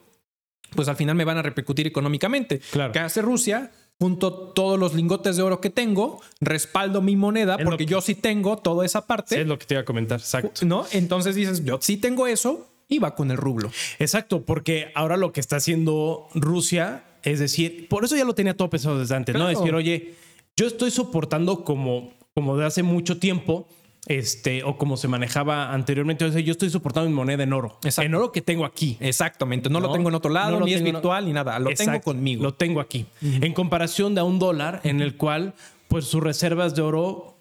pues 0.75 0.87
al 0.87 0.95
final 0.95 1.15
me 1.15 1.25
van 1.25 1.39
a 1.39 1.41
repercutir 1.41 1.87
económicamente. 1.87 2.61
Claro. 2.71 2.93
¿Qué 2.93 2.99
hace 2.99 3.21
Rusia? 3.21 3.71
junto 3.97 4.51
todos 4.51 4.77
los 4.77 4.93
lingotes 4.93 5.37
de 5.37 5.41
oro 5.41 5.61
que 5.61 5.69
tengo, 5.69 6.19
respaldo 6.41 7.01
mi 7.01 7.15
moneda 7.15 7.57
porque 7.57 7.85
yo 7.85 8.01
sí 8.01 8.13
tengo 8.13 8.57
toda 8.57 8.85
esa 8.85 9.07
parte. 9.07 9.39
es 9.39 9.47
lo 9.47 9.57
que 9.57 9.65
te 9.65 9.75
iba 9.75 9.83
a 9.83 9.85
comentar, 9.85 10.19
exacto. 10.19 10.65
¿No? 10.65 10.85
Entonces 10.91 11.33
dices, 11.33 11.63
yo 11.63 11.79
sí 11.81 11.95
tengo 11.95 12.27
eso 12.27 12.74
y 12.87 12.99
va 12.99 13.15
con 13.15 13.31
el 13.31 13.37
rublo. 13.37 13.71
Exacto, 13.99 14.45
porque 14.45 14.91
ahora 14.95 15.17
lo 15.17 15.31
que 15.31 15.39
está 15.39 15.57
haciendo 15.57 16.27
Rusia 16.33 17.03
es 17.25 17.39
decir, 17.39 17.87
por 17.89 18.05
eso 18.05 18.15
ya 18.15 18.23
lo 18.23 18.35
tenía 18.35 18.55
todo 18.55 18.69
pensado 18.69 18.99
desde 18.99 19.15
antes, 19.15 19.35
¿no? 19.35 19.47
Decir, 19.47 19.73
oye, 19.73 20.13
yo 20.55 20.67
estoy 20.67 20.91
soportando 20.91 21.63
como, 21.63 22.13
como 22.35 22.55
de 22.55 22.65
hace 22.65 22.83
mucho 22.83 23.17
tiempo 23.17 23.67
este, 24.05 24.63
o 24.63 24.77
como 24.77 24.95
se 24.95 25.07
manejaba 25.07 25.73
anteriormente. 25.73 26.43
yo 26.43 26.51
estoy 26.51 26.69
soportando 26.69 27.09
mi 27.09 27.15
moneda 27.15 27.43
en 27.43 27.51
oro. 27.51 27.79
En 27.97 28.13
oro 28.13 28.31
que 28.31 28.41
tengo 28.41 28.63
aquí. 28.63 28.97
Exactamente. 28.99 29.71
No, 29.71 29.79
lo 29.79 29.91
tengo 29.91 30.09
en 30.09 30.15
otro 30.15 30.31
lado, 30.31 30.59
ni 30.61 30.75
es 30.75 30.83
virtual, 30.83 31.25
ni 31.25 31.33
nada. 31.33 31.57
Lo 31.57 31.71
tengo 31.71 31.99
conmigo. 32.01 32.43
Lo 32.43 32.53
tengo 32.53 32.79
aquí. 32.79 33.07
En 33.21 33.53
comparación 33.53 34.13
de 34.13 34.21
a 34.21 34.23
un 34.23 34.37
dólar, 34.37 34.81
en 34.83 35.01
el 35.01 35.17
cual, 35.17 35.55
pues 35.87 36.05
sus 36.05 36.21
reservas 36.21 36.75
de 36.75 36.83
oro 36.83 37.34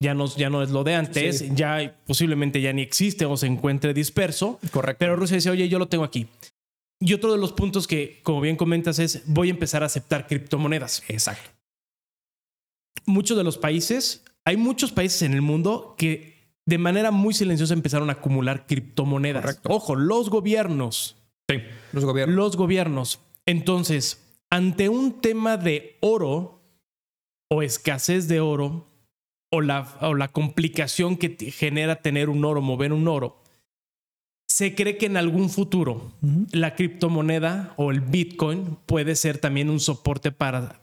ya 0.00 0.14
no, 0.14 0.26
ya 0.26 0.50
no 0.50 0.62
es 0.62 0.70
lo 0.70 0.84
de 0.84 0.94
antes, 0.94 1.54
ya 1.54 1.96
posiblemente 2.06 2.60
ya 2.60 2.72
ni 2.72 2.82
existe 2.82 3.24
o 3.24 3.36
se 3.36 3.46
encuentre 3.46 3.94
disperso. 3.94 4.58
Correcto. 4.70 4.98
Pero 4.98 5.16
Rusia 5.16 5.36
dice, 5.36 5.50
oye, 5.50 5.68
yo 5.68 5.78
lo 5.78 5.88
tengo 5.88 6.04
aquí. 6.04 6.28
Y 7.00 7.12
otro 7.14 7.32
de 7.32 7.38
los 7.38 7.52
puntos 7.52 7.86
que, 7.86 8.20
como 8.22 8.40
bien 8.40 8.56
comentas, 8.56 8.98
es 8.98 9.22
voy 9.26 9.48
a 9.48 9.52
empezar 9.52 9.82
a 9.82 9.86
aceptar 9.86 10.26
criptomonedas. 10.26 11.02
Exacto. 11.08 11.50
Muchos 13.06 13.36
de 13.36 13.44
los 13.44 13.58
países 13.58 14.24
hay 14.46 14.56
muchos 14.56 14.92
países 14.92 15.22
en 15.22 15.34
el 15.34 15.42
mundo 15.42 15.96
que 15.98 16.54
de 16.66 16.78
manera 16.78 17.10
muy 17.10 17.34
silenciosa 17.34 17.74
empezaron 17.74 18.08
a 18.10 18.14
acumular 18.14 18.64
criptomonedas. 18.66 19.60
Ojo, 19.64 19.96
los 19.96 20.30
gobiernos. 20.30 21.16
Sí, 21.50 21.58
los 21.92 22.04
gobiernos. 22.04 22.36
Los 22.36 22.56
gobiernos. 22.56 23.20
Entonces, 23.44 24.24
ante 24.48 24.88
un 24.88 25.20
tema 25.20 25.56
de 25.56 25.98
oro 26.00 26.62
o 27.50 27.62
escasez 27.62 28.28
de 28.28 28.38
oro 28.40 28.86
o 29.50 29.60
la, 29.60 29.96
o 30.00 30.14
la 30.14 30.28
complicación 30.28 31.16
que 31.16 31.36
genera 31.50 32.02
tener 32.02 32.28
un 32.28 32.44
oro, 32.44 32.60
mover 32.60 32.92
un 32.92 33.08
oro, 33.08 33.42
se 34.48 34.74
cree 34.74 34.96
que 34.96 35.06
en 35.06 35.16
algún 35.16 35.50
futuro 35.50 36.12
la 36.52 36.74
criptomoneda 36.74 37.74
o 37.76 37.90
el 37.90 38.00
Bitcoin 38.00 38.78
puede 38.86 39.16
ser 39.16 39.38
también 39.38 39.68
un 39.68 39.80
soporte 39.80 40.32
para 40.32 40.80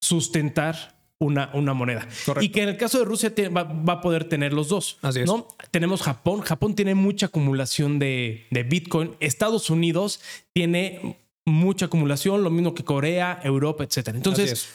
sustentar 0.00 0.96
una, 1.18 1.50
una 1.54 1.72
moneda. 1.72 2.06
Y 2.40 2.50
que 2.50 2.62
en 2.62 2.70
el 2.70 2.76
caso 2.76 2.98
de 2.98 3.04
Rusia 3.04 3.32
va, 3.56 3.92
a 3.92 4.00
poder 4.00 4.24
tener 4.24 4.52
los 4.52 4.68
dos. 4.68 4.98
Así 5.02 5.20
es. 5.20 5.26
¿no? 5.26 5.46
Tenemos 5.70 6.02
Japón. 6.02 6.40
Japón 6.40 6.74
tiene 6.74 6.94
mucha 6.94 7.26
acumulación 7.26 7.98
de, 7.98 8.46
de 8.50 8.62
Bitcoin. 8.62 9.14
Estados 9.20 9.70
Unidos 9.70 10.20
tiene 10.52 11.18
mucha 11.44 11.86
acumulación, 11.86 12.42
lo 12.42 12.50
mismo 12.50 12.74
que 12.74 12.84
Corea, 12.84 13.40
Europa, 13.42 13.84
etc. 13.84 14.08
Entonces, 14.08 14.68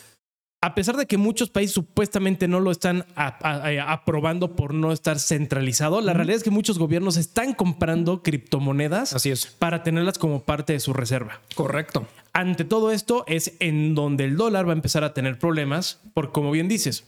a 0.61 0.75
pesar 0.75 0.95
de 0.95 1.07
que 1.07 1.17
muchos 1.17 1.49
países 1.49 1.73
supuestamente 1.73 2.47
no 2.47 2.59
lo 2.59 2.71
están 2.71 3.05
aprobando 3.15 4.55
por 4.55 4.73
no 4.73 4.91
estar 4.91 5.19
centralizado, 5.19 6.01
la 6.01 6.13
realidad 6.13 6.37
es 6.37 6.43
que 6.43 6.51
muchos 6.51 6.77
gobiernos 6.77 7.17
están 7.17 7.53
comprando 7.53 8.21
criptomonedas 8.21 9.13
Así 9.13 9.31
es. 9.31 9.47
para 9.47 9.83
tenerlas 9.83 10.19
como 10.19 10.43
parte 10.43 10.73
de 10.73 10.79
su 10.79 10.93
reserva. 10.93 11.41
Correcto 11.55 12.05
ante 12.33 12.63
todo 12.63 12.91
esto 12.91 13.23
es 13.27 13.53
en 13.59 13.95
donde 13.95 14.25
el 14.25 14.37
dólar 14.37 14.67
va 14.67 14.71
a 14.71 14.75
empezar 14.75 15.03
a 15.03 15.13
tener 15.13 15.37
problemas, 15.37 15.99
porque 16.13 16.31
como 16.31 16.51
bien 16.51 16.67
dices, 16.67 17.05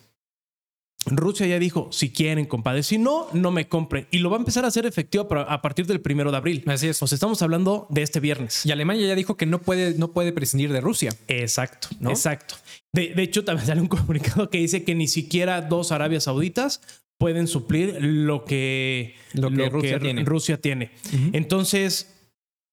Rusia 1.05 1.45
ya 1.45 1.59
dijo, 1.59 1.89
si 1.91 2.11
quieren, 2.11 2.45
compadre, 2.45 2.83
si 2.83 2.97
no, 2.97 3.27
no 3.33 3.51
me 3.51 3.67
compren. 3.67 4.07
Y 4.11 4.19
lo 4.19 4.29
va 4.29 4.37
a 4.37 4.39
empezar 4.39 4.65
a 4.65 4.67
hacer 4.67 4.85
efectivo 4.85 5.27
a 5.35 5.61
partir 5.61 5.85
del 5.85 6.01
primero 6.01 6.31
de 6.31 6.37
abril. 6.37 6.63
Así 6.67 6.87
es. 6.87 7.01
O 7.01 7.07
sea, 7.07 7.15
estamos 7.15 7.41
hablando 7.41 7.87
de 7.89 8.01
este 8.01 8.19
viernes. 8.19 8.65
Y 8.65 8.71
Alemania 8.71 9.07
ya 9.07 9.15
dijo 9.15 9.35
que 9.35 9.45
no 9.45 9.61
puede, 9.61 9.97
no 9.97 10.11
puede 10.11 10.31
prescindir 10.31 10.71
de 10.71 10.81
Rusia. 10.81 11.11
Exacto, 11.27 11.89
exacto. 12.01 12.55
De, 12.93 13.13
hecho, 13.17 13.43
también 13.43 13.67
sale 13.67 13.81
un 13.81 13.87
comunicado 13.87 14.49
que 14.49 14.59
dice 14.59 14.83
que 14.83 14.95
ni 14.95 15.07
siquiera 15.07 15.61
dos 15.61 15.91
Arabias 15.91 16.25
Sauditas 16.25 16.81
pueden 17.17 17.47
suplir 17.47 17.97
lo 18.01 18.45
que, 18.45 19.15
lo 19.33 19.49
que, 19.49 19.69
Rusia, 19.69 20.57
tiene. 20.59 20.91
Entonces, 21.31 22.12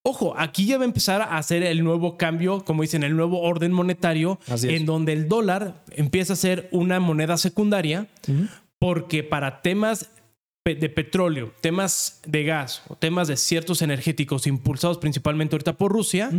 Ojo, 0.02 0.34
aquí 0.36 0.64
ya 0.64 0.78
va 0.78 0.84
a 0.84 0.86
empezar 0.86 1.20
a 1.20 1.36
hacer 1.36 1.62
el 1.62 1.84
nuevo 1.84 2.16
cambio, 2.16 2.64
como 2.64 2.82
dicen, 2.82 3.02
el 3.02 3.16
nuevo 3.16 3.40
orden 3.40 3.72
monetario, 3.72 4.38
en 4.62 4.86
donde 4.86 5.12
el 5.12 5.28
dólar 5.28 5.84
empieza 5.90 6.32
a 6.32 6.36
ser 6.36 6.68
una 6.72 7.00
moneda 7.00 7.36
secundaria, 7.36 8.06
porque 8.78 9.22
para 9.22 9.60
temas 9.60 10.10
de 10.64 10.88
petróleo, 10.88 11.52
temas 11.60 12.20
de 12.26 12.44
gas 12.44 12.82
o 12.88 12.96
temas 12.96 13.28
de 13.28 13.36
ciertos 13.36 13.82
energéticos 13.82 14.46
impulsados 14.46 14.98
principalmente 14.98 15.54
ahorita 15.54 15.76
por 15.76 15.92
Rusia, 15.92 16.30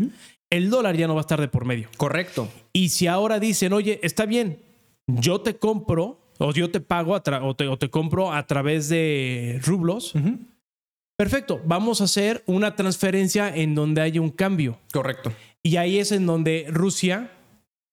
el 0.50 0.70
dólar 0.70 0.98
ya 0.98 1.08
no 1.08 1.14
va 1.14 1.22
a 1.22 1.28
estar 1.28 1.40
de 1.40 1.48
por 1.48 1.66
medio. 1.66 1.90
Correcto. 1.98 2.50
Y 2.74 2.90
si 2.90 3.08
ahora 3.08 3.40
dicen, 3.40 3.74
oye, 3.74 4.00
está 4.04 4.26
bien, 4.26 4.60
yo 5.08 5.42
te 5.42 5.58
compro 5.58 6.20
o 6.40 6.52
yo 6.54 6.72
te 6.72 6.80
pago 6.82 7.14
o 7.14 7.78
te, 7.78 7.90
compro 7.90 8.34
a 8.34 8.48
través 8.48 8.90
de 8.90 9.60
rublos, 9.64 10.14
Perfecto, 11.22 11.62
vamos 11.66 12.02
a 12.02 12.06
hacer 12.06 12.42
una 12.48 12.76
transferencia 12.76 13.56
en 13.56 13.76
donde 13.76 14.02
haya 14.02 14.20
un 14.20 14.32
cambio. 14.32 14.80
Correcto. 14.92 15.32
Y 15.62 15.76
ahí 15.76 16.00
es 16.00 16.12
en 16.12 16.26
donde 16.26 16.66
Rusia, 16.68 17.30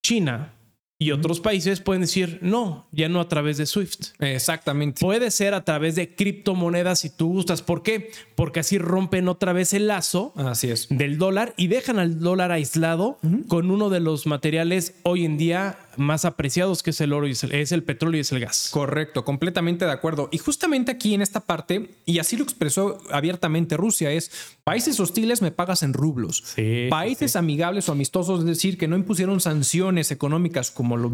China 0.02 0.54
y 0.98 1.10
otros 1.10 1.38
países 1.38 1.82
pueden 1.82 2.00
decir, 2.00 2.38
no, 2.40 2.88
ya 2.90 3.10
no 3.10 3.20
a 3.20 3.28
través 3.28 3.58
de 3.58 3.66
SWIFT. 3.66 4.20
Exactamente. 4.20 4.98
Puede 5.00 5.30
ser 5.30 5.52
a 5.52 5.62
través 5.62 5.94
de 5.94 6.14
criptomonedas 6.14 7.00
si 7.00 7.10
tú 7.10 7.28
gustas. 7.28 7.60
¿Por 7.60 7.82
qué? 7.82 8.10
Porque 8.34 8.60
así 8.60 8.78
rompen 8.78 9.28
otra 9.28 9.52
vez 9.52 9.74
el 9.74 9.88
lazo 9.88 10.32
así 10.34 10.70
es. 10.70 10.88
del 10.88 11.18
dólar 11.18 11.52
y 11.58 11.66
dejan 11.66 11.98
al 11.98 12.20
dólar 12.20 12.50
aislado 12.50 13.18
con 13.46 13.70
uno 13.70 13.90
de 13.90 14.00
los 14.00 14.26
materiales 14.26 14.94
hoy 15.02 15.26
en 15.26 15.36
día 15.36 15.76
más 15.96 16.24
apreciados 16.24 16.82
que 16.82 16.90
es 16.90 17.00
el 17.00 17.12
oro 17.12 17.26
y 17.26 17.32
es 17.32 17.72
el, 17.72 17.82
petróleo 17.82 18.18
y 18.18 18.20
es 18.20 18.32
el 18.32 18.40
gas. 18.40 18.70
Correcto, 18.72 19.24
completamente 19.24 19.84
de 19.84 19.90
acuerdo. 19.90 20.28
Y 20.30 20.38
justamente 20.38 20.92
aquí 20.92 21.14
en 21.14 21.22
esta 21.22 21.40
parte, 21.40 21.94
y 22.04 22.18
así 22.18 22.36
lo 22.36 22.44
expresó 22.44 22.98
abiertamente 23.10 23.76
Rusia, 23.76 24.10
es 24.10 24.30
países 24.64 25.00
hostiles 25.00 25.42
me 25.42 25.50
pagas 25.50 25.82
en 25.82 25.92
rublos. 25.92 26.54
países 26.90 27.36
amigables 27.36 27.88
o 27.88 27.92
amistosos, 27.92 28.40
es 28.40 28.46
decir, 28.46 28.78
que 28.78 28.88
no 28.88 28.96
impusieron 28.96 29.40
sanciones 29.40 30.10
económicas 30.10 30.70
como 30.70 30.96
lo, 30.96 31.12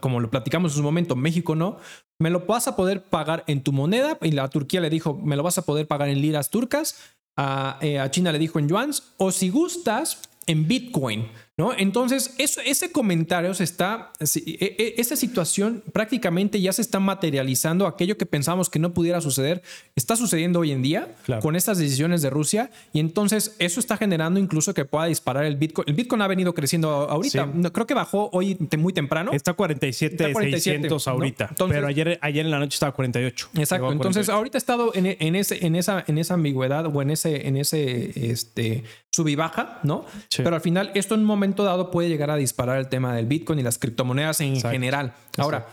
como 0.00 0.20
lo 0.20 0.30
platicamos 0.30 0.72
en 0.72 0.76
su 0.76 0.82
momento, 0.82 1.16
México 1.16 1.54
no, 1.54 1.78
me 2.18 2.30
lo 2.30 2.40
vas 2.40 2.68
a 2.68 2.76
poder 2.76 3.02
pagar 3.02 3.44
en 3.46 3.62
tu 3.62 3.72
moneda. 3.72 4.18
Y 4.22 4.30
la 4.32 4.48
Turquía 4.48 4.80
le 4.80 4.90
dijo, 4.90 5.14
me 5.14 5.36
lo 5.36 5.42
vas 5.42 5.58
a 5.58 5.62
poder 5.62 5.86
pagar 5.86 6.08
en 6.08 6.20
liras 6.20 6.50
turcas. 6.50 6.96
A, 7.36 7.78
eh, 7.80 7.98
a 7.98 8.10
China 8.10 8.30
le 8.30 8.38
dijo 8.38 8.58
en 8.58 8.68
yuans. 8.68 9.14
O 9.16 9.32
si 9.32 9.48
gustas, 9.50 10.20
en 10.46 10.68
Bitcoin. 10.68 11.28
¿No? 11.56 11.72
Entonces, 11.72 12.34
eso, 12.38 12.60
ese 12.66 12.90
comentario 12.90 13.54
se 13.54 13.62
está, 13.62 14.10
e, 14.18 14.74
e, 14.76 14.94
esa 15.00 15.14
situación 15.14 15.84
prácticamente 15.92 16.60
ya 16.60 16.72
se 16.72 16.82
está 16.82 16.98
materializando. 16.98 17.86
Aquello 17.86 18.18
que 18.18 18.26
pensamos 18.26 18.68
que 18.68 18.80
no 18.80 18.92
pudiera 18.92 19.20
suceder, 19.20 19.62
está 19.94 20.16
sucediendo 20.16 20.58
hoy 20.58 20.72
en 20.72 20.82
día 20.82 21.14
con 21.40 21.54
estas 21.54 21.78
decisiones 21.78 22.22
de 22.22 22.30
Rusia. 22.30 22.70
Y 22.92 22.98
entonces, 22.98 23.54
eso 23.60 23.78
está 23.78 23.96
generando 23.96 24.40
incluso 24.40 24.74
que 24.74 24.84
pueda 24.84 25.04
disparar 25.06 25.44
el 25.44 25.54
Bitcoin. 25.54 25.88
El 25.88 25.94
Bitcoin 25.94 26.22
ha 26.22 26.26
venido 26.26 26.54
creciendo 26.54 26.90
ahorita. 26.90 27.48
Creo 27.72 27.86
que 27.86 27.94
bajó 27.94 28.30
hoy 28.32 28.58
muy 28.76 28.92
temprano. 28.92 29.30
Está 29.32 29.52
47, 29.52 30.34
600 30.34 31.06
ahorita. 31.06 31.54
pero 31.68 31.86
ayer, 31.86 32.18
ayer 32.20 32.44
en 32.44 32.50
la 32.50 32.58
noche 32.58 32.74
estaba 32.74 32.90
48. 32.90 33.50
Exacto. 33.54 33.92
Entonces, 33.92 34.28
ahorita 34.28 34.56
ha 34.56 34.58
estado 34.58 34.90
en, 34.96 35.06
en, 35.06 35.36
ese, 35.36 35.64
en, 35.64 35.76
esa, 35.76 36.02
en 36.08 36.18
esa 36.18 36.34
ambigüedad 36.34 36.86
o 36.86 37.00
en 37.00 37.10
ese, 37.10 37.46
en 37.46 37.56
ese 37.56 38.28
este, 38.28 38.82
sub 39.10 39.28
y 39.28 39.36
baja, 39.36 39.78
¿no? 39.84 40.04
Pero 40.36 40.56
al 40.56 40.60
final, 40.60 40.90
esto 40.94 41.14
en 41.14 41.20
un 41.20 41.26
momento 41.26 41.43
dado 41.52 41.90
puede 41.90 42.08
llegar 42.08 42.30
a 42.30 42.36
disparar 42.36 42.78
el 42.78 42.88
tema 42.88 43.14
del 43.14 43.26
Bitcoin 43.26 43.58
y 43.58 43.62
las 43.62 43.78
criptomonedas 43.78 44.40
en 44.40 44.60
general. 44.60 45.14
Ahora, 45.36 45.66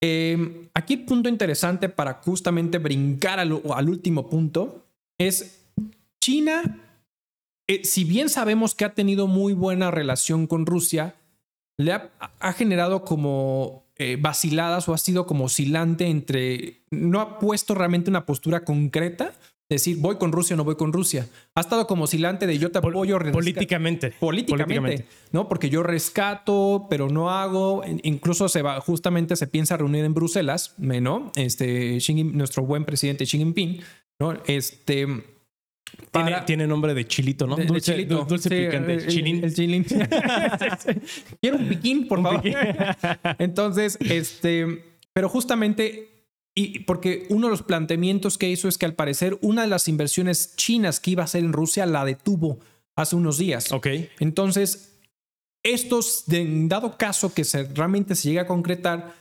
em, 0.00 0.68
aquí 0.74 0.94
el 0.94 1.04
punto 1.04 1.28
interesante 1.28 1.88
para 1.88 2.14
justamente 2.14 2.78
brincar 2.78 3.40
al, 3.40 3.52
último 3.52 4.28
punto 4.28 4.86
es 5.18 5.64
China, 6.20 6.80
eh, 7.68 7.84
si 7.84 8.04
bien 8.04 8.28
sabemos 8.28 8.74
que 8.74 8.84
ha 8.84 8.94
tenido 8.94 9.26
muy 9.26 9.52
buena 9.52 9.90
relación 9.90 10.46
con 10.46 10.66
Rusia, 10.66 11.14
le 11.78 11.92
ha, 11.92 12.52
generado 12.52 13.04
como 13.04 13.84
eh, 13.96 14.16
vaciladas 14.20 14.88
o 14.88 14.94
ha 14.94 14.98
sido 14.98 15.26
como 15.26 15.44
oscilante 15.44 16.06
entre, 16.06 16.82
no 16.90 17.20
ha 17.20 17.38
puesto 17.38 17.74
realmente 17.74 18.10
una 18.10 18.24
postura 18.24 18.64
concreta 18.64 19.34
decir 19.68 19.96
voy 19.98 20.16
con 20.16 20.32
Rusia 20.32 20.54
o 20.54 20.56
no 20.56 20.64
voy 20.64 20.76
con 20.76 20.92
Rusia. 20.92 21.26
Ha 21.54 21.60
estado 21.60 21.86
como 21.86 22.04
oscilante 22.04 22.46
de 22.46 22.58
yo 22.58 22.70
te 22.70 22.78
apoyo 22.78 23.18
políticamente. 23.32 24.12
políticamente. 24.20 25.06
¿no? 25.32 25.48
Porque 25.48 25.68
yo 25.68 25.82
rescato, 25.82 26.86
pero 26.88 27.08
no 27.08 27.30
hago. 27.30 27.82
Incluso 28.02 28.48
se 28.48 28.62
va, 28.62 28.80
justamente 28.80 29.36
se 29.36 29.46
piensa 29.46 29.76
reunir 29.76 30.04
en 30.04 30.14
Bruselas, 30.14 30.74
¿no? 30.78 31.32
Este, 31.34 31.98
nuestro 32.32 32.64
buen 32.64 32.84
presidente 32.84 33.24
Xi 33.24 33.38
Jinping, 33.38 33.80
¿no? 34.20 34.34
Este. 34.46 35.06
Tiene, 36.46 36.66
nombre 36.66 36.94
de 36.94 37.06
chilito, 37.06 37.46
¿no? 37.46 37.56
dulce, 37.56 37.92
chilito. 37.92 38.24
dulce 38.24 38.50
picante. 38.50 38.94
El, 38.94 39.06
chilín. 39.06 39.44
El, 39.44 39.54
chilín. 39.54 39.84
Quiero 41.40 41.58
un 41.58 41.68
piquín, 41.68 42.08
por 42.08 42.22
favor. 42.22 42.42
Entonces, 43.38 43.96
este. 44.00 44.84
Pero 45.12 45.28
justamente 45.28 46.15
y 46.58 46.80
porque 46.80 47.26
uno 47.28 47.48
de 47.48 47.50
los 47.50 47.62
planteamientos 47.62 48.38
que 48.38 48.48
hizo 48.48 48.66
es 48.66 48.78
que 48.78 48.86
al 48.86 48.94
parecer 48.94 49.38
una 49.42 49.62
de 49.62 49.68
las 49.68 49.88
inversiones 49.88 50.56
chinas 50.56 51.00
que 51.00 51.10
iba 51.10 51.22
a 51.22 51.26
hacer 51.26 51.44
en 51.44 51.52
Rusia 51.52 51.84
la 51.84 52.04
detuvo 52.06 52.58
hace 52.96 53.14
unos 53.14 53.36
días. 53.36 53.70
Ok. 53.72 53.88
Entonces, 54.20 54.98
estos, 55.62 56.24
en 56.30 56.68
dado 56.68 56.96
caso 56.96 57.34
que 57.34 57.44
se, 57.44 57.64
realmente 57.64 58.14
se 58.14 58.28
llegue 58.28 58.40
a 58.40 58.46
concretar, 58.46 59.14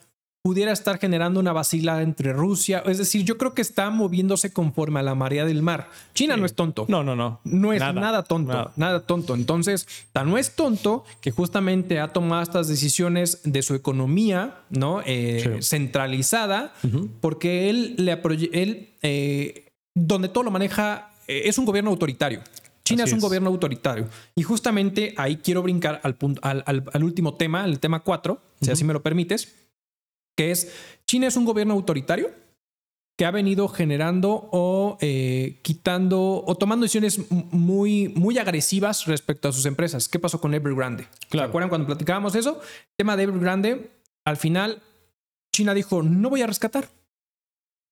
pudiera 0.45 0.71
estar 0.71 0.99
generando 0.99 1.39
una 1.39 1.53
vacilada 1.53 2.03
entre 2.03 2.31
Rusia. 2.31 2.83
Es 2.85 2.99
decir, 2.99 3.23
yo 3.23 3.35
creo 3.35 3.55
que 3.55 3.63
está 3.63 3.89
moviéndose 3.89 4.53
conforme 4.53 4.99
a 4.99 5.01
la 5.01 5.15
marea 5.15 5.43
del 5.43 5.63
mar. 5.63 5.89
China 6.13 6.37
no 6.37 6.45
es 6.45 6.53
tonto. 6.53 6.85
No, 6.87 7.03
no, 7.03 7.15
no. 7.15 7.39
No 7.43 7.73
es 7.73 7.79
nada, 7.79 8.21
tonto. 8.21 8.71
Nada. 8.75 8.99
tonto. 9.07 9.33
Entonces, 9.33 9.87
tan 10.13 10.29
no 10.29 10.37
es 10.37 10.55
tonto 10.55 11.03
que 11.19 11.31
justamente 11.31 11.99
ha 11.99 12.09
tomado 12.09 12.43
estas 12.43 12.67
decisiones 12.67 13.41
de 13.43 13.63
su 13.63 13.73
economía, 13.73 14.59
¿no? 14.69 15.01
Eh, 15.03 15.61
centralizada, 15.63 16.75
porque 17.21 17.71
él 17.71 17.95
le 17.97 18.21
él, 18.53 18.89
eh, 19.01 19.65
donde 19.95 20.29
todo 20.29 20.43
lo 20.43 20.51
maneja, 20.51 21.09
eh, 21.27 21.41
es 21.45 21.57
un 21.57 21.65
gobierno 21.65 21.89
autoritario. 21.89 22.41
China 22.83 23.05
es 23.05 23.13
un 23.13 23.19
gobierno 23.19 23.49
autoritario. 23.49 24.07
Y 24.35 24.43
justamente 24.43 25.15
ahí 25.17 25.37
quiero 25.37 25.63
brincar 25.63 26.01
al, 26.03 26.13
punto, 26.13 26.39
al, 26.43 27.03
último 27.03 27.33
tema, 27.33 27.65
el 27.65 27.79
tema 27.79 28.01
4, 28.01 28.39
si 28.61 28.69
así 28.69 28.83
me 28.83 28.93
lo 28.93 29.01
permites 29.01 29.64
que 30.35 30.51
es 30.51 30.71
China 31.05 31.27
es 31.27 31.37
un 31.37 31.45
gobierno 31.45 31.73
autoritario 31.73 32.31
que 33.17 33.25
ha 33.25 33.31
venido 33.31 33.67
generando 33.69 34.49
o 34.51 34.97
eh, 34.99 35.59
quitando 35.61 36.43
o 36.45 36.55
tomando 36.55 36.83
decisiones 36.83 37.19
muy, 37.31 38.09
muy 38.09 38.37
agresivas 38.37 39.05
respecto 39.05 39.47
a 39.47 39.53
sus 39.53 39.65
empresas. 39.65 40.09
¿Qué 40.09 40.19
pasó 40.19 40.41
con 40.41 40.53
Evergrande? 40.53 41.07
Claro. 41.29 41.47
¿Se 41.47 41.49
acuerdan 41.49 41.69
cuando 41.69 41.87
platicábamos 41.87 42.35
eso? 42.35 42.59
El 42.61 42.95
tema 42.97 43.15
de 43.15 43.23
Evergrande, 43.23 43.91
al 44.25 44.35
final 44.35 44.81
China 45.53 45.73
dijo, 45.73 46.03
no 46.03 46.29
voy 46.29 46.41
a 46.41 46.47
rescatar. 46.47 46.89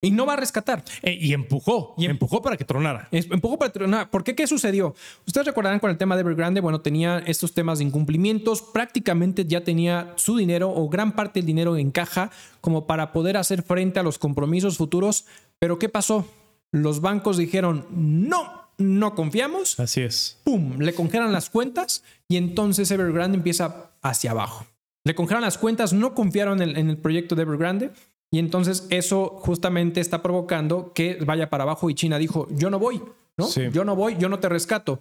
Y 0.04 0.10
no 0.10 0.26
va 0.26 0.34
a 0.34 0.36
rescatar. 0.36 0.84
Eh, 1.02 1.16
y 1.18 1.32
empujó. 1.32 1.94
Y 1.96 2.04
em- 2.04 2.10
empujó 2.10 2.42
para 2.42 2.56
que 2.56 2.64
tronara. 2.64 3.08
Empujó 3.10 3.58
para 3.58 3.72
que 3.72 3.78
tronara. 3.78 4.10
¿Por 4.10 4.22
qué? 4.22 4.34
¿Qué 4.34 4.46
sucedió? 4.46 4.94
Ustedes 5.26 5.46
recordarán 5.46 5.80
con 5.80 5.90
el 5.90 5.96
tema 5.96 6.14
de 6.14 6.20
Evergrande, 6.20 6.60
bueno, 6.60 6.80
tenía 6.82 7.18
estos 7.26 7.54
temas 7.54 7.78
de 7.78 7.84
incumplimientos. 7.84 8.60
Prácticamente 8.62 9.46
ya 9.46 9.64
tenía 9.64 10.12
su 10.16 10.36
dinero 10.36 10.70
o 10.70 10.88
gran 10.88 11.12
parte 11.12 11.40
del 11.40 11.46
dinero 11.46 11.76
en 11.76 11.90
caja 11.90 12.30
como 12.60 12.86
para 12.86 13.12
poder 13.12 13.36
hacer 13.36 13.62
frente 13.62 13.98
a 13.98 14.02
los 14.02 14.18
compromisos 14.18 14.76
futuros. 14.76 15.24
Pero 15.58 15.78
¿qué 15.78 15.88
pasó? 15.88 16.26
Los 16.70 17.00
bancos 17.00 17.36
dijeron, 17.36 17.86
no, 17.90 18.68
no 18.78 19.14
confiamos. 19.14 19.80
Así 19.80 20.02
es. 20.02 20.38
¡Pum! 20.44 20.78
Le 20.80 20.92
congelan 20.92 21.32
las 21.32 21.48
cuentas 21.48 22.02
y 22.28 22.36
entonces 22.36 22.90
Evergrande 22.90 23.38
empieza 23.38 23.92
hacia 24.02 24.32
abajo. 24.32 24.66
Le 25.04 25.14
congelan 25.14 25.42
las 25.42 25.58
cuentas, 25.58 25.92
no 25.92 26.14
confiaron 26.14 26.60
en 26.62 26.76
en 26.76 26.90
el 26.90 26.96
proyecto 26.96 27.34
de 27.34 27.42
Evergrande 27.42 27.90
y 28.32 28.38
entonces 28.38 28.86
eso 28.90 29.26
justamente 29.38 30.00
está 30.00 30.22
provocando 30.22 30.92
que 30.92 31.18
vaya 31.24 31.50
para 31.50 31.62
abajo 31.64 31.88
y 31.90 31.94
China 31.94 32.18
dijo, 32.18 32.48
yo 32.50 32.70
no 32.70 32.78
voy, 32.78 33.00
¿no? 33.36 33.48
Yo 33.48 33.84
no 33.84 33.94
voy, 33.96 34.16
yo 34.18 34.28
no 34.28 34.40
te 34.40 34.48
rescato. 34.48 34.98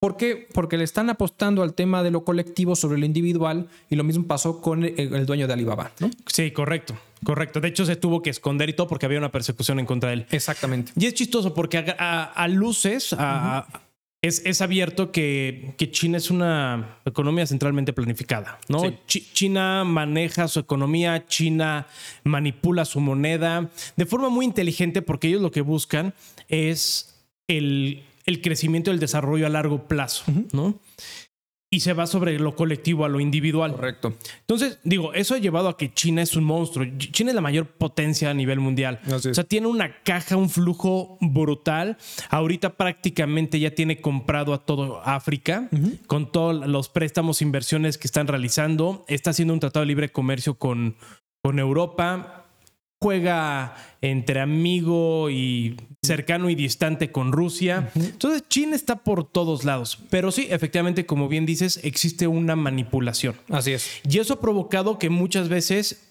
¿Por 0.00 0.16
qué? 0.16 0.46
Porque 0.52 0.76
le 0.76 0.84
están 0.84 1.10
apostando 1.10 1.62
al 1.62 1.74
tema 1.74 2.04
de 2.04 2.12
lo 2.12 2.22
colectivo 2.24 2.76
sobre 2.76 2.98
lo 2.98 3.06
individual 3.06 3.68
y 3.90 3.96
lo 3.96 4.04
mismo 4.04 4.26
pasó 4.26 4.60
con 4.60 4.84
el, 4.84 5.26
dueño 5.26 5.48
de 5.48 5.52
Alibaba, 5.52 5.90
¿no? 5.98 6.08
Sí, 6.26 6.52
correcto, 6.52 6.96
correcto. 7.24 7.60
De 7.60 7.66
hecho, 7.66 7.84
se 7.84 7.96
tuvo 7.96 8.22
que 8.22 8.30
esconder 8.30 8.68
y 8.68 8.74
todo 8.74 8.86
porque 8.86 9.06
había 9.06 9.18
una 9.18 9.32
persecución 9.32 9.80
en 9.80 9.86
contra 9.86 10.10
de 10.10 10.16
él. 10.16 10.26
Exactamente. 10.30 10.92
Y 10.94 11.06
es 11.06 11.14
chistoso 11.14 11.52
porque 11.52 11.78
a, 11.98 12.48
luces, 12.48 13.12
a, 13.18 13.66
es, 14.20 14.60
abierto 14.60 15.12
que, 15.12 15.74
China 15.92 16.18
es 16.18 16.30
una 16.30 16.98
economía 17.04 17.46
centralmente 17.46 17.92
planificada, 17.92 18.58
¿no? 18.68 18.82
China 19.06 19.84
maneja 19.84 20.48
su 20.48 20.58
economía, 20.58 21.26
China 21.26 21.86
manipula 22.24 22.84
su 22.84 23.00
moneda 23.00 23.70
de 23.96 24.06
forma 24.06 24.28
muy 24.28 24.44
inteligente 24.44 25.02
porque 25.02 25.28
ellos 25.28 25.40
lo 25.40 25.52
que 25.52 25.60
buscan 25.60 26.14
es 26.48 27.14
el, 27.46 28.02
el 28.26 28.40
crecimiento 28.40 28.90
y 28.90 28.94
el 28.94 29.00
desarrollo 29.00 29.46
a 29.46 29.50
largo 29.50 29.86
plazo, 29.86 30.24
¿no? 30.52 30.80
Y 31.70 31.80
se 31.80 31.92
va 31.92 32.06
sobre 32.06 32.38
lo 32.38 32.56
colectivo 32.56 33.04
a 33.04 33.08
lo 33.08 33.20
individual. 33.20 33.72
Correcto. 33.72 34.14
Entonces, 34.40 34.78
digo, 34.84 35.12
eso 35.12 35.34
ha 35.34 35.38
llevado 35.38 35.68
a 35.68 35.76
que 35.76 35.92
China 35.92 36.22
es 36.22 36.34
un 36.34 36.44
monstruo. 36.44 36.86
China 36.98 37.30
es 37.30 37.34
la 37.34 37.42
mayor 37.42 37.66
potencia 37.66 38.30
a 38.30 38.34
nivel 38.34 38.58
mundial. 38.58 39.00
O 39.12 39.18
sea, 39.18 39.44
tiene 39.44 39.66
una 39.66 40.02
caja, 40.02 40.36
un 40.36 40.48
flujo 40.48 41.18
brutal. 41.20 41.98
Ahorita 42.30 42.70
prácticamente 42.70 43.60
ya 43.60 43.72
tiene 43.72 44.00
comprado 44.00 44.54
a 44.54 44.64
todo 44.64 45.02
África 45.04 45.68
con 46.06 46.32
todos 46.32 46.66
los 46.66 46.88
préstamos, 46.88 47.42
inversiones 47.42 47.98
que 47.98 48.06
están 48.06 48.28
realizando. 48.28 49.04
Está 49.06 49.30
haciendo 49.30 49.52
un 49.52 49.60
tratado 49.60 49.82
de 49.82 49.88
libre 49.88 50.10
comercio 50.10 50.54
con, 50.54 50.96
con 51.42 51.58
Europa 51.58 52.37
juega 53.00 53.76
entre 54.00 54.40
amigo 54.40 55.30
y 55.30 55.76
cercano 56.02 56.50
y 56.50 56.54
distante 56.54 57.10
con 57.10 57.32
Rusia. 57.32 57.90
Entonces 57.94 58.44
China 58.48 58.74
está 58.76 58.96
por 58.96 59.24
todos 59.24 59.64
lados. 59.64 59.98
Pero 60.10 60.30
sí, 60.32 60.46
efectivamente, 60.50 61.06
como 61.06 61.28
bien 61.28 61.46
dices, 61.46 61.80
existe 61.82 62.26
una 62.26 62.56
manipulación. 62.56 63.36
Así 63.50 63.72
es. 63.72 64.00
Y 64.08 64.18
eso 64.18 64.34
ha 64.34 64.40
provocado 64.40 64.98
que 64.98 65.10
muchas 65.10 65.48
veces 65.48 66.07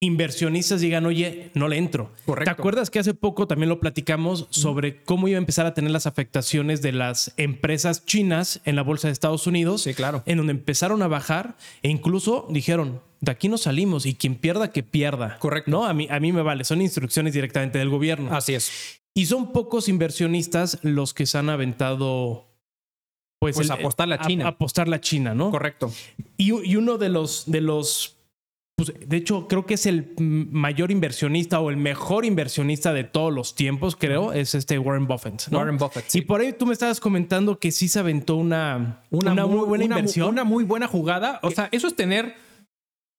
inversionistas 0.00 0.80
digan, 0.80 1.06
oye, 1.06 1.50
no 1.54 1.68
le 1.68 1.78
entro. 1.78 2.12
Correcto. 2.26 2.54
¿Te 2.54 2.60
acuerdas 2.60 2.90
que 2.90 2.98
hace 2.98 3.14
poco 3.14 3.46
también 3.46 3.68
lo 3.68 3.80
platicamos 3.80 4.46
sobre 4.50 5.02
cómo 5.02 5.28
iba 5.28 5.36
a 5.36 5.38
empezar 5.38 5.66
a 5.66 5.74
tener 5.74 5.90
las 5.90 6.06
afectaciones 6.06 6.82
de 6.82 6.92
las 6.92 7.32
empresas 7.36 8.04
chinas 8.04 8.60
en 8.64 8.76
la 8.76 8.82
bolsa 8.82 9.08
de 9.08 9.12
Estados 9.12 9.46
Unidos? 9.46 9.82
Sí, 9.82 9.94
claro. 9.94 10.22
En 10.26 10.36
donde 10.38 10.52
empezaron 10.52 11.02
a 11.02 11.08
bajar 11.08 11.56
e 11.82 11.88
incluso 11.88 12.46
dijeron, 12.50 13.00
de 13.20 13.32
aquí 13.32 13.48
no 13.48 13.56
salimos 13.56 14.04
y 14.04 14.14
quien 14.14 14.34
pierda, 14.34 14.70
que 14.70 14.82
pierda. 14.82 15.38
Correcto. 15.38 15.70
No, 15.70 15.86
a 15.86 15.94
mí, 15.94 16.06
a 16.10 16.20
mí 16.20 16.32
me 16.32 16.42
vale. 16.42 16.64
Son 16.64 16.82
instrucciones 16.82 17.32
directamente 17.32 17.78
del 17.78 17.88
gobierno. 17.88 18.34
Así 18.34 18.54
es. 18.54 19.00
Y 19.14 19.26
son 19.26 19.52
pocos 19.52 19.88
inversionistas 19.88 20.78
los 20.82 21.14
que 21.14 21.24
se 21.24 21.38
han 21.38 21.48
aventado 21.48 22.46
pues, 23.38 23.56
pues 23.56 23.70
apostar 23.70 24.08
la 24.08 24.18
China. 24.20 24.48
apostar 24.48 24.88
la 24.88 25.00
China, 25.00 25.34
¿no? 25.34 25.50
Correcto. 25.50 25.90
Y, 26.36 26.52
y, 26.68 26.76
uno 26.76 26.98
de 26.98 27.08
los, 27.08 27.44
de 27.46 27.60
los 27.60 28.15
pues, 28.76 28.92
de 29.06 29.16
hecho, 29.16 29.48
creo 29.48 29.64
que 29.64 29.72
es 29.72 29.86
el 29.86 30.12
mayor 30.18 30.90
inversionista 30.90 31.60
o 31.60 31.70
el 31.70 31.78
mejor 31.78 32.26
inversionista 32.26 32.92
de 32.92 33.04
todos 33.04 33.32
los 33.32 33.54
tiempos, 33.54 33.96
creo, 33.96 34.34
es 34.34 34.54
este 34.54 34.78
Warren 34.78 35.06
Buffett. 35.06 35.48
Warren 35.50 35.78
Buffett. 35.78 36.14
Y 36.14 36.20
por 36.20 36.42
ahí 36.42 36.52
tú 36.52 36.66
me 36.66 36.74
estabas 36.74 37.00
comentando 37.00 37.58
que 37.58 37.72
sí 37.72 37.88
se 37.88 38.00
aventó 38.00 38.36
una, 38.36 39.00
una, 39.08 39.46
muy, 39.46 39.66
buena 39.66 39.84
inversión. 39.84 40.28
Una 40.28 40.44
muy 40.44 40.62
buena 40.64 40.88
jugada. 40.88 41.40
O 41.42 41.50
sea, 41.50 41.70
eso 41.72 41.86
es 41.86 41.96
tener 41.96 42.34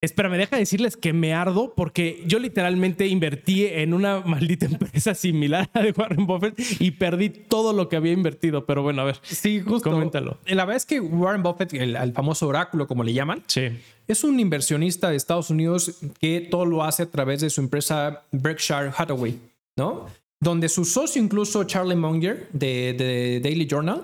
Espera, 0.00 0.28
me 0.28 0.38
deja 0.38 0.56
decirles 0.56 0.96
que 0.96 1.12
me 1.12 1.34
ardo 1.34 1.74
porque 1.76 2.22
yo 2.24 2.38
literalmente 2.38 3.08
invertí 3.08 3.66
en 3.66 3.94
una 3.94 4.20
maldita 4.24 4.66
empresa 4.66 5.12
similar 5.14 5.68
a 5.72 5.82
de 5.82 5.90
Warren 5.90 6.24
Buffett 6.24 6.54
y 6.80 6.92
perdí 6.92 7.30
todo 7.30 7.72
lo 7.72 7.88
que 7.88 7.96
había 7.96 8.12
invertido. 8.12 8.64
Pero 8.64 8.82
bueno, 8.84 9.02
a 9.02 9.06
ver. 9.06 9.18
Sí, 9.22 9.60
justo. 9.60 9.90
Coméntalo. 9.90 10.38
La 10.46 10.64
verdad 10.64 10.76
es 10.76 10.86
que 10.86 11.00
Warren 11.00 11.42
Buffett, 11.42 11.74
el, 11.74 11.96
el 11.96 12.12
famoso 12.12 12.46
oráculo, 12.46 12.86
como 12.86 13.02
le 13.02 13.12
llaman, 13.12 13.42
Sí. 13.48 13.70
es 14.06 14.22
un 14.22 14.38
inversionista 14.38 15.10
de 15.10 15.16
Estados 15.16 15.50
Unidos 15.50 15.98
que 16.20 16.42
todo 16.48 16.64
lo 16.64 16.84
hace 16.84 17.02
a 17.02 17.06
través 17.10 17.40
de 17.40 17.50
su 17.50 17.60
empresa 17.60 18.22
Berkshire 18.30 18.92
Hathaway, 18.96 19.36
¿no? 19.76 20.06
Donde 20.40 20.68
su 20.68 20.84
socio, 20.84 21.20
incluso 21.20 21.64
Charlie 21.64 21.96
Munger 21.96 22.46
de, 22.52 22.94
de 22.96 23.40
Daily 23.42 23.66
Journal, 23.68 24.02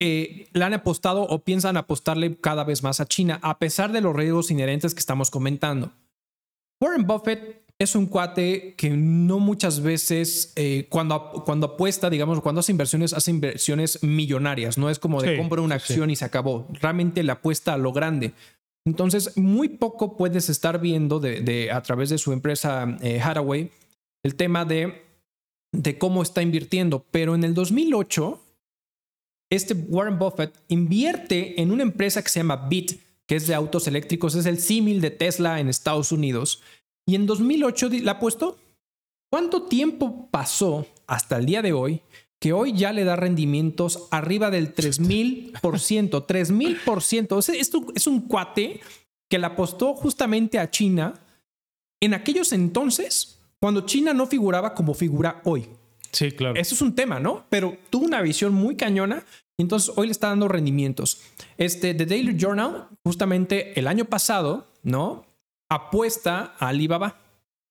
eh, 0.00 0.48
le 0.52 0.64
han 0.64 0.72
apostado 0.74 1.22
o 1.22 1.40
piensan 1.44 1.76
apostarle 1.76 2.36
cada 2.36 2.64
vez 2.64 2.82
más 2.82 3.00
a 3.00 3.06
China, 3.06 3.38
a 3.42 3.58
pesar 3.58 3.92
de 3.92 4.00
los 4.00 4.16
riesgos 4.16 4.50
inherentes 4.50 4.94
que 4.94 5.00
estamos 5.00 5.30
comentando. 5.30 5.92
Warren 6.82 7.06
Buffett 7.06 7.62
es 7.78 7.94
un 7.94 8.06
cuate 8.06 8.74
que 8.76 8.90
no 8.90 9.38
muchas 9.38 9.80
veces, 9.82 10.52
eh, 10.56 10.86
cuando, 10.90 11.42
cuando 11.44 11.66
apuesta, 11.66 12.10
digamos, 12.10 12.40
cuando 12.40 12.60
hace 12.60 12.72
inversiones, 12.72 13.12
hace 13.12 13.30
inversiones 13.30 14.02
millonarias. 14.02 14.76
No 14.78 14.90
es 14.90 14.98
como 14.98 15.20
de 15.22 15.32
Sí, 15.32 15.36
compro 15.38 15.62
una 15.62 15.78
sí. 15.78 15.92
acción 15.92 16.10
y 16.10 16.16
se 16.16 16.24
acabó. 16.24 16.66
Realmente 16.80 17.22
le 17.22 17.32
apuesta 17.32 17.74
a 17.74 17.78
lo 17.78 17.92
grande. 17.92 18.32
Entonces, 18.86 19.36
muy 19.36 19.68
poco 19.68 20.16
puedes 20.16 20.48
estar 20.48 20.80
viendo 20.80 21.20
de, 21.20 21.40
de- 21.42 21.70
a 21.70 21.82
través 21.82 22.08
de 22.10 22.18
su 22.18 22.32
empresa 22.32 22.96
eh, 23.02 23.20
Hathaway 23.20 23.70
el 24.24 24.34
tema 24.36 24.64
de, 24.66 25.02
de 25.72 25.98
cómo 25.98 26.22
está 26.22 26.40
invirtiendo. 26.42 27.04
Pero 27.10 27.34
en 27.34 27.44
el 27.44 27.54
2008, 27.54 28.40
este 29.50 29.74
Warren 29.74 30.18
Buffett 30.18 30.54
invierte 30.68 31.60
en 31.60 31.72
una 31.72 31.82
empresa 31.82 32.22
que 32.22 32.28
se 32.28 32.40
llama 32.40 32.68
Bit, 32.68 33.00
que 33.26 33.36
es 33.36 33.46
de 33.46 33.54
autos 33.54 33.86
eléctricos, 33.86 34.34
es 34.34 34.46
el 34.46 34.58
símil 34.60 35.00
de 35.00 35.10
Tesla 35.10 35.60
en 35.60 35.68
Estados 35.68 36.12
Unidos. 36.12 36.62
Y 37.06 37.14
en 37.16 37.26
2008 37.26 37.88
di- 37.88 38.00
la 38.00 38.18
puesto. 38.18 38.58
¿Cuánto 39.32 39.62
tiempo 39.62 40.28
pasó 40.30 40.86
hasta 41.06 41.36
el 41.36 41.46
día 41.46 41.62
de 41.62 41.72
hoy 41.72 42.00
que 42.40 42.52
hoy 42.52 42.72
ya 42.72 42.92
le 42.92 43.04
da 43.04 43.14
rendimientos 43.16 44.08
arriba 44.10 44.50
del 44.50 44.74
3000%? 44.74 46.26
3000%. 46.26 47.32
O 47.36 47.42
sea, 47.42 47.54
esto 47.54 47.86
es 47.94 48.06
un 48.06 48.22
cuate 48.22 48.80
que 49.28 49.38
le 49.38 49.46
apostó 49.46 49.94
justamente 49.94 50.58
a 50.58 50.70
China 50.70 51.14
en 52.00 52.14
aquellos 52.14 52.52
entonces 52.52 53.38
cuando 53.60 53.82
China 53.86 54.12
no 54.14 54.26
figuraba 54.26 54.74
como 54.74 54.94
figura 54.94 55.40
hoy. 55.44 55.68
Sí, 56.12 56.32
claro. 56.32 56.54
Eso 56.56 56.74
es 56.74 56.82
un 56.82 56.94
tema, 56.94 57.20
¿no? 57.20 57.44
Pero 57.48 57.76
tuvo 57.90 58.04
una 58.04 58.22
visión 58.22 58.52
muy 58.52 58.76
cañona 58.76 59.24
y 59.58 59.62
entonces 59.62 59.92
hoy 59.96 60.06
le 60.06 60.12
está 60.12 60.28
dando 60.28 60.48
rendimientos. 60.48 61.20
Este, 61.58 61.94
The 61.94 62.06
Daily 62.06 62.36
Journal, 62.38 62.88
justamente 63.04 63.78
el 63.78 63.86
año 63.86 64.06
pasado, 64.06 64.66
¿no? 64.82 65.26
Apuesta 65.68 66.54
a 66.58 66.68
Alibaba, 66.68 67.20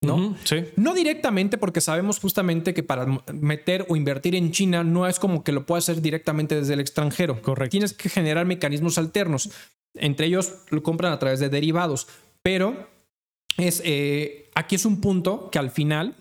¿no? 0.02 0.38
Sí. 0.44 0.66
No 0.76 0.94
directamente 0.94 1.58
porque 1.58 1.82
sabemos 1.82 2.20
justamente 2.20 2.74
que 2.74 2.84
para 2.84 3.06
meter 3.34 3.86
o 3.90 3.96
invertir 3.96 4.36
en 4.36 4.52
China 4.52 4.84
no 4.84 5.08
es 5.08 5.20
como 5.20 5.44
que 5.44 5.52
lo 5.52 5.66
pueda 5.66 5.80
hacer 5.80 6.02
directamente 6.02 6.56
desde 6.56 6.76
el 6.76 6.80
extranjero. 6.80 7.42
Correcto. 7.42 7.72
Tienes 7.72 7.94
que 7.94 8.08
generar 8.08 8.46
mecanismos 8.46 8.98
alternos. 8.98 9.50
Entre 9.96 10.28
ellos 10.28 10.54
lo 10.70 10.84
compran 10.84 11.12
a 11.12 11.20
través 11.20 11.40
de 11.40 11.50
derivados. 11.50 12.08
Pero 12.42 12.88
es, 13.58 13.82
eh, 13.84 14.50
aquí 14.56 14.76
es 14.76 14.86
un 14.86 15.02
punto 15.02 15.50
que 15.52 15.60
al 15.60 15.72
final 15.72 16.16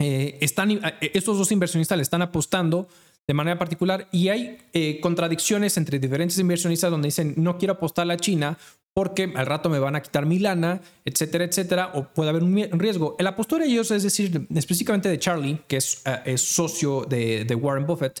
eh, 0.00 0.38
están, 0.40 0.70
eh, 0.70 0.80
estos 1.14 1.38
dos 1.38 1.50
inversionistas 1.52 1.96
le 1.96 2.02
están 2.02 2.22
apostando 2.22 2.88
de 3.26 3.34
manera 3.34 3.58
particular 3.58 4.08
y 4.10 4.28
hay 4.28 4.58
eh, 4.72 5.00
contradicciones 5.00 5.76
entre 5.76 5.98
diferentes 5.98 6.38
inversionistas 6.38 6.90
donde 6.90 7.08
dicen 7.08 7.34
no 7.36 7.58
quiero 7.58 7.74
apostar 7.74 8.10
a 8.10 8.16
China 8.16 8.56
porque 8.94 9.32
al 9.36 9.46
rato 9.46 9.68
me 9.70 9.78
van 9.78 9.94
a 9.94 10.02
quitar 10.02 10.26
mi 10.26 10.40
lana, 10.40 10.80
etcétera, 11.04 11.44
etcétera, 11.44 11.92
o 11.94 12.08
puede 12.12 12.30
haber 12.30 12.42
un 12.42 12.80
riesgo. 12.80 13.14
El 13.20 13.28
apostor 13.28 13.62
a 13.62 13.64
ellos, 13.64 13.92
es 13.92 14.02
decir, 14.02 14.48
específicamente 14.52 15.08
de 15.08 15.20
Charlie, 15.20 15.60
que 15.68 15.76
es, 15.76 16.02
eh, 16.04 16.18
es 16.24 16.42
socio 16.42 17.04
de, 17.04 17.44
de 17.44 17.54
Warren 17.54 17.86
Buffett, 17.86 18.20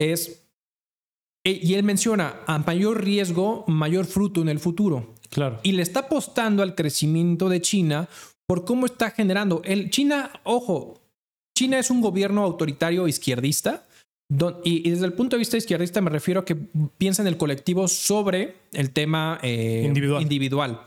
es, 0.00 0.42
eh, 1.44 1.60
y 1.62 1.74
él 1.74 1.82
menciona, 1.82 2.40
a 2.46 2.58
mayor 2.60 3.04
riesgo, 3.04 3.64
mayor 3.66 4.06
fruto 4.06 4.40
en 4.40 4.48
el 4.48 4.58
futuro 4.58 5.12
Claro. 5.28 5.60
y 5.62 5.72
le 5.72 5.82
está 5.82 6.00
apostando 6.00 6.62
al 6.62 6.74
crecimiento 6.74 7.50
de 7.50 7.60
China 7.60 8.08
por 8.46 8.64
cómo 8.64 8.86
está 8.86 9.10
generando. 9.10 9.60
El 9.66 9.90
China, 9.90 10.30
ojo, 10.44 10.98
China 11.56 11.78
es 11.78 11.90
un 11.90 12.00
gobierno 12.02 12.42
autoritario 12.44 13.08
izquierdista. 13.08 13.82
don- 14.28 14.56
y, 14.64 14.86
y 14.86 14.90
desde 14.90 15.06
el 15.06 15.12
punto 15.14 15.36
de 15.36 15.38
vista 15.38 15.56
izquierdista 15.56 16.00
me 16.00 16.10
refiero 16.10 16.40
a 16.40 16.44
que 16.44 16.54
piensa 16.98 17.22
en 17.22 17.28
el 17.28 17.36
colectivo 17.36 17.88
sobre 17.88 18.54
el 18.72 18.90
tema 18.90 19.38
eh, 19.42 19.82
Individual. 19.86 20.22
individual. 20.22 20.80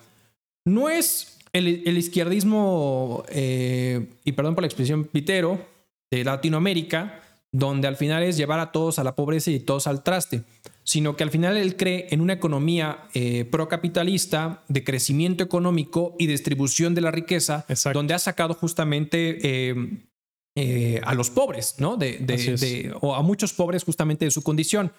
No 0.66 0.90
es 0.90 1.38
el, 1.54 1.82
el 1.86 1.98
izquierdismo, 1.98 3.24
eh, 3.30 4.08
y 4.24 4.32
perdón 4.34 4.56
por 4.56 4.62
la 4.64 4.68
expresión, 4.68 5.06
pitero 5.06 5.66
de 6.12 6.24
Latinoamérica, 6.24 7.22
donde 7.52 7.88
al 7.88 7.96
final 7.96 8.22
es 8.24 8.38
llevar 8.38 8.60
a 8.60 8.72
todos 8.72 9.00
a 9.00 9.04
la 9.04 9.16
pobreza 9.16 9.50
y 9.50 9.60
todos 9.60 9.88
al 9.88 10.04
traste, 10.04 10.44
sino 10.84 11.16
que 11.16 11.24
al 11.24 11.32
final 11.32 11.58
él 11.58 11.76
cree 11.78 12.08
en 12.12 12.22
una 12.22 12.34
economía 12.34 13.08
eh, 13.16 13.46
procapitalista 13.46 14.64
de 14.68 14.84
crecimiento 14.84 15.44
económico 15.44 16.16
y 16.20 16.28
distribución 16.28 16.94
de 16.94 17.02
la 17.02 17.10
riqueza, 17.12 17.66
Exacto. 17.70 17.98
donde 17.98 18.14
ha 18.14 18.20
sacado 18.20 18.54
justamente 18.54 19.40
eh, 20.56 21.00
a 21.04 21.14
los 21.14 21.30
pobres, 21.30 21.76
¿no? 21.80 21.96
De, 21.98 22.18
de- 22.20 22.56
de- 22.58 22.94
o 23.02 23.16
a 23.16 23.22
muchos 23.22 23.54
pobres 23.54 23.84
justamente 23.84 24.26
de 24.26 24.32
su 24.32 24.42
condición. 24.44 24.92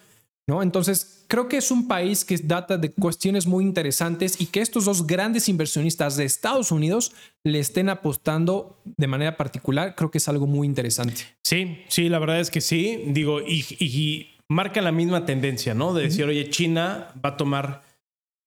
¿No? 0.49 0.63
Entonces, 0.63 1.23
creo 1.27 1.47
que 1.47 1.57
es 1.57 1.69
un 1.69 1.87
país 1.87 2.25
que 2.25 2.35
data 2.35 2.75
de 2.75 2.91
cuestiones 2.91 3.45
muy 3.45 3.63
interesantes 3.63 4.41
y 4.41 4.47
que 4.47 4.59
estos 4.61 4.85
dos 4.85 5.05
grandes 5.05 5.47
inversionistas 5.47 6.17
de 6.17 6.25
Estados 6.25 6.71
Unidos 6.71 7.13
le 7.43 7.59
estén 7.59 7.89
apostando 7.89 8.81
de 8.83 9.05
manera 9.05 9.37
particular, 9.37 9.93
creo 9.95 10.09
que 10.09 10.17
es 10.17 10.27
algo 10.27 10.47
muy 10.47 10.65
interesante. 10.65 11.21
Sí, 11.43 11.83
sí, 11.89 12.09
la 12.09 12.17
verdad 12.17 12.39
es 12.39 12.49
que 12.49 12.59
sí. 12.59 13.03
Digo, 13.09 13.39
y, 13.39 13.63
y 13.79 14.31
marca 14.49 14.81
la 14.81 14.91
misma 14.91 15.27
tendencia, 15.27 15.75
¿no? 15.75 15.93
De 15.93 16.03
decir, 16.05 16.25
oye, 16.25 16.49
China 16.49 17.13
va 17.23 17.29
a 17.29 17.37
tomar. 17.37 17.83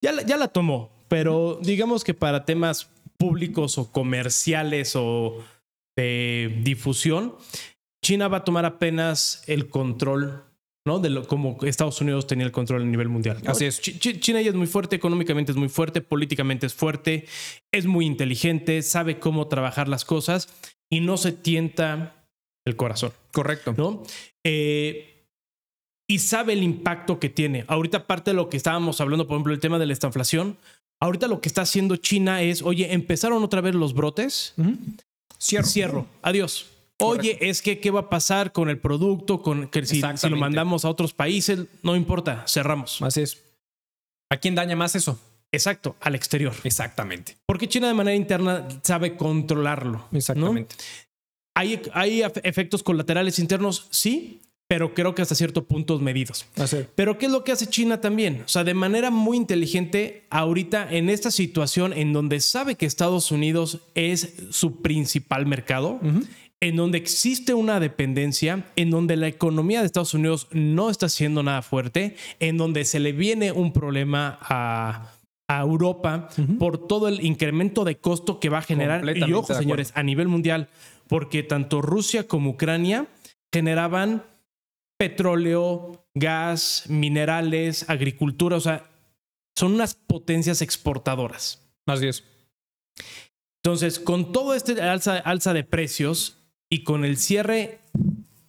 Ya 0.03 0.11
la, 0.11 0.23
ya 0.23 0.37
la 0.37 0.49
tomó, 0.49 0.91
pero 1.07 1.61
digamos 1.63 2.03
que 2.03 2.13
para 2.13 2.45
temas 2.45 2.89
públicos 3.17 3.79
o 3.79 3.93
comerciales 3.93 4.95
o 4.97 5.39
de 5.97 6.61
difusión, 6.63 7.35
China 8.05 8.29
va 8.29 8.39
a 8.39 8.45
tomar 8.45 8.65
apenas 8.65 9.43
el 9.47 9.69
control, 9.69 10.45
¿no? 10.87 10.99
De 10.99 11.09
lo 11.11 11.27
como 11.27 11.57
Estados 11.63 12.01
Unidos 12.01 12.27
tenía 12.27 12.45
el 12.45 12.53
control 12.53 12.83
a 12.83 12.85
nivel 12.85 13.09
mundial. 13.09 13.41
Así 13.47 13.65
es. 13.65 13.81
Chi- 13.81 13.99
Chi- 13.99 14.21
China 14.21 14.43
ya 14.43 14.51
es 14.51 14.57
muy 14.57 14.67
fuerte, 14.67 14.97
económicamente 14.97 15.53
es 15.53 15.57
muy 15.57 15.69
fuerte, 15.69 16.01
políticamente 16.01 16.67
es 16.67 16.75
fuerte, 16.75 17.27
es 17.73 17.87
muy 17.87 18.05
inteligente, 18.07 18.83
sabe 18.83 19.19
cómo 19.19 19.49
trabajar 19.49 19.89
las 19.89 20.05
cosas 20.05 20.49
y 20.93 21.01
no 21.01 21.17
se 21.17 21.33
tienta 21.33 22.27
el 22.67 22.77
corazón, 22.77 23.13
Correcto. 23.33 23.75
¿no? 23.77 24.03
Eh, 24.45 25.11
y 26.11 26.19
sabe 26.19 26.53
el 26.53 26.63
impacto 26.63 27.19
que 27.19 27.31
tiene. 27.31 27.65
Ahorita 27.69 28.07
parte 28.07 28.33
de 28.33 28.35
lo 28.37 28.51
que 28.51 28.59
estábamos 28.59 29.01
hablando, 29.01 29.27
por 29.27 29.37
ejemplo, 29.37 29.55
el 29.55 29.61
tema 29.61 29.79
de 29.79 29.87
la 29.87 29.95
estanflación. 29.95 30.59
Ahorita 31.01 31.29
lo 31.29 31.41
que 31.41 31.49
está 31.49 31.63
haciendo 31.63 31.97
China 31.97 32.43
es, 32.43 32.61
oye, 32.63 32.93
empezaron 32.93 33.43
otra 33.43 33.63
vez 33.63 33.75
los 33.75 33.95
brotes. 33.95 34.55
Cierro. 35.45 35.67
cierro, 35.67 36.07
adiós. 36.23 36.67
Oye, 37.01 37.37
es 37.41 37.61
que 37.61 37.81
qué 37.81 37.91
va 37.91 38.01
a 38.01 38.09
pasar 38.09 38.53
con 38.53 38.71
el 38.71 38.79
producto, 38.79 39.43
con 39.43 39.69
que 39.69 39.85
si, 39.85 40.01
si 40.17 40.29
lo 40.31 40.37
mandamos 40.37 40.85
a 40.85 40.89
otros 40.91 41.13
países, 41.13 41.67
no 41.83 41.97
importa, 41.97 42.45
cerramos. 42.49 43.03
Así 43.03 43.21
es. 43.23 43.43
¿A 44.31 44.37
quién 44.39 44.55
daña 44.55 44.77
más 44.77 44.95
eso? 44.95 45.19
Exacto, 45.53 45.97
al 46.01 46.15
exterior. 46.15 46.55
Exactamente. 46.65 47.37
Porque 47.47 47.69
China 47.69 47.89
de 47.89 47.95
manera 47.95 48.17
interna 48.17 48.67
sabe 48.83 49.17
controlarlo. 49.17 50.07
¿no? 50.11 50.19
Exactamente. 50.19 50.77
¿Hay, 51.57 51.81
¿Hay 51.93 52.23
ef- 52.23 52.41
efectos 52.43 52.83
colaterales 52.83 53.39
internos? 53.39 53.87
Sí, 53.91 54.41
pero 54.75 54.93
creo 54.93 55.14
que 55.14 55.22
hasta 55.22 55.37
cierto 55.37 55.66
punto 55.66 56.01
medidos. 56.01 56.47
Así 56.57 56.79
es. 56.79 56.87
Pero 56.97 57.16
¿qué 57.16 57.27
es 57.27 57.33
lo 57.33 57.45
que 57.45 57.53
hace 57.53 57.68
China 57.68 58.01
también? 58.01 58.43
O 58.45 58.49
sea, 58.49 58.64
de 58.64 58.75
manera 58.75 59.11
muy 59.11 59.37
inteligente, 59.37 60.27
ahorita 60.31 60.91
en 60.91 61.11
esta 61.11 61.31
situación 61.31 61.93
en 61.93 62.12
donde 62.12 62.41
sabe 62.41 62.75
que 62.75 62.85
Estados 62.85 63.31
Unidos 63.31 63.83
es 63.95 64.35
su 64.51 64.83
principal 64.83 65.47
mercado, 65.47 66.01
en 66.59 66.75
donde 66.75 66.99
existe 66.99 67.55
una 67.55 67.79
dependencia, 67.79 68.66
en 68.75 68.91
donde 68.91 69.16
la 69.16 69.29
economía 69.29 69.79
de 69.79 69.87
Estados 69.87 70.12
Unidos 70.12 70.49
no 70.51 70.91
está 70.91 71.09
siendo 71.09 71.45
nada 71.45 71.62
fuerte, 71.62 72.16
en 72.41 72.57
donde 72.57 72.85
se 72.85 72.99
le 72.99 73.12
viene 73.12 73.53
un 73.53 73.72
problema 73.72 74.39
a, 74.41 75.12
a 75.47 75.61
Europa 75.61 76.31
por 76.59 76.89
todo 76.89 77.07
el 77.07 77.25
incremento 77.25 77.85
de 77.85 77.99
costo 77.99 78.41
que 78.41 78.49
va 78.49 78.59
a 78.59 78.62
generar. 78.62 79.05
Y 79.16 79.33
ojo, 79.35 79.55
señores, 79.55 79.93
a 79.95 80.03
nivel 80.03 80.27
mundial, 80.27 80.66
porque 81.07 81.45
tanto 81.45 81.81
Rusia 81.81 82.27
como 82.27 82.51
Ucrania 82.51 83.07
generaban 83.53 84.25
petróleo, 85.09 86.07
gas, 86.15 86.85
minerales, 86.89 87.89
agricultura, 87.91 88.57
o 88.57 88.61
sea, 88.61 88.91
son 89.55 89.75
unas 89.75 89.95
potencias 89.95 90.63
exportadoras. 90.63 91.63
Así 91.87 92.07
es. 92.07 92.25
Entonces, 93.63 93.99
con 93.99 94.33
todo 94.33 94.55
este 94.55 94.81
alza, 94.81 95.19
alza 95.19 95.53
de 95.53 95.65
precios 95.65 96.39
y 96.71 96.85
con 96.85 97.05
el 97.05 97.19
cierre 97.19 97.81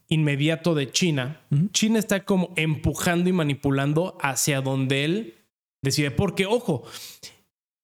inmediato 0.08 0.76
de 0.76 0.92
China, 0.92 1.42
China 1.72 2.00
está 2.00 2.24
como 2.24 2.54
empujando 2.56 3.30
y 3.30 3.34
manipulando 3.34 4.18
hacia 4.22 4.62
donde 4.62 5.04
él 5.04 5.34
decide. 5.84 6.12
Porque, 6.12 6.46
ojo, 6.46 6.84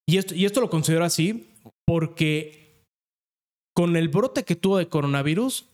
Y 0.07 0.17
esto, 0.17 0.33
y 0.33 0.45
esto 0.45 0.61
lo 0.61 0.69
considero 0.69 1.05
así 1.05 1.49
porque 1.85 2.85
con 3.73 3.95
el 3.95 4.09
brote 4.09 4.43
que 4.43 4.55
tuvo 4.55 4.77
de 4.77 4.87
coronavirus, 4.87 5.65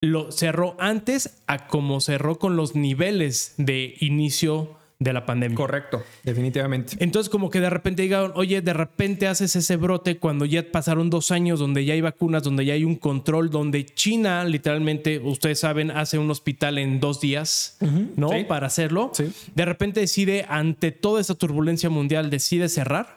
lo 0.00 0.30
cerró 0.32 0.76
antes 0.78 1.42
a 1.46 1.66
como 1.66 2.00
cerró 2.00 2.38
con 2.38 2.56
los 2.56 2.74
niveles 2.74 3.54
de 3.56 3.94
inicio 4.00 4.76
de 4.98 5.12
la 5.12 5.26
pandemia. 5.26 5.56
Correcto, 5.56 6.02
definitivamente. 6.22 6.96
Entonces, 7.00 7.28
como 7.28 7.50
que 7.50 7.60
de 7.60 7.68
repente 7.68 8.02
digan, 8.02 8.32
oye, 8.34 8.62
de 8.62 8.72
repente 8.72 9.26
haces 9.26 9.54
ese 9.54 9.76
brote 9.76 10.18
cuando 10.18 10.46
ya 10.46 10.70
pasaron 10.70 11.10
dos 11.10 11.30
años, 11.30 11.58
donde 11.58 11.84
ya 11.84 11.94
hay 11.94 12.00
vacunas, 12.00 12.42
donde 12.42 12.64
ya 12.64 12.74
hay 12.74 12.84
un 12.84 12.96
control, 12.96 13.50
donde 13.50 13.84
China, 13.84 14.44
literalmente, 14.44 15.18
ustedes 15.18 15.60
saben, 15.60 15.90
hace 15.90 16.18
un 16.18 16.30
hospital 16.30 16.78
en 16.78 16.98
dos 16.98 17.20
días, 17.20 17.76
¿no? 18.16 18.30
sí. 18.30 18.44
Para 18.44 18.68
hacerlo. 18.68 19.10
Sí. 19.12 19.30
De 19.54 19.64
repente 19.64 20.00
decide, 20.00 20.46
ante 20.48 20.92
toda 20.92 21.20
esta 21.20 21.34
turbulencia 21.34 21.90
mundial, 21.90 22.30
decide 22.30 22.68
cerrar. 22.68 23.14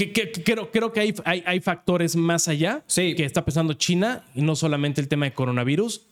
Que, 0.00 0.12
que- 0.12 0.32
que 0.32 0.42
creo, 0.42 0.70
creo 0.70 0.92
que 0.92 1.00
hay, 1.00 1.14
hay, 1.24 1.42
hay 1.46 1.60
factores 1.60 2.16
más 2.16 2.48
allá 2.48 2.82
Sí. 2.86 3.14
que 3.14 3.24
está 3.26 3.44
pensando 3.44 3.74
China 3.74 4.24
y 4.34 4.40
no 4.40 4.56
solamente 4.56 5.00
el 5.02 5.08
tema 5.08 5.26
de 5.26 5.34
coronavirus 5.34 6.06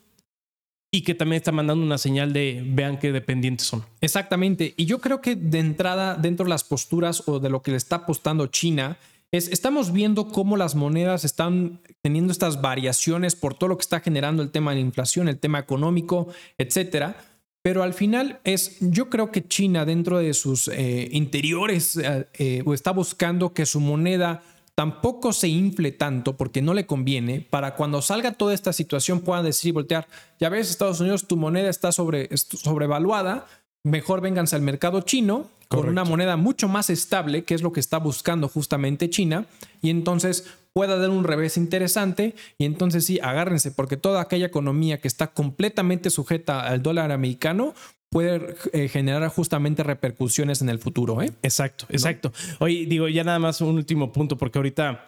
y 0.93 1.03
que 1.03 1.14
también 1.14 1.39
está 1.39 1.53
mandando 1.53 1.84
una 1.84 1.97
señal 1.99 2.32
de 2.34 2.62
vean 2.66 2.99
qué 2.99 3.12
dependientes 3.12 3.66
son. 3.66 3.84
Exactamente. 4.03 4.74
Y 4.76 4.84
yo 4.86 4.99
creo 5.01 5.20
que 5.22 5.36
de 5.36 5.59
entrada, 5.59 6.16
dentro 6.16 6.45
de 6.45 6.51
las 6.51 6.64
posturas 6.64 7.22
o 7.26 7.41
de 7.41 7.49
lo 7.51 7.62
que 7.62 7.70
le 7.70 7.76
está 7.78 7.97
apostando 7.97 8.47
China, 8.49 8.99
es 9.32 9.49
estamos 9.49 9.93
viendo 9.93 10.28
cómo 10.28 10.57
las 10.57 10.74
monedas 10.74 11.24
están 11.24 11.80
teniendo 12.03 12.32
estas 12.32 12.61
variaciones 12.62 13.36
por 13.36 13.55
todo 13.55 13.68
lo 13.68 13.76
que 13.76 13.82
está 13.82 14.01
generando 14.01 14.43
el 14.43 14.51
tema 14.51 14.70
de 14.70 14.76
la 14.76 14.80
inflación, 14.86 15.28
el 15.28 15.39
tema 15.39 15.59
económico, 15.59 16.28
etcétera. 16.59 17.16
Pero 17.62 17.82
al 17.82 17.92
final 17.92 18.40
es, 18.44 18.76
yo 18.80 19.11
creo 19.11 19.30
que 19.30 19.46
China 19.46 19.84
dentro 19.84 20.18
de 20.18 20.32
sus 20.34 20.68
eh, 20.68 21.09
interiores 21.12 21.96
eh, 21.96 22.28
eh, 22.34 22.64
está 22.72 22.92
buscando 22.92 23.52
que 23.52 23.66
su 23.66 23.80
moneda 23.80 24.42
tampoco 24.74 25.32
se 25.32 25.48
infle 25.48 25.90
tanto 25.90 26.36
porque 26.36 26.62
no 26.62 26.72
le 26.72 26.86
conviene 26.86 27.40
para 27.40 27.74
cuando 27.74 28.00
salga 28.00 28.32
toda 28.32 28.54
esta 28.54 28.72
situación 28.72 29.20
puedan 29.20 29.44
decir 29.44 29.70
y 29.70 29.72
voltear, 29.72 30.06
ya 30.38 30.48
ves 30.50 30.70
Estados 30.70 31.00
Unidos, 31.00 31.26
tu 31.26 31.36
moneda 31.36 31.68
está 31.68 31.90
sobre, 31.90 32.28
sobrevaluada, 32.36 33.48
mejor 33.82 34.20
vénganse 34.20 34.54
al 34.54 34.62
mercado 34.62 35.00
chino 35.00 35.50
con 35.68 35.88
una 35.88 36.04
moneda 36.04 36.36
mucho 36.36 36.68
más 36.68 36.90
estable, 36.90 37.44
que 37.44 37.54
es 37.54 37.62
lo 37.62 37.72
que 37.72 37.80
está 37.80 37.98
buscando 37.98 38.48
justamente 38.48 39.11
China, 39.11 39.46
y 39.82 39.90
entonces 39.90 40.46
pueda 40.79 40.97
dar 40.97 41.11
un 41.11 41.24
revés 41.24 41.57
interesante 41.57 42.37
y 42.57 42.64
entonces 42.64 43.05
sí, 43.05 43.18
agárrense, 43.20 43.72
porque 43.72 43.97
toda 43.97 44.20
aquella 44.20 44.47
economía 44.47 45.01
que 45.01 45.09
está 45.09 45.26
completamente 45.33 46.09
sujeta 46.09 46.61
al 46.68 46.85
dólar 46.85 47.11
americano 47.11 47.74
puede 48.11 48.55
eh, 48.72 48.87
generar 48.89 49.29
justamente 49.29 49.83
repercusiones 49.83 50.62
en 50.62 50.68
el 50.68 50.79
futuro. 50.79 51.20
¿eh? 51.20 51.33
Exacto, 51.43 51.87
exacto. 51.89 52.33
Oye, 52.61 52.87
digo, 52.87 53.09
ya 53.09 53.24
nada 53.24 53.41
más 53.41 53.61
un 53.61 53.74
último 53.74 54.12
punto, 54.12 54.39
porque 54.39 54.61
ahorita 54.61 55.05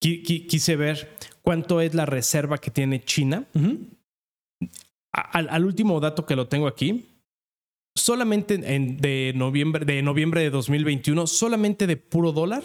qui- 0.00 0.22
qui- 0.24 0.46
quise 0.46 0.76
ver 0.76 1.16
cuánto 1.42 1.80
es 1.80 1.94
la 1.94 2.06
reserva 2.06 2.58
que 2.58 2.70
tiene 2.70 3.02
China. 3.04 3.44
Al, 5.12 5.48
al 5.50 5.64
último 5.64 5.98
dato 5.98 6.26
que 6.26 6.36
lo 6.36 6.46
tengo 6.46 6.68
aquí, 6.68 7.06
solamente 7.96 8.54
en, 8.54 8.98
de, 8.98 9.32
noviembre, 9.34 9.84
de 9.84 10.00
noviembre 10.02 10.42
de 10.42 10.50
2021, 10.50 11.26
solamente 11.26 11.88
de 11.88 11.96
puro 11.96 12.30
dólar, 12.30 12.62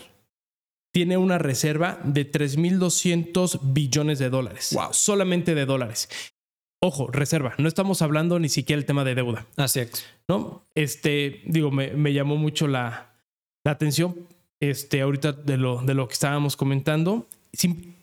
tiene 0.93 1.17
una 1.17 1.39
reserva 1.39 1.99
de 2.03 2.31
3.200 2.31 3.59
billones 3.63 4.19
de 4.19 4.29
dólares. 4.29 4.69
Wow. 4.73 4.93
Solamente 4.93 5.55
de 5.55 5.65
dólares. 5.65 6.07
Ojo, 6.81 7.07
reserva. 7.07 7.55
No 7.57 7.67
estamos 7.67 8.01
hablando 8.01 8.39
ni 8.39 8.49
siquiera 8.49 8.79
el 8.79 8.85
tema 8.85 9.03
de 9.03 9.15
deuda. 9.15 9.47
Así 9.57 9.79
es. 9.79 10.05
¿no? 10.27 10.63
Este, 10.75 11.41
digo, 11.45 11.71
me, 11.71 11.91
me 11.91 12.13
llamó 12.13 12.35
mucho 12.35 12.67
la, 12.67 13.13
la 13.65 13.71
atención 13.71 14.27
este, 14.59 15.01
ahorita 15.01 15.33
de 15.33 15.57
lo, 15.57 15.81
de 15.81 15.93
lo 15.93 16.07
que 16.07 16.13
estábamos 16.13 16.55
comentando. 16.55 17.27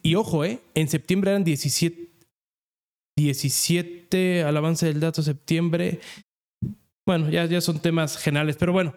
Y 0.02 0.14
ojo, 0.14 0.44
¿eh? 0.44 0.60
En 0.74 0.88
septiembre 0.88 1.30
eran 1.30 1.44
17, 1.44 2.08
17 3.16 4.44
al 4.44 4.56
avance 4.56 4.86
del 4.86 5.00
dato 5.00 5.22
septiembre. 5.22 6.00
Bueno, 7.06 7.30
ya, 7.30 7.46
ya 7.46 7.60
son 7.60 7.80
temas 7.80 8.16
generales, 8.16 8.56
pero 8.56 8.72
bueno, 8.72 8.94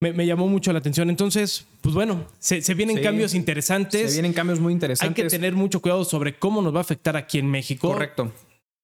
me, 0.00 0.12
me 0.12 0.26
llamó 0.26 0.46
mucho 0.48 0.72
la 0.72 0.78
atención. 0.78 1.10
Entonces, 1.10 1.66
pues 1.80 1.94
bueno, 1.94 2.24
se, 2.38 2.62
se 2.62 2.74
vienen 2.74 2.96
Sí. 2.98 3.02
cambios 3.02 3.34
interesantes. 3.34 4.10
Se 4.12 4.16
vienen 4.16 4.32
cambios 4.32 4.60
muy 4.60 4.70
Hay 4.70 4.74
interesantes. 4.74 5.24
que 5.24 5.28
tener 5.30 5.54
mucho 5.54 5.80
cuidado 5.80 6.04
sobre 6.04 6.38
cómo 6.38 6.62
nos 6.62 6.74
va 6.74 6.78
a 6.78 6.82
afectar 6.82 7.16
aquí 7.16 7.38
en 7.38 7.46
México. 7.50 7.88
Correcto. 7.88 8.32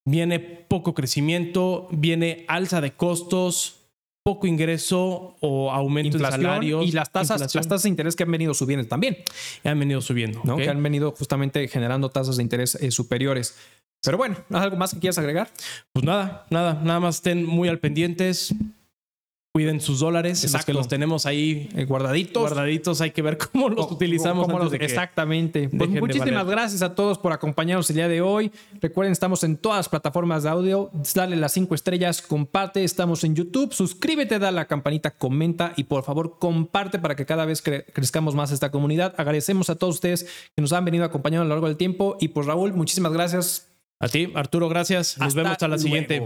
Viene 0.07 0.39
poco 0.41 0.93
crecimiento, 0.93 1.89
viene 1.91 2.45
alza 2.49 2.81
de 2.83 2.93
costos, 2.93 3.77
poco 4.23 4.47
ingreso 4.47 5.37
o 5.41 5.71
aumento 5.71 6.17
en 6.17 6.23
Inflación 6.23 6.43
salarios. 6.43 6.87
y 6.87 6.93
las 6.93 7.11
tasas, 7.11 7.37
inflación, 7.37 7.61
las 7.61 7.69
tasas 7.69 7.83
de 7.85 7.89
interés 7.91 8.17
que 8.17 8.23
han 8.23 8.31
venido 8.31 8.53
subiendo 8.55 8.87
también, 8.87 9.17
han 9.65 9.79
venido 9.79 10.01
subiendo. 10.01 10.41
¿no? 10.45 10.57
Que 10.57 10.69
han 10.69 10.83
venido 10.83 11.13
justamente 11.13 11.69
generando 11.69 12.11
tasas 12.11 12.37
de 12.37 12.43
interés 12.43 12.75
eh, 12.77 12.91
superiores. 12.91 13.55
Pero 14.03 14.19
bueno, 14.19 14.37
¿algo 14.51 14.77
más 14.77 14.93
que 14.93 15.01
quieras 15.01 15.17
agregar? 15.19 15.51
Pues 15.93 16.05
nada, 16.05 16.47
nada, 16.51 16.81
nada 16.85 17.01
más 17.01 17.17
estén 17.17 17.45
muy 17.47 17.69
al 17.69 17.79
pendientes. 17.79 18.55
Cuiden 19.57 19.81
sus 19.81 20.01
dólares, 20.01 20.43
los 20.43 20.47
Exacto. 20.47 20.67
que 20.67 20.73
los 20.73 20.89
tenemos 20.89 21.27
ahí 21.27 21.69
Eh, 21.77 21.85
guardaditos. 21.85 22.43
guardaditos, 22.43 23.01
hay 23.01 23.13
que 23.13 23.23
ver 23.23 23.39
cómo 23.39 23.69
los 23.69 23.89
utilizamos 23.89 24.47
cómo 24.47 24.57
antes 24.57 24.65
los- 24.65 24.73
de 24.73 24.79
que- 24.81 24.85
Exactamente. 24.87 25.69
Pues 25.69 25.89
muchísimas 25.91 26.45
gracias 26.45 26.83
a 26.83 26.97
todos 26.97 27.19
por 27.19 27.33
acompañarnos 27.33 27.89
el 27.89 27.95
día 27.95 28.09
de 28.09 28.21
hoy. 28.21 28.51
Recuerden, 28.81 29.13
estamos 29.13 29.45
en 29.45 29.57
todas 29.57 29.79
las 29.79 29.89
plataformas 29.89 30.43
de 30.43 30.49
audio. 30.49 30.91
Dale 31.15 31.37
las 31.37 31.53
cinco 31.53 31.77
estrellas, 31.77 32.21
comparte. 32.21 32.83
Estamos 32.83 33.23
en 33.23 33.37
YouTube. 33.37 33.73
Suscríbete, 33.73 34.41
dale 34.41 34.49
a 34.59 34.63
la 34.63 34.65
campanita, 34.67 35.13
comenta 35.13 35.73
y 35.77 35.85
por 35.85 36.03
favor 36.03 36.41
comparte 36.41 36.99
para 36.99 37.15
que 37.15 37.25
cada 37.25 37.45
vez 37.45 37.63
cre- 37.65 37.85
crezcamos 37.93 38.35
más 38.35 38.51
esta 38.51 38.73
comunidad. 38.73 39.15
Agradecemos 39.19 39.71
a 39.71 39.77
todos 39.77 39.95
ustedes 39.95 40.25
que 40.57 40.63
nos 40.63 40.73
han 40.73 40.85
venido 40.85 41.05
acompañando 41.05 41.43
a 41.43 41.45
lo 41.45 41.51
largo 41.51 41.69
del 41.69 41.77
tiempo. 41.77 42.17
Y 42.19 42.27
pues 42.27 42.49
Raúl, 42.49 42.73
muchísimas 42.73 43.13
gracias. 43.13 43.69
A 44.01 44.09
ti, 44.09 44.33
Arturo, 44.35 44.69
gracias. 44.69 45.17
Nos 45.17 45.29
Hasta 45.29 45.43
vemos 45.45 45.63
a 45.63 45.69
la 45.69 45.79
siguiente. 45.79 46.21